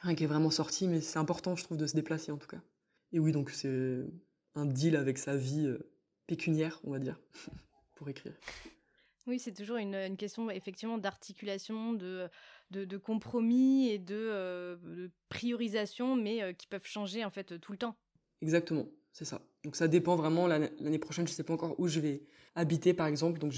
rien 0.00 0.14
qui 0.14 0.24
est 0.24 0.28
vraiment 0.28 0.50
sorti 0.50 0.88
mais 0.88 1.00
c'est 1.00 1.18
important 1.18 1.56
je 1.56 1.64
trouve 1.64 1.78
de 1.78 1.86
se 1.86 1.94
déplacer 1.94 2.32
en 2.32 2.38
tout 2.38 2.48
cas. 2.48 2.60
Et 3.12 3.18
oui 3.18 3.32
donc 3.32 3.50
c'est 3.50 4.04
un 4.54 4.66
deal 4.66 4.96
avec 4.96 5.18
sa 5.18 5.36
vie 5.36 5.72
pécuniaire 6.26 6.80
on 6.84 6.90
va 6.90 6.98
dire 6.98 7.20
pour 7.94 8.08
écrire. 8.08 8.34
Oui, 9.26 9.38
c'est 9.38 9.54
toujours 9.54 9.78
une, 9.78 10.16
question 10.16 10.50
effectivement 10.50 10.98
d'articulation, 10.98 11.94
de, 11.94 12.28
de, 12.70 12.96
compromis 12.98 13.88
et 13.88 13.98
de, 13.98 14.14
euh, 14.14 15.08
priorisation, 15.30 16.14
mais 16.14 16.42
euh, 16.42 16.52
qui 16.52 16.66
peuvent 16.66 16.86
changer 16.86 17.24
en 17.24 17.30
fait 17.30 17.58
tout 17.58 17.72
le 17.72 17.78
temps. 17.78 17.96
Exactement, 18.42 18.86
c'est 19.14 19.24
ça. 19.24 19.40
Donc 19.64 19.76
ça 19.76 19.88
dépend 19.88 20.16
vraiment. 20.16 20.46
L'année 20.46 20.98
prochaine, 20.98 21.26
je 21.26 21.32
sais 21.32 21.44
pas 21.44 21.54
encore 21.54 21.78
où 21.78 21.88
je 21.88 22.00
vais 22.00 22.22
habiter, 22.54 22.92
par 22.92 23.06
exemple. 23.06 23.38
Donc 23.38 23.54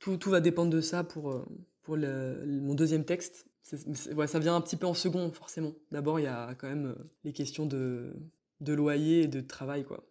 tout, 0.00 0.16
tout 0.16 0.30
va 0.30 0.40
dépendre 0.40 0.70
de 0.70 0.80
ça 0.80 1.04
pour, 1.04 1.30
euh, 1.30 1.44
pour 1.82 1.96
mon 1.96 2.74
deuxième 2.74 3.04
texte. 3.04 3.46
ça 3.62 4.38
vient 4.40 4.56
un 4.56 4.60
petit 4.62 4.76
peu 4.76 4.86
en 4.86 4.94
second, 4.94 5.30
forcément. 5.30 5.74
D'abord, 5.92 6.18
il 6.18 6.24
y 6.24 6.26
a 6.26 6.54
quand 6.54 6.68
même 6.68 6.96
les 7.22 7.34
questions 7.34 7.66
de, 7.66 8.16
de 8.60 8.72
loyer 8.72 9.22
et 9.22 9.28
de 9.28 9.40
travail, 9.40 9.84
quoi. 9.84 10.04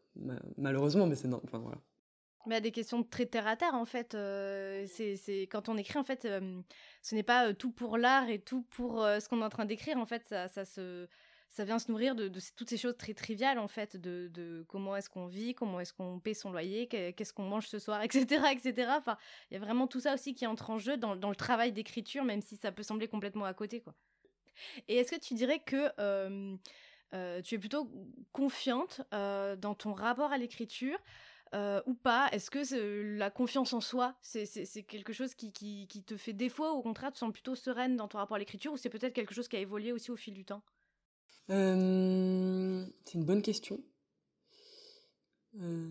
Malheureusement, 0.58 1.08
mais 1.08 1.16
c'est 1.16 1.32
enfin, 1.34 1.58
voilà. 1.58 1.82
Mais 2.48 2.62
des 2.62 2.72
questions 2.72 3.04
très 3.04 3.26
terre 3.26 3.46
à 3.46 3.58
terre 3.58 3.74
en 3.74 3.86
fait. 3.86 4.16
Euh, 4.16 4.86
c'est 4.88 5.42
quand 5.52 5.68
on 5.68 5.78
écrit 5.78 6.00
en 6.00 6.06
fait, 6.06 6.24
euh, 6.24 6.62
ce 7.02 7.14
n'est 7.14 7.24
pas 7.24 7.50
euh, 7.50 7.54
tout 7.54 7.72
pour 7.72 7.98
l'art 7.98 8.30
et 8.30 8.40
tout 8.40 8.62
pour 8.70 9.02
ce 9.02 9.28
qu'on 9.28 9.42
est 9.42 9.46
en 9.46 9.50
train 9.50 9.66
d'écrire 9.66 9.98
en 9.98 10.06
fait. 10.06 10.24
Ça 10.28 10.64
se 10.64 11.08
ça 11.50 11.64
vient 11.64 11.80
se 11.80 11.92
nourrir 11.92 12.16
de, 12.16 12.32
toutes 12.56 12.70
ces 12.70 12.78
choses 12.78 12.96
très 12.98 13.14
triviales 13.14 13.60
en 13.60 13.68
fait, 13.68 13.98
de, 13.98 14.66
comment 14.68 14.96
est-ce 14.96 15.10
qu'on 15.10 15.28
vit, 15.28 15.56
comment 15.56 15.80
est-ce 15.80 15.94
qu'on 15.94 16.20
paie 16.20 16.34
son 16.34 16.52
loyer, 16.52 16.88
qu'est-ce 16.88 17.34
qu'on 17.34 17.44
mange 17.44 17.68
ce 17.68 17.80
soir, 17.80 18.02
etc., 18.04 18.44
etc. 18.52 18.92
Enfin, 18.98 19.18
il 19.50 19.56
y 19.56 19.58
a 19.58 19.60
vraiment 19.60 19.88
tout 19.88 20.00
ça 20.00 20.14
aussi 20.14 20.34
qui 20.34 20.46
entre 20.46 20.70
en 20.70 20.78
jeu 20.78 20.98
dans, 20.98 21.14
le 21.14 21.36
travail 21.36 21.72
d'écriture, 21.72 22.24
même 22.24 22.42
si 22.42 22.56
ça 22.56 22.72
peut 22.72 22.84
sembler 22.84 23.08
complètement 23.08 23.46
à 23.46 23.54
côté, 23.54 23.82
quoi. 23.82 23.96
Et 24.88 24.96
est-ce 24.96 25.12
que 25.12 25.20
tu 25.20 25.36
dirais 25.36 25.60
que 25.60 25.88
tu 27.42 27.56
es 27.56 27.60
plutôt 27.60 27.92
confiante 28.32 29.02
dans 29.12 29.76
ton 29.78 29.94
rapport 29.94 30.32
à 30.32 30.38
l'écriture 30.38 30.98
euh, 31.54 31.82
ou 31.86 31.94
pas? 31.94 32.28
Est-ce 32.32 32.50
que 32.50 33.18
la 33.18 33.30
confiance 33.30 33.74
en 33.74 33.82
soi, 33.82 34.16
c'est 34.22 34.84
quelque 34.84 35.14
chose 35.14 35.36
qui, 35.36 35.52
qui, 35.52 36.04
te 36.04 36.18
fait 36.18 36.34
défaut 36.34 36.66
au 36.66 36.82
contraire, 36.82 37.12
tu 37.12 37.20
sens 37.20 37.32
plutôt 37.32 37.56
sereine 37.56 37.96
dans 37.96 38.08
ton 38.08 38.18
rapport 38.18 38.36
à 38.36 38.40
l'écriture 38.40 38.74
ou 38.74 38.78
c'est 38.78 38.90
peut-être 38.90 39.14
quelque 39.14 39.34
chose 39.34 39.48
qui 39.48 39.56
a 39.56 39.60
évolué 39.60 39.92
aussi 39.92 40.12
au 40.12 40.18
fil 40.18 40.34
du 40.34 40.46
temps? 40.46 40.64
Euh, 41.50 42.86
C'est 43.06 43.14
une 43.16 43.26
bonne 43.26 43.42
question. 43.42 43.80
Euh, 45.60 45.90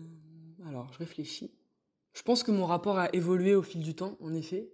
alors, 0.67 0.91
je 0.93 0.99
réfléchis. 0.99 1.51
Je 2.13 2.23
pense 2.23 2.43
que 2.43 2.51
mon 2.51 2.65
rapport 2.65 2.97
a 2.97 3.13
évolué 3.13 3.55
au 3.55 3.61
fil 3.61 3.81
du 3.81 3.95
temps, 3.95 4.17
en 4.21 4.33
effet. 4.33 4.69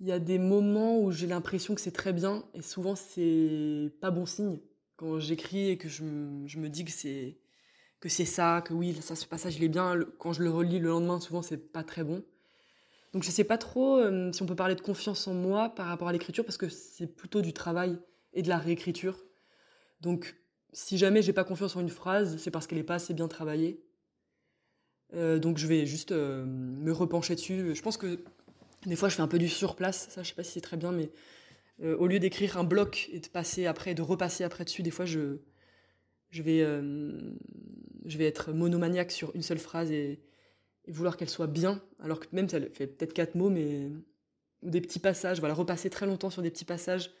Il 0.00 0.06
y 0.06 0.12
a 0.12 0.18
des 0.18 0.38
moments 0.38 0.98
où 0.98 1.12
j'ai 1.12 1.26
l'impression 1.26 1.74
que 1.74 1.80
c'est 1.80 1.90
très 1.90 2.14
bien 2.14 2.42
et 2.54 2.62
souvent 2.62 2.96
c'est 2.96 3.92
pas 4.00 4.10
bon 4.10 4.24
signe. 4.24 4.58
Quand 4.96 5.18
j'écris 5.18 5.68
et 5.68 5.76
que 5.76 5.90
je, 5.90 6.02
me 6.02 6.68
dis 6.68 6.86
que 6.86 6.90
c'est 6.90 7.38
que 8.00 8.08
c'est 8.08 8.24
ça, 8.24 8.62
que 8.64 8.72
oui, 8.72 8.94
ça, 9.02 9.14
ce 9.14 9.26
passage 9.26 9.56
il 9.56 9.64
est 9.64 9.68
bien. 9.68 10.00
Quand 10.18 10.32
je 10.32 10.42
le 10.42 10.50
relis 10.50 10.78
le 10.78 10.88
lendemain, 10.88 11.20
souvent 11.20 11.42
c'est 11.42 11.70
pas 11.70 11.84
très 11.84 12.02
bon. 12.02 12.24
Donc 13.12 13.24
je 13.24 13.30
sais 13.30 13.44
pas 13.44 13.58
trop 13.58 13.98
euh, 13.98 14.32
si 14.32 14.42
on 14.42 14.46
peut 14.46 14.56
parler 14.56 14.74
de 14.74 14.80
confiance 14.80 15.26
en 15.28 15.34
moi 15.34 15.68
par 15.68 15.86
rapport 15.86 16.08
à 16.08 16.12
l'écriture 16.12 16.46
parce 16.46 16.56
que 16.56 16.70
c'est 16.70 17.06
plutôt 17.06 17.42
du 17.42 17.52
travail 17.52 17.98
et 18.32 18.42
de 18.42 18.48
la 18.48 18.58
réécriture. 18.58 19.24
Donc 20.00 20.36
si 20.72 20.98
jamais 20.98 21.22
j'ai 21.22 21.32
pas 21.32 21.44
confiance 21.44 21.76
en 21.76 21.80
une 21.80 21.88
phrase, 21.88 22.36
c'est 22.38 22.50
parce 22.50 22.66
qu'elle 22.66 22.78
est 22.78 22.84
pas 22.84 22.94
assez 22.94 23.14
bien 23.14 23.28
travaillée. 23.28 23.82
Euh, 25.14 25.38
donc 25.38 25.58
je 25.58 25.66
vais 25.66 25.86
juste 25.86 26.12
euh, 26.12 26.44
me 26.46 26.92
repencher 26.92 27.34
dessus. 27.34 27.74
Je 27.74 27.82
pense 27.82 27.96
que 27.96 28.20
des 28.86 28.96
fois 28.96 29.08
je 29.08 29.16
fais 29.16 29.22
un 29.22 29.28
peu 29.28 29.38
du 29.38 29.48
surplace, 29.48 30.08
ça 30.10 30.22
je 30.22 30.28
sais 30.28 30.34
pas 30.34 30.44
si 30.44 30.52
c'est 30.52 30.60
très 30.60 30.76
bien, 30.76 30.92
mais 30.92 31.10
au 31.82 32.08
lieu 32.08 32.18
d'écrire 32.18 32.58
un 32.58 32.64
bloc 32.64 33.08
et 33.10 33.20
de 33.20 33.26
passer 33.26 33.64
après, 33.64 33.94
de 33.94 34.02
repasser 34.02 34.44
après 34.44 34.64
dessus, 34.66 34.82
des 34.82 34.90
fois 34.90 35.06
je 35.06 35.38
vais 36.30 36.62
je 38.04 38.18
vais 38.18 38.26
être 38.26 38.52
monomaniaque 38.52 39.12
sur 39.12 39.34
une 39.34 39.42
seule 39.42 39.58
phrase 39.58 39.90
et, 39.90 40.20
vouloir 40.88 41.16
qu'elle 41.16 41.28
soit 41.28 41.46
bien, 41.46 41.80
alors 42.00 42.18
que 42.18 42.26
même 42.32 42.48
elle 42.52 42.68
fait 42.72 42.88
peut-être 42.88 43.12
quatre 43.12 43.36
mots, 43.36 43.50
mais 43.50 43.90
des 44.62 44.80
petits 44.80 44.98
passages, 44.98 45.38
voilà, 45.38 45.54
repasser 45.54 45.88
très 45.88 46.04
longtemps 46.04 46.30
sur 46.30 46.42
des 46.42 46.50
petits 46.50 46.64
passages. 46.64 47.12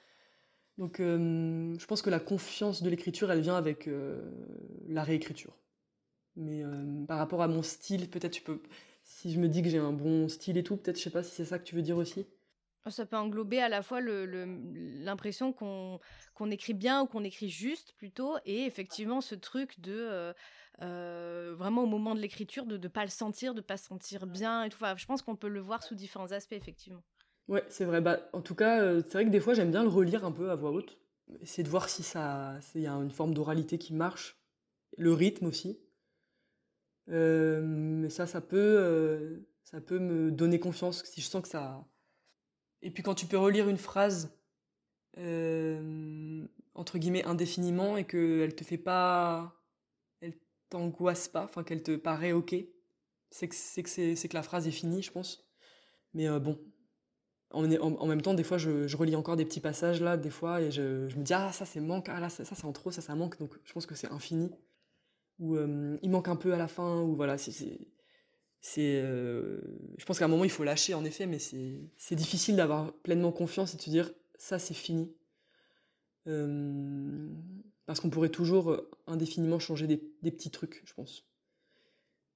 Donc 0.80 0.98
euh, 0.98 1.76
je 1.78 1.84
pense 1.84 2.00
que 2.00 2.08
la 2.08 2.18
confiance 2.18 2.82
de 2.82 2.88
l'écriture, 2.88 3.30
elle 3.30 3.42
vient 3.42 3.56
avec 3.56 3.86
euh, 3.86 4.18
la 4.88 5.04
réécriture. 5.04 5.54
Mais 6.36 6.64
euh, 6.64 7.04
par 7.06 7.18
rapport 7.18 7.42
à 7.42 7.48
mon 7.48 7.62
style, 7.62 8.08
peut-être 8.08 8.32
tu 8.32 8.40
peux, 8.40 8.62
si 9.02 9.30
je 9.30 9.38
me 9.38 9.46
dis 9.46 9.62
que 9.62 9.68
j'ai 9.68 9.76
un 9.76 9.92
bon 9.92 10.26
style 10.30 10.56
et 10.56 10.62
tout, 10.62 10.78
peut-être 10.78 10.96
je 10.96 11.02
sais 11.02 11.10
pas 11.10 11.22
si 11.22 11.32
c'est 11.32 11.44
ça 11.44 11.58
que 11.58 11.64
tu 11.64 11.74
veux 11.74 11.82
dire 11.82 11.98
aussi. 11.98 12.26
Ça 12.88 13.04
peut 13.04 13.18
englober 13.18 13.60
à 13.60 13.68
la 13.68 13.82
fois 13.82 14.00
l'impression 14.00 15.52
qu'on 15.52 16.50
écrit 16.50 16.72
bien 16.72 17.02
ou 17.02 17.06
qu'on 17.06 17.24
écrit 17.24 17.50
juste 17.50 17.92
plutôt, 17.98 18.38
et 18.46 18.64
effectivement 18.64 19.20
ce 19.20 19.34
truc 19.34 19.80
de 19.80 20.32
vraiment 20.78 21.82
au 21.82 21.86
moment 21.86 22.14
de 22.14 22.20
l'écriture, 22.20 22.64
de 22.64 22.78
ne 22.78 22.88
pas 22.88 23.04
le 23.04 23.10
sentir, 23.10 23.52
de 23.52 23.60
ne 23.60 23.64
pas 23.64 23.76
se 23.76 23.84
sentir 23.84 24.26
bien 24.26 24.64
et 24.64 24.70
tout. 24.70 24.82
je 24.96 25.04
pense 25.04 25.20
qu'on 25.20 25.36
peut 25.36 25.50
le 25.50 25.60
voir 25.60 25.82
sous 25.82 25.94
différents 25.94 26.32
aspects, 26.32 26.54
effectivement. 26.54 27.02
Ouais, 27.48 27.64
c'est 27.68 27.84
vrai. 27.84 28.00
Bah, 28.00 28.20
en 28.32 28.40
tout 28.42 28.54
cas, 28.54 28.80
euh, 28.82 29.02
c'est 29.02 29.12
vrai 29.14 29.24
que 29.24 29.30
des 29.30 29.40
fois, 29.40 29.54
j'aime 29.54 29.70
bien 29.70 29.82
le 29.82 29.88
relire 29.88 30.24
un 30.24 30.32
peu 30.32 30.50
à 30.50 30.54
voix 30.54 30.70
haute. 30.70 30.98
Essayer 31.40 31.62
de 31.64 31.68
voir 31.68 31.88
si 31.88 32.02
ça, 32.02 32.58
il 32.74 32.82
y 32.82 32.86
a 32.86 32.92
une 32.92 33.10
forme 33.10 33.34
d'oralité 33.34 33.78
qui 33.78 33.94
marche. 33.94 34.40
Le 34.96 35.12
rythme 35.12 35.46
aussi. 35.46 35.80
Euh, 37.08 37.60
mais 37.62 38.08
ça, 38.10 38.26
ça 38.26 38.40
peut, 38.40 39.44
ça 39.64 39.80
peut 39.80 39.98
me 39.98 40.30
donner 40.30 40.60
confiance 40.60 41.04
si 41.04 41.20
je 41.20 41.26
sens 41.26 41.42
que 41.42 41.48
ça. 41.48 41.84
Et 42.82 42.90
puis 42.90 43.02
quand 43.02 43.14
tu 43.14 43.26
peux 43.26 43.38
relire 43.38 43.68
une 43.68 43.78
phrase 43.78 44.36
entre 46.74 46.98
guillemets 46.98 47.24
indéfiniment 47.24 47.96
et 47.96 48.04
qu'elle 48.06 48.54
te 48.54 48.64
fait 48.64 48.78
pas 48.78 49.56
t'angoisse 50.70 51.28
pas, 51.28 51.44
enfin 51.44 51.64
qu'elle 51.64 51.82
te 51.82 51.96
paraît 51.96 52.32
ok, 52.32 52.54
c'est 53.30 53.48
que 53.48 53.54
c'est 53.54 53.82
que, 53.82 54.26
que 54.28 54.34
la 54.34 54.42
phrase 54.42 54.66
est 54.68 54.72
finie, 54.72 55.02
je 55.02 55.10
pense. 55.12 55.44
Mais 56.14 56.28
euh, 56.28 56.38
bon, 56.40 56.58
en, 57.52 58.06
même 58.06 58.22
temps, 58.22 58.34
des 58.34 58.44
fois, 58.44 58.58
je, 58.58 58.96
relis 58.96 59.16
encore 59.16 59.36
des 59.36 59.44
petits 59.44 59.60
passages 59.60 60.00
là, 60.00 60.16
des 60.16 60.30
fois, 60.30 60.60
et 60.62 60.70
je, 60.70 60.82
me 61.16 61.22
dis 61.22 61.32
ah 61.32 61.50
ça 61.52 61.64
c'est 61.64 61.80
manque, 61.80 62.08
ah 62.08 62.20
là 62.20 62.28
ça, 62.28 62.44
ça 62.44 62.54
c'est 62.54 62.64
en 62.64 62.72
trop, 62.72 62.90
ça 62.90 63.00
ça 63.02 63.14
manque, 63.14 63.38
donc 63.38 63.52
je 63.64 63.72
pense 63.72 63.86
que 63.86 63.94
c'est 63.94 64.10
infini. 64.10 64.50
Ou 65.40 65.56
euh, 65.56 65.98
il 66.02 66.10
manque 66.10 66.28
un 66.28 66.36
peu 66.36 66.52
à 66.54 66.58
la 66.58 66.68
fin, 66.68 67.00
ou 67.02 67.16
voilà, 67.16 67.38
c'est 67.38 67.88
euh, 68.78 69.60
je 69.96 70.04
pense 70.04 70.18
qu'à 70.18 70.26
un 70.26 70.28
moment 70.28 70.44
il 70.44 70.50
faut 70.50 70.64
lâcher 70.64 70.92
en 70.92 71.02
effet 71.06 71.24
mais 71.24 71.38
c'est 71.38 72.14
difficile 72.14 72.56
d'avoir 72.56 72.92
pleinement 72.92 73.32
confiance 73.32 73.72
et 73.72 73.78
de 73.78 73.82
se 73.82 73.88
dire 73.88 74.12
ça 74.36 74.58
c'est 74.58 74.74
fini 74.74 75.10
euh, 76.26 77.26
parce 77.86 78.00
qu'on 78.00 78.10
pourrait 78.10 78.28
toujours 78.28 78.82
indéfiniment 79.06 79.58
changer 79.58 79.86
des, 79.86 79.96
petits 80.30 80.50
trucs, 80.50 80.82
je 80.84 80.94
pense. 80.94 81.24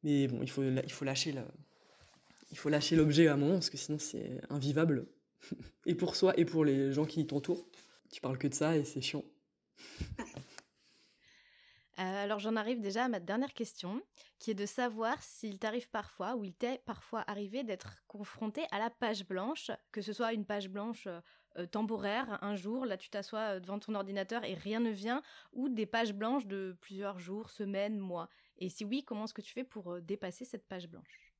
Mais 0.02 0.26
bon, 0.26 0.40
il 0.42 0.50
faut, 0.50 0.64
il 0.64 0.92
faut 0.92 1.04
lâcher 1.04 1.32
il 2.54 2.56
faut 2.56 2.68
lâcher 2.68 2.94
l'objet 2.94 3.26
à 3.26 3.34
un 3.34 3.36
moment 3.36 3.54
parce 3.54 3.68
que 3.68 3.76
sinon 3.76 3.98
c'est 3.98 4.40
invivable. 4.48 5.06
et 5.86 5.96
pour 5.96 6.14
soi 6.14 6.38
et 6.38 6.44
pour 6.44 6.64
les 6.64 6.92
gens 6.92 7.04
qui 7.04 7.26
t'entourent. 7.26 7.66
Tu 8.12 8.20
parles 8.20 8.38
que 8.38 8.46
de 8.46 8.54
ça 8.54 8.76
et 8.76 8.84
c'est 8.84 9.02
chiant. 9.02 9.24
Euh, 12.00 12.24
alors 12.24 12.40
j'en 12.40 12.56
arrive 12.56 12.80
déjà 12.80 13.04
à 13.04 13.08
ma 13.08 13.20
dernière 13.20 13.52
question, 13.52 14.02
qui 14.40 14.50
est 14.50 14.54
de 14.54 14.66
savoir 14.66 15.22
s'il 15.22 15.60
t'arrive 15.60 15.88
parfois, 15.90 16.34
ou 16.34 16.42
il 16.42 16.52
t'est 16.52 16.82
parfois 16.84 17.22
arrivé 17.28 17.62
d'être 17.62 18.02
confronté 18.08 18.62
à 18.72 18.80
la 18.80 18.90
page 18.90 19.24
blanche, 19.24 19.70
que 19.92 20.02
ce 20.02 20.12
soit 20.12 20.32
une 20.32 20.44
page 20.44 20.68
blanche 20.68 21.06
euh, 21.06 21.66
temporaire, 21.66 22.40
un 22.42 22.56
jour, 22.56 22.84
là 22.84 22.96
tu 22.96 23.10
t'assois 23.10 23.54
euh, 23.54 23.60
devant 23.60 23.78
ton 23.78 23.94
ordinateur 23.94 24.42
et 24.42 24.54
rien 24.54 24.80
ne 24.80 24.90
vient, 24.90 25.22
ou 25.52 25.68
des 25.68 25.86
pages 25.86 26.14
blanches 26.14 26.46
de 26.46 26.76
plusieurs 26.80 27.20
jours, 27.20 27.48
semaines, 27.48 28.00
mois. 28.00 28.28
Et 28.58 28.68
si 28.68 28.84
oui, 28.84 29.04
comment 29.04 29.26
est-ce 29.26 29.34
que 29.34 29.40
tu 29.40 29.52
fais 29.52 29.62
pour 29.62 29.92
euh, 29.92 30.00
dépasser 30.00 30.44
cette 30.44 30.66
page 30.66 30.88
blanche? 30.88 31.33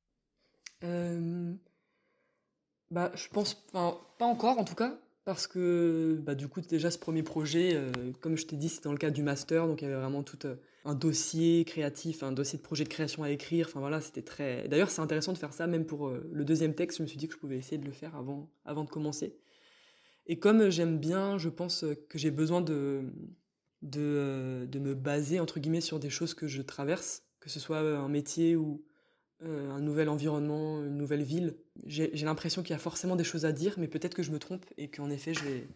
Bah, 2.91 3.11
je 3.15 3.27
pense 3.29 3.53
pas 3.53 3.99
encore 4.19 4.59
en 4.59 4.63
tout 4.63 4.75
cas, 4.75 4.97
parce 5.25 5.47
que 5.47 6.19
bah, 6.21 6.35
du 6.35 6.47
coup 6.47 6.61
déjà 6.61 6.91
ce 6.91 6.99
premier 6.99 7.23
projet, 7.23 7.81
comme 8.21 8.37
je 8.37 8.45
t'ai 8.45 8.55
dit, 8.55 8.69
c'était 8.69 8.83
dans 8.83 8.91
le 8.91 8.97
cadre 8.97 9.15
du 9.15 9.23
master, 9.23 9.67
donc 9.67 9.81
il 9.81 9.85
y 9.85 9.87
avait 9.87 9.99
vraiment 9.99 10.23
tout 10.23 10.39
un 10.85 10.93
dossier 10.93 11.65
créatif, 11.65 12.21
un 12.21 12.31
dossier 12.31 12.59
de 12.59 12.63
projet 12.63 12.83
de 12.83 12.89
création 12.89 13.23
à 13.23 13.31
écrire. 13.31 13.67
Enfin 13.67 13.79
voilà, 13.79 14.01
c'était 14.01 14.21
très. 14.21 14.67
D'ailleurs, 14.67 14.91
c'est 14.91 15.01
intéressant 15.01 15.33
de 15.33 15.37
faire 15.39 15.53
ça, 15.53 15.65
même 15.65 15.85
pour 15.85 16.09
le 16.09 16.45
deuxième 16.45 16.75
texte. 16.75 16.99
Je 16.99 17.03
me 17.03 17.07
suis 17.07 17.17
dit 17.17 17.27
que 17.27 17.33
je 17.33 17.39
pouvais 17.39 17.57
essayer 17.57 17.79
de 17.79 17.85
le 17.85 17.91
faire 17.91 18.15
avant, 18.15 18.49
avant 18.65 18.83
de 18.83 18.89
commencer. 18.89 19.35
Et 20.27 20.39
comme 20.39 20.69
j'aime 20.69 20.97
bien, 20.97 21.37
je 21.37 21.49
pense 21.49 21.85
que 22.09 22.17
j'ai 22.17 22.31
besoin 22.31 22.61
de, 22.61 23.03
de, 23.81 24.67
de, 24.69 24.79
me 24.79 24.95
baser, 24.95 25.39
entre 25.39 25.59
guillemets, 25.59 25.81
sur 25.81 25.99
des 25.99 26.09
choses 26.09 26.33
que 26.33 26.47
je 26.47 26.61
traverse, 26.61 27.23
que 27.39 27.49
ce 27.49 27.59
soit 27.59 27.79
un 27.79 28.09
métier 28.09 28.55
ou 28.55 28.83
euh, 29.43 29.71
un 29.71 29.81
nouvel 29.81 30.09
environnement, 30.09 30.83
une 30.83 30.97
nouvelle 30.97 31.23
ville. 31.23 31.55
J'ai 31.85 32.09
l'impression 32.25 32.61
qu'il 32.61 32.71
y 32.71 32.75
a 32.75 32.79
forcément 32.79 33.15
des 33.15 33.23
choses 33.23 33.45
à 33.45 33.51
dire, 33.51 33.75
mais 33.77 33.87
peut-être 33.87 34.15
que 34.15 34.23
je 34.23 34.31
me 34.31 34.39
trompe 34.39 34.65
et 34.77 34.87
qu'en 34.87 35.09
effet, 35.09 35.33
je 35.33 35.43
vais, 35.43 35.67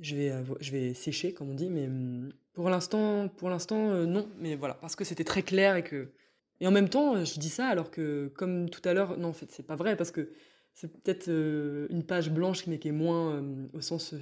je 0.00 0.16
vais, 0.16 0.32
je 0.60 0.72
vais 0.72 0.94
sécher, 0.94 1.32
comme 1.32 1.50
on 1.50 1.54
dit, 1.54 1.70
mais 1.70 1.86
hum, 1.86 2.32
pour 2.52 2.70
l'instant, 2.70 3.28
pour 3.28 3.48
l'instant, 3.50 4.06
non. 4.06 4.28
Mais 4.38 4.54
voilà, 4.56 4.74
parce 4.74 4.96
que 4.96 5.04
c'était 5.04 5.24
très 5.24 5.42
clair 5.42 5.76
et 5.76 5.84
que. 5.84 6.08
Et 6.60 6.66
en 6.66 6.72
même 6.72 6.88
temps, 6.88 7.24
je 7.24 7.38
dis 7.38 7.50
ça 7.50 7.68
alors 7.68 7.90
que, 7.90 8.32
comme 8.34 8.68
tout 8.68 8.82
à 8.84 8.92
l'heure, 8.92 9.16
non, 9.16 9.28
en 9.28 9.32
fait, 9.32 9.50
c'est 9.52 9.66
pas 9.66 9.76
vrai 9.76 9.96
parce 9.96 10.10
que 10.10 10.32
c'est 10.74 10.88
peut-être 10.88 11.28
une 11.28 12.02
page 12.04 12.30
blanche, 12.30 12.66
mais 12.66 12.78
qui 12.78 12.88
est 12.88 12.92
moins 12.92 13.42
au 13.72 13.80
sens 13.80 14.14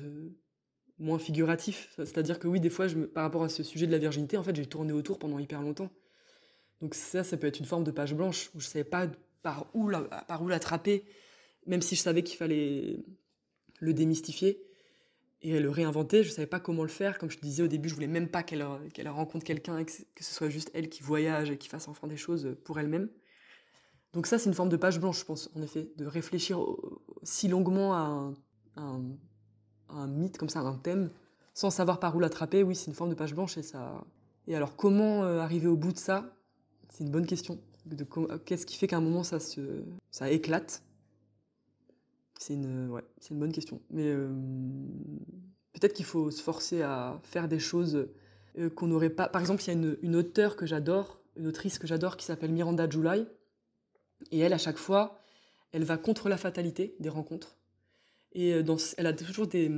moins 0.99 1.19
figuratif. 1.19 1.93
C'est-à-dire 1.97 2.39
que 2.39 2.49
oui, 2.49 2.61
des 2.61 2.71
fois, 2.71 2.89
je 2.89 2.99
par 2.99 3.25
rapport 3.25 3.45
à 3.45 3.49
ce 3.49 3.63
sujet 3.63 3.87
de 3.87 3.93
la 3.93 3.99
virginité, 3.99 4.37
en 4.37 4.43
fait, 4.43 4.55
j'ai 4.55 4.67
tourné 4.67 4.93
autour 4.93 5.19
pendant 5.19 5.39
hyper 5.39 5.63
longtemps. 5.63 5.91
Donc 6.81 6.95
ça, 6.95 7.25
ça 7.25 7.37
peut 7.37 7.47
être 7.47 7.59
une 7.59 7.67
forme 7.67 7.85
de 7.85 7.91
page 7.91 8.15
blanche 8.15 8.51
où 8.55 8.61
je 8.61 8.67
savais 8.67 8.85
pas 8.85 9.09
par 9.43 9.67
où 9.75 9.91
par 10.29 10.43
où 10.43 10.49
l'attraper, 10.49 11.05
même 11.67 11.83
si 11.83 11.97
je 11.97 12.01
savais 12.03 12.23
qu'il 12.23 12.37
fallait 12.37 13.05
le 13.81 13.95
démystifier 13.95 14.63
et 15.43 15.61
le 15.61 15.71
réinventer. 15.71 16.23
Je 16.23 16.31
savais 16.31 16.47
pas 16.47 16.61
comment 16.61 16.83
le 16.83 16.89
faire. 16.89 17.19
Comme 17.19 17.31
je 17.31 17.39
te 17.39 17.43
disais 17.43 17.63
au 17.63 17.69
début, 17.69 17.89
je 17.89 17.95
voulais 17.95 18.07
même 18.07 18.29
pas 18.29 18.43
qu'elle 18.43 18.65
qu'elle 18.93 19.09
rencontre 19.09 19.45
quelqu'un, 19.45 19.85
que, 19.85 19.93
ce 19.93 20.35
soit 20.35 20.49
juste 20.49 20.71
elle 20.75 20.89
qui 20.89 21.03
voyage 21.03 21.51
et 21.51 21.59
qui 21.59 21.69
fasse 21.69 21.89
enfin 21.89 22.07
des 22.07 22.17
choses 22.17 22.57
pour 22.65 22.79
elle-même. 22.79 23.09
Donc 24.13 24.27
ça, 24.27 24.39
c'est 24.39 24.49
une 24.49 24.55
forme 24.55 24.71
de 24.71 24.77
page 24.77 24.99
blanche, 24.99 25.21
je 25.21 25.25
pense, 25.25 25.51
en 25.55 25.63
effet, 25.63 25.91
de 25.97 26.07
réfléchir 26.07 26.59
si 27.23 27.49
longuement 27.49 27.93
à 27.95 28.35
un, 28.77 29.03
un, 29.91 30.07
mythe 30.07 30.39
comme 30.39 30.49
ça, 30.49 30.61
un 30.61 30.79
thème, 30.79 31.11
sans 31.53 31.71
savoir 31.71 32.01
par 32.01 32.17
où 32.17 32.21
l'attraper. 32.21 32.63
Oui, 32.63 32.75
c'est 32.75 32.87
une 32.87 32.95
forme 32.95 33.11
de 33.11 33.15
page 33.15 33.35
blanche 33.35 33.59
et 33.59 33.63
ça. 33.63 34.05
Et 34.47 34.57
alors, 34.57 34.77
comment 34.77 35.25
euh, 35.25 35.41
arriver 35.41 35.67
au 35.67 35.77
bout 35.77 35.93
de 35.93 35.99
ça? 35.99 36.36
C'est 36.97 37.05
une 37.05 37.11
bonne 37.11 37.27
question. 37.27 37.61
Qu'est-ce 38.47 38.65
qui 38.65 38.79
fait 38.79 38.87
qu'à 38.87 38.97
un 38.97 39.03
moment 39.03 39.23
ça 39.23 40.31
éclate? 40.31 40.83
C'est 42.39 42.55
une, 42.55 42.89
bonne 43.33 43.53
question. 43.53 43.83
Mais 43.91 44.07
euh, 44.07 44.31
peut-être 45.75 45.93
qu'il 45.93 46.07
faut 46.07 46.31
se 46.31 46.43
forcer 46.43 46.81
à 46.81 47.21
faire 47.23 47.49
des 47.49 47.59
choses 47.59 48.09
euh, 48.57 48.71
qu'on 48.71 48.87
n'aurait 48.87 49.11
pas. 49.11 49.29
Par 49.29 49.43
exemple, 49.43 49.63
il 49.63 49.67
y 49.67 49.71
a 49.71 49.97
une, 50.01 50.17
auteure 50.17 50.57
que 50.57 50.65
j'adore, 50.65 51.21
une 51.37 51.47
autrice 51.47 51.79
que 51.79 51.87
j'adore 51.87 52.17
qui 52.17 52.25
s'appelle 52.25 52.51
Miranda 52.51 52.89
July 52.89 53.27
et 54.31 54.39
elle, 54.39 54.55
à 54.55 54.59
chaque 54.59 54.79
fois, 54.79 55.21
elle 55.73 55.85
va 55.85 55.99
contre 55.99 56.31
la 56.31 56.39
fatalité 56.39 56.97
des 56.99 57.11
rencontres. 57.11 57.59
Et 58.33 58.55
euh, 58.55 58.77
elle 58.97 59.07
a 59.07 59.13
toujours 59.13 59.49
des, 59.49 59.71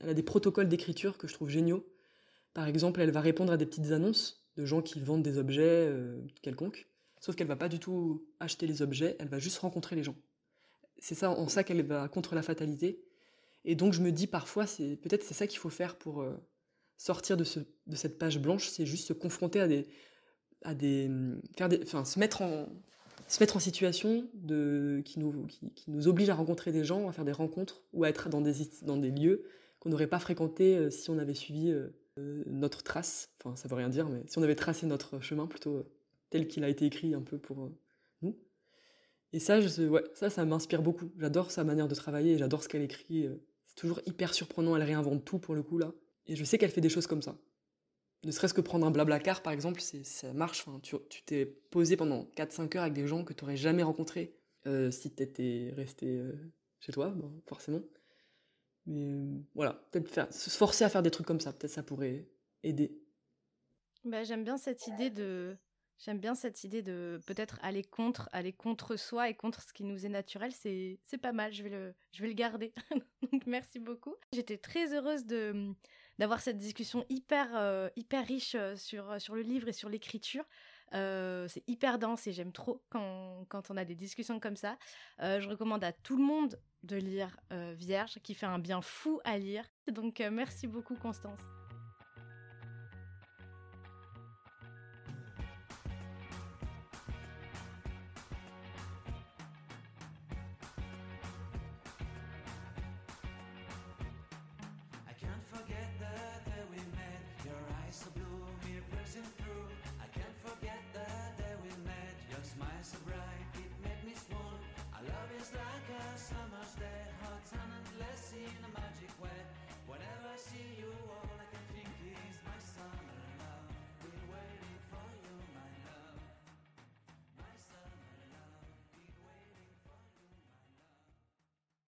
elle 0.00 0.10
a 0.10 0.14
des 0.14 0.22
protocoles 0.22 0.68
d'écriture 0.68 1.16
que 1.16 1.26
je 1.26 1.32
trouve 1.32 1.48
géniaux. 1.48 1.86
Par 2.52 2.68
exemple, 2.68 3.00
elle 3.00 3.12
va 3.12 3.22
répondre 3.22 3.50
à 3.50 3.56
des 3.56 3.64
petites 3.64 3.92
annonces 3.92 4.39
de 4.60 4.66
gens 4.66 4.82
qui 4.82 5.00
vendent 5.00 5.22
des 5.22 5.38
objets 5.38 5.88
euh, 5.88 6.20
quelconques. 6.42 6.88
Sauf 7.20 7.34
qu'elle 7.34 7.46
va 7.46 7.56
pas 7.56 7.68
du 7.68 7.78
tout 7.78 8.24
acheter 8.38 8.66
les 8.66 8.82
objets, 8.82 9.16
elle 9.18 9.28
va 9.28 9.38
juste 9.38 9.58
rencontrer 9.58 9.96
les 9.96 10.02
gens. 10.02 10.16
C'est 10.98 11.14
ça, 11.14 11.30
en 11.30 11.48
ça 11.48 11.64
qu'elle 11.64 11.82
va 11.82 12.08
contre 12.08 12.34
la 12.34 12.42
fatalité. 12.42 13.02
Et 13.64 13.74
donc 13.74 13.92
je 13.92 14.00
me 14.00 14.12
dis 14.12 14.26
parfois, 14.26 14.66
c'est 14.66 14.96
peut-être 14.96 15.22
c'est 15.22 15.34
ça 15.34 15.46
qu'il 15.46 15.58
faut 15.58 15.70
faire 15.70 15.96
pour 15.96 16.22
euh, 16.22 16.36
sortir 16.96 17.36
de, 17.36 17.44
ce, 17.44 17.60
de 17.86 17.96
cette 17.96 18.18
page 18.18 18.38
blanche, 18.38 18.68
c'est 18.68 18.86
juste 18.86 19.06
se 19.06 19.12
confronter 19.12 19.60
à 19.60 19.68
des, 19.68 19.86
à 20.62 20.74
des, 20.74 21.10
faire 21.56 21.68
des, 21.68 21.80
enfin 21.82 22.04
se 22.04 22.18
mettre 22.18 22.42
en, 22.42 22.68
se 23.28 23.42
mettre 23.42 23.56
en 23.56 23.60
situation 23.60 24.28
de, 24.34 25.02
qui, 25.04 25.18
nous, 25.18 25.46
qui, 25.46 25.90
nous 25.90 26.08
oblige 26.08 26.30
à 26.30 26.34
rencontrer 26.34 26.72
des 26.72 26.84
gens, 26.84 27.08
à 27.08 27.12
faire 27.12 27.24
des 27.24 27.32
rencontres 27.32 27.82
ou 27.92 28.04
à 28.04 28.08
être 28.08 28.28
dans 28.28 28.40
des, 28.40 28.54
dans 28.82 28.96
des 28.96 29.10
lieux 29.10 29.44
qu'on 29.78 29.90
n'aurait 29.90 30.06
pas 30.06 30.18
fréquentés 30.18 30.76
euh, 30.76 30.90
si 30.90 31.10
on 31.10 31.18
avait 31.18 31.34
suivi 31.34 31.70
notre 32.16 32.82
trace. 32.82 33.30
Enfin, 33.38 33.56
ça 33.56 33.68
veut 33.68 33.76
rien 33.76 33.88
dire, 33.88 34.08
mais 34.08 34.22
si 34.26 34.38
on 34.38 34.42
avait 34.42 34.54
tracé 34.54 34.86
notre 34.86 35.20
chemin 35.20 35.46
plutôt 35.46 35.86
tel 36.30 36.48
qu'il 36.48 36.64
a 36.64 36.68
été 36.68 36.84
écrit 36.86 37.14
un 37.14 37.22
peu 37.22 37.38
pour 37.38 37.70
nous. 38.22 38.36
Et 39.32 39.38
ça, 39.38 39.60
ça, 40.14 40.44
m'inspire 40.44 40.82
beaucoup. 40.82 41.10
J'adore 41.18 41.50
sa 41.50 41.62
manière 41.64 41.86
de 41.88 41.94
travailler, 41.94 42.36
j'adore 42.36 42.62
ce 42.62 42.68
qu'elle 42.68 42.82
écrit. 42.82 43.28
C'est 43.66 43.76
toujours 43.76 44.00
hyper 44.06 44.34
surprenant, 44.34 44.76
elle 44.76 44.82
réinvente 44.82 45.24
tout 45.24 45.38
pour 45.38 45.54
le 45.54 45.62
coup 45.62 45.78
là. 45.78 45.92
Et 46.26 46.36
je 46.36 46.44
sais 46.44 46.58
qu'elle 46.58 46.70
fait 46.70 46.80
des 46.80 46.88
choses 46.88 47.06
comme 47.06 47.22
ça 47.22 47.36
ne 48.24 48.30
serait-ce 48.30 48.54
que 48.54 48.60
prendre 48.60 48.86
un 48.86 48.90
blabla 48.90 49.18
car 49.18 49.42
par 49.42 49.52
exemple, 49.52 49.80
ça 49.80 50.32
marche. 50.32 50.64
Enfin, 50.66 50.80
tu 50.80 51.22
t'es 51.24 51.46
posé 51.46 51.96
pendant 51.96 52.24
4-5 52.36 52.76
heures 52.76 52.82
avec 52.82 52.94
des 52.94 53.06
gens 53.06 53.24
que 53.24 53.32
tu 53.32 53.44
n'aurais 53.44 53.56
jamais 53.56 53.82
rencontrés 53.82 54.34
euh, 54.66 54.90
si 54.90 55.14
tu 55.14 55.22
étais 55.22 55.72
resté 55.74 56.18
euh, 56.18 56.32
chez 56.80 56.92
toi, 56.92 57.14
forcément. 57.46 57.80
Mais 58.90 59.06
euh, 59.06 59.40
voilà, 59.54 59.82
peut-être 59.92 60.32
se 60.34 60.50
forcer 60.50 60.84
à 60.84 60.88
faire 60.88 61.02
des 61.02 61.10
trucs 61.10 61.26
comme 61.26 61.40
ça, 61.40 61.52
peut-être 61.52 61.72
ça 61.72 61.82
pourrait 61.82 62.28
aider. 62.62 63.00
Bah, 64.04 64.24
j'aime 64.24 64.44
bien 64.44 64.58
cette 64.58 64.86
idée 64.86 65.10
de 65.10 65.56
J'aime 66.02 66.18
bien 66.18 66.34
cette 66.34 66.64
idée 66.64 66.80
de 66.80 67.20
peut-être 67.26 67.58
aller 67.62 67.84
contre, 67.84 68.30
aller 68.32 68.54
contre 68.54 68.96
soi 68.96 69.28
et 69.28 69.34
contre 69.34 69.60
ce 69.60 69.74
qui 69.74 69.84
nous 69.84 70.06
est 70.06 70.08
naturel. 70.08 70.50
C'est, 70.50 70.98
c'est 71.04 71.18
pas 71.18 71.32
mal, 71.32 71.52
je 71.52 71.62
vais 71.62 71.68
le, 71.68 71.94
je 72.12 72.22
vais 72.22 72.28
le 72.28 72.34
garder. 72.34 72.72
Donc, 73.32 73.46
merci 73.46 73.78
beaucoup. 73.78 74.14
J'étais 74.32 74.56
très 74.56 74.94
heureuse 74.94 75.26
de, 75.26 75.74
d'avoir 76.18 76.40
cette 76.40 76.56
discussion 76.56 77.04
hyper, 77.10 77.54
euh, 77.54 77.90
hyper 77.96 78.26
riche 78.26 78.54
euh, 78.54 78.76
sur, 78.76 79.20
sur 79.20 79.34
le 79.34 79.42
livre 79.42 79.68
et 79.68 79.74
sur 79.74 79.90
l'écriture. 79.90 80.44
C'est 80.92 81.62
hyper 81.68 81.98
dense 81.98 82.26
et 82.26 82.32
j'aime 82.32 82.52
trop 82.52 82.82
quand, 82.90 83.44
quand, 83.48 83.70
on 83.70 83.76
a 83.76 83.84
des 83.84 83.94
discussions 83.94 84.40
comme 84.40 84.56
ça. 84.56 84.76
je 85.20 85.48
recommande 85.48 85.84
à 85.84 85.92
tout 85.92 86.16
le 86.16 86.24
monde 86.24 86.58
de 86.82 86.96
lire 86.96 87.36
Vierge, 87.50 88.18
qui 88.22 88.34
fait 88.34 88.46
un 88.46 88.58
bien 88.58 88.82
fou 88.82 89.20
à 89.24 89.38
lire. 89.38 89.64
Donc 89.90 90.20
merci 90.30 90.66
beaucoup 90.66 90.96
Constance. 90.96 91.59